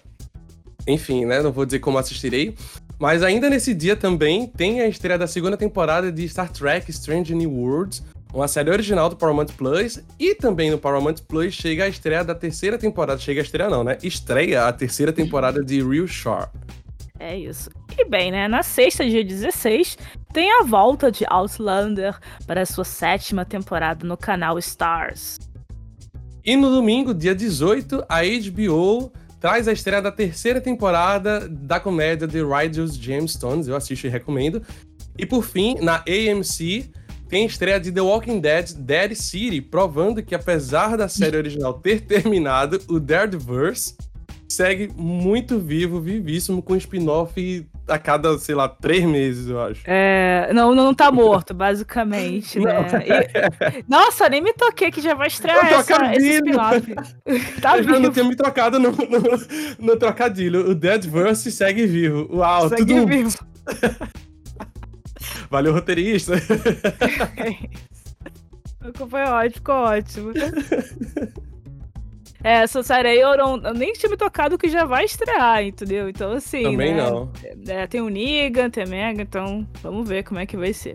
enfim, 0.87 1.25
né? 1.25 1.41
Não 1.41 1.51
vou 1.51 1.65
dizer 1.65 1.79
como 1.79 1.97
assistirei. 1.97 2.55
Mas 2.99 3.23
ainda 3.23 3.49
nesse 3.49 3.73
dia 3.73 3.97
também 3.97 4.47
tem 4.47 4.83
a 4.83 4.87
estreia 4.87 5.19
da 5.19 5.27
segunda 5.27 5.57
temporada 5.57 6.13
de 6.13 6.29
Star 6.29 6.51
Trek 6.53 6.91
Strange 6.91 7.35
New 7.35 7.51
Worlds, 7.51 8.05
uma 8.33 8.47
série 8.47 8.71
original 8.71 9.09
do 9.09 9.17
Paramount 9.17 9.47
Plus. 9.57 10.01
E 10.19 10.35
também 10.35 10.71
no 10.71 10.79
Paramount 10.79 11.17
Plus 11.27 11.55
chega 11.55 11.85
a 11.85 11.89
estreia 11.89 12.23
da 12.23 12.35
terceira 12.35 12.77
temporada. 12.77 13.19
Chega 13.19 13.41
a 13.41 13.45
estreia, 13.45 13.71
não, 13.71 13.83
né? 13.83 13.97
Estreia 14.03 14.67
a 14.67 14.73
terceira 14.73 15.15
temporada 15.15 15.65
de 15.65 15.83
Real 15.83 16.07
Shore. 16.07 16.49
É 17.21 17.39
isso. 17.39 17.71
E 17.97 18.05
bem, 18.05 18.33
né? 18.33 18.49
Na 18.49 18.65
sexta, 18.65 19.09
dia 19.09 19.25
16, 19.25 19.97
tem 20.33 20.51
a 20.61 20.65
volta 20.65 21.13
de 21.13 21.25
Outlander 21.29 22.19
para 22.45 22.67
sua 22.67 22.85
sétima 22.85 23.45
temporada 23.45 24.05
no 24.05 24.17
canal 24.17 24.59
Stars. 24.59 25.39
E 26.45 26.57
no 26.57 26.71
domingo, 26.71 27.15
dia 27.15 27.33
18, 27.33 28.05
a 28.09 28.23
HBO 28.23 29.13
traz 29.41 29.69
a 29.69 29.73
estreia 29.73 30.03
da 30.03 30.11
terceira 30.11 30.61
temporada 30.61 31.49
da 31.49 31.79
comédia 31.79 32.27
The 32.27 32.43
Righteous 32.43 32.97
Gemstones, 32.97 33.69
eu 33.69 33.77
assisto 33.77 34.09
e 34.09 34.11
recomendo. 34.11 34.61
E 35.17 35.25
por 35.25 35.45
fim, 35.45 35.77
na 35.81 35.99
AMC, 36.09 36.91
tem 37.29 37.45
a 37.45 37.47
estreia 37.47 37.79
de 37.79 37.93
The 37.93 38.01
Walking 38.01 38.41
Dead 38.41 38.73
Dead 38.73 39.15
City, 39.15 39.61
provando 39.61 40.21
que 40.21 40.35
apesar 40.35 40.97
da 40.97 41.09
série 41.09 41.37
original 41.37 41.75
ter 41.75 42.01
terminado, 42.01 42.81
o 42.89 42.99
Deadverse 42.99 43.95
segue 44.55 44.91
muito 44.97 45.59
vivo, 45.59 46.01
vivíssimo, 46.01 46.63
com 46.63 46.77
spin-off 46.77 47.67
a 47.87 47.99
cada, 47.99 48.39
sei 48.39 48.55
lá, 48.55 48.69
três 48.69 49.05
meses, 49.05 49.49
eu 49.49 49.61
acho. 49.61 49.83
É, 49.85 50.51
não, 50.53 50.75
não 50.75 50.95
tá 50.95 51.13
morto, 51.13 51.53
basicamente, 51.53 52.59
né? 52.59 52.73
E, 53.07 53.85
nossa, 53.89 54.29
nem 54.29 54.41
me 54.41 54.53
toquei 54.53 54.91
que 54.91 55.01
já 55.01 55.15
vai 55.15 55.29
estrear 55.29 55.67
essa, 55.67 56.15
esse 56.15 56.37
spin-off. 56.37 56.95
tá 57.61 57.79
eu 57.79 58.01
não 58.01 58.11
tinha 58.11 58.25
me 58.25 58.37
tocado 58.37 58.79
no, 58.79 58.91
no, 58.91 59.23
no 59.79 59.97
trocadilho. 59.97 60.71
O 60.71 60.75
Deadverse 60.75 61.51
segue 61.53 61.87
vivo. 61.87 62.29
Uau, 62.35 62.69
segue 62.69 62.95
tudo... 62.95 63.07
vivo. 63.07 63.39
Valeu, 65.51 65.73
roteirista. 65.73 66.35
Foi 69.09 69.23
ótimo, 69.23 69.55
ficou 69.55 69.75
ótimo. 69.77 70.33
É, 72.45 72.57
essa 72.57 72.83
série 72.83 73.09
aí 73.09 73.21
eu, 73.21 73.57
nem 73.75 73.95
tinha 73.95 74.11
me 74.11 74.19
tocado 74.19 74.59
que 74.59 74.69
já 74.69 74.85
vai 74.85 75.07
estrear, 75.07 75.65
entendeu? 75.65 76.11
Então, 76.11 76.33
assim. 76.33 76.63
Também 76.63 76.95
né? 76.95 77.11
não. 77.11 77.33
É, 77.67 77.87
tem 77.87 78.03
o 78.03 78.09
Niga, 78.11 78.69
tem 78.69 78.85
a 78.85 78.87
Mega, 78.87 79.23
então 79.23 79.67
vamos 79.83 80.07
ver 80.07 80.25
como 80.25 80.39
é 80.39 80.45
que 80.45 80.55
vai 80.55 80.75
ser. 80.75 80.95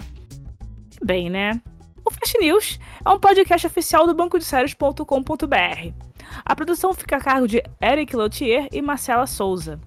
Bem, 1.03 1.27
né? 1.27 1.59
O 2.05 2.11
Fast 2.11 2.37
News 2.39 2.79
é 3.03 3.09
um 3.09 3.19
podcast 3.19 3.65
oficial 3.65 4.05
do 4.05 4.13
banco 4.13 4.37
de 4.37 4.45
séries.com.br. 4.45 5.93
A 6.45 6.55
produção 6.55 6.93
fica 6.93 7.17
a 7.17 7.19
cargo 7.19 7.47
de 7.47 7.63
Eric 7.81 8.15
Lautier 8.15 8.67
e 8.71 8.79
Marcela 8.79 9.25
Souza. 9.25 9.79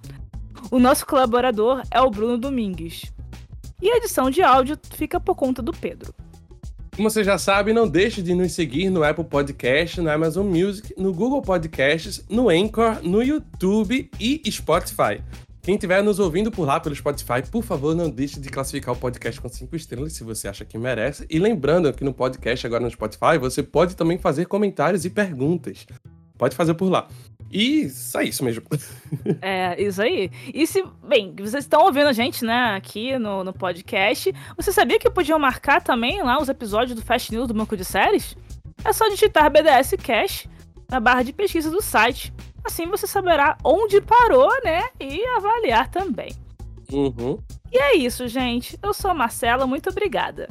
O 0.69 0.81
nosso 0.81 1.07
colaborador 1.07 1.83
é 1.93 2.01
o 2.01 2.11
Bruno 2.11 2.39
Domingues. 2.39 3.13
E 3.81 3.89
a 3.89 3.97
edição 3.99 4.31
de 4.31 4.43
áudio 4.43 4.77
fica 4.95 5.21
por 5.21 5.37
conta 5.37 5.63
do 5.63 5.73
Pedro. 5.73 6.13
Como 6.95 7.09
você 7.09 7.24
já 7.24 7.38
sabe, 7.38 7.72
não 7.72 7.88
deixe 7.88 8.20
de 8.20 8.34
nos 8.34 8.53
seguir 8.53 8.90
no 8.90 9.03
Apple 9.03 9.24
Podcast, 9.24 9.99
no 9.99 10.11
Amazon 10.11 10.47
Music, 10.47 10.93
no 10.99 11.11
Google 11.11 11.40
Podcasts, 11.40 12.22
no 12.28 12.51
Anchor, 12.51 13.03
no 13.03 13.22
YouTube 13.22 14.11
e 14.20 14.43
Spotify. 14.53 15.22
Quem 15.62 15.76
estiver 15.76 16.03
nos 16.03 16.18
ouvindo 16.18 16.51
por 16.51 16.66
lá 16.66 16.78
pelo 16.78 16.95
Spotify, 16.95 17.43
por 17.51 17.62
favor, 17.62 17.95
não 17.95 18.11
deixe 18.11 18.38
de 18.38 18.51
classificar 18.51 18.95
o 18.95 18.99
podcast 18.99 19.40
com 19.40 19.49
cinco 19.49 19.74
estrelas 19.74 20.12
se 20.12 20.22
você 20.22 20.49
acha 20.49 20.66
que 20.66 20.76
merece. 20.76 21.24
E 21.30 21.38
lembrando 21.38 21.90
que 21.95 22.05
no 22.05 22.12
podcast 22.12 22.66
agora 22.66 22.84
no 22.84 22.90
Spotify, 22.90 23.38
você 23.40 23.62
pode 23.62 23.97
também 23.97 24.18
fazer 24.18 24.45
comentários 24.45 25.07
e 25.07 25.11
perguntas. 25.11 25.86
Pode 26.36 26.55
fazer 26.55 26.74
por 26.74 26.90
lá. 26.90 27.09
E 27.53 27.90
só 27.90 28.22
isso 28.22 28.44
mesmo. 28.44 28.64
É, 29.42 29.80
isso 29.80 30.00
aí. 30.00 30.30
E 30.55 30.66
se, 30.66 30.82
bem, 31.07 31.34
vocês 31.36 31.64
estão 31.64 31.84
ouvindo 31.84 32.07
a 32.07 32.14
gente, 32.14 32.44
né, 32.46 32.74
aqui 32.74 33.18
no, 33.18 33.44
no 33.44 33.53
podcast, 33.53 34.32
você 34.57 34.72
sabia 34.72 34.98
que 34.98 35.11
podiam 35.11 35.38
marcar 35.38 35.82
também 35.82 36.22
lá 36.22 36.40
os 36.40 36.48
episódios 36.48 36.98
do 36.98 37.05
Fast 37.05 37.30
News 37.30 37.46
do 37.46 37.53
Banco 37.53 37.76
de 37.76 37.84
Séries? 37.84 38.34
É 38.82 38.90
só 38.90 39.07
digitar 39.11 39.50
BDS 39.50 39.94
Cash 40.03 40.48
na 40.90 40.98
barra 40.98 41.22
de 41.22 41.32
pesquisa 41.34 41.70
do 41.70 41.82
site. 41.82 42.32
Assim 42.64 42.86
você 42.86 43.07
saberá 43.07 43.59
onde 43.62 44.00
parou, 44.00 44.50
né, 44.64 44.84
e 44.98 45.22
avaliar 45.36 45.90
também. 45.90 46.32
Uhum. 46.90 47.38
E 47.70 47.78
é 47.78 47.96
isso, 47.96 48.26
gente. 48.28 48.78
Eu 48.82 48.94
sou 48.94 49.11
a 49.11 49.14
Marcela, 49.14 49.66
muito 49.66 49.90
obrigada. 49.90 50.48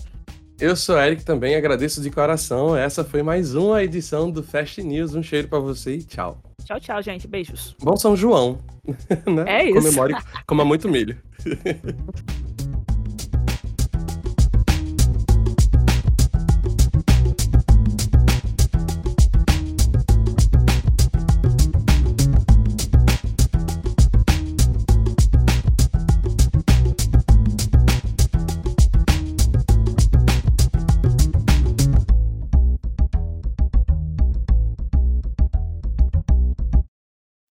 Eu 0.62 0.76
sou 0.76 0.96
Eric 0.96 1.26
também, 1.26 1.56
agradeço 1.56 2.00
de 2.04 2.12
coração. 2.12 2.78
Essa 2.78 3.04
foi 3.04 3.24
mais 3.24 3.56
uma 3.56 3.84
edição 3.84 4.30
do 4.30 4.44
Fast 4.44 4.84
News. 4.84 5.16
Um 5.16 5.24
cheiro 5.24 5.48
para 5.48 5.58
você 5.58 5.96
e 5.96 6.04
tchau. 6.04 6.40
Tchau, 6.64 6.80
tchau, 6.80 7.02
gente. 7.02 7.28
Beijos. 7.28 7.76
Bom 7.82 7.98
São 7.98 8.16
João. 8.16 8.60
né? 9.26 9.44
É 9.48 9.66
isso. 9.66 9.74
Comemore, 9.74 10.14
coma 10.46 10.64
muito 10.64 10.88
milho. 10.88 11.18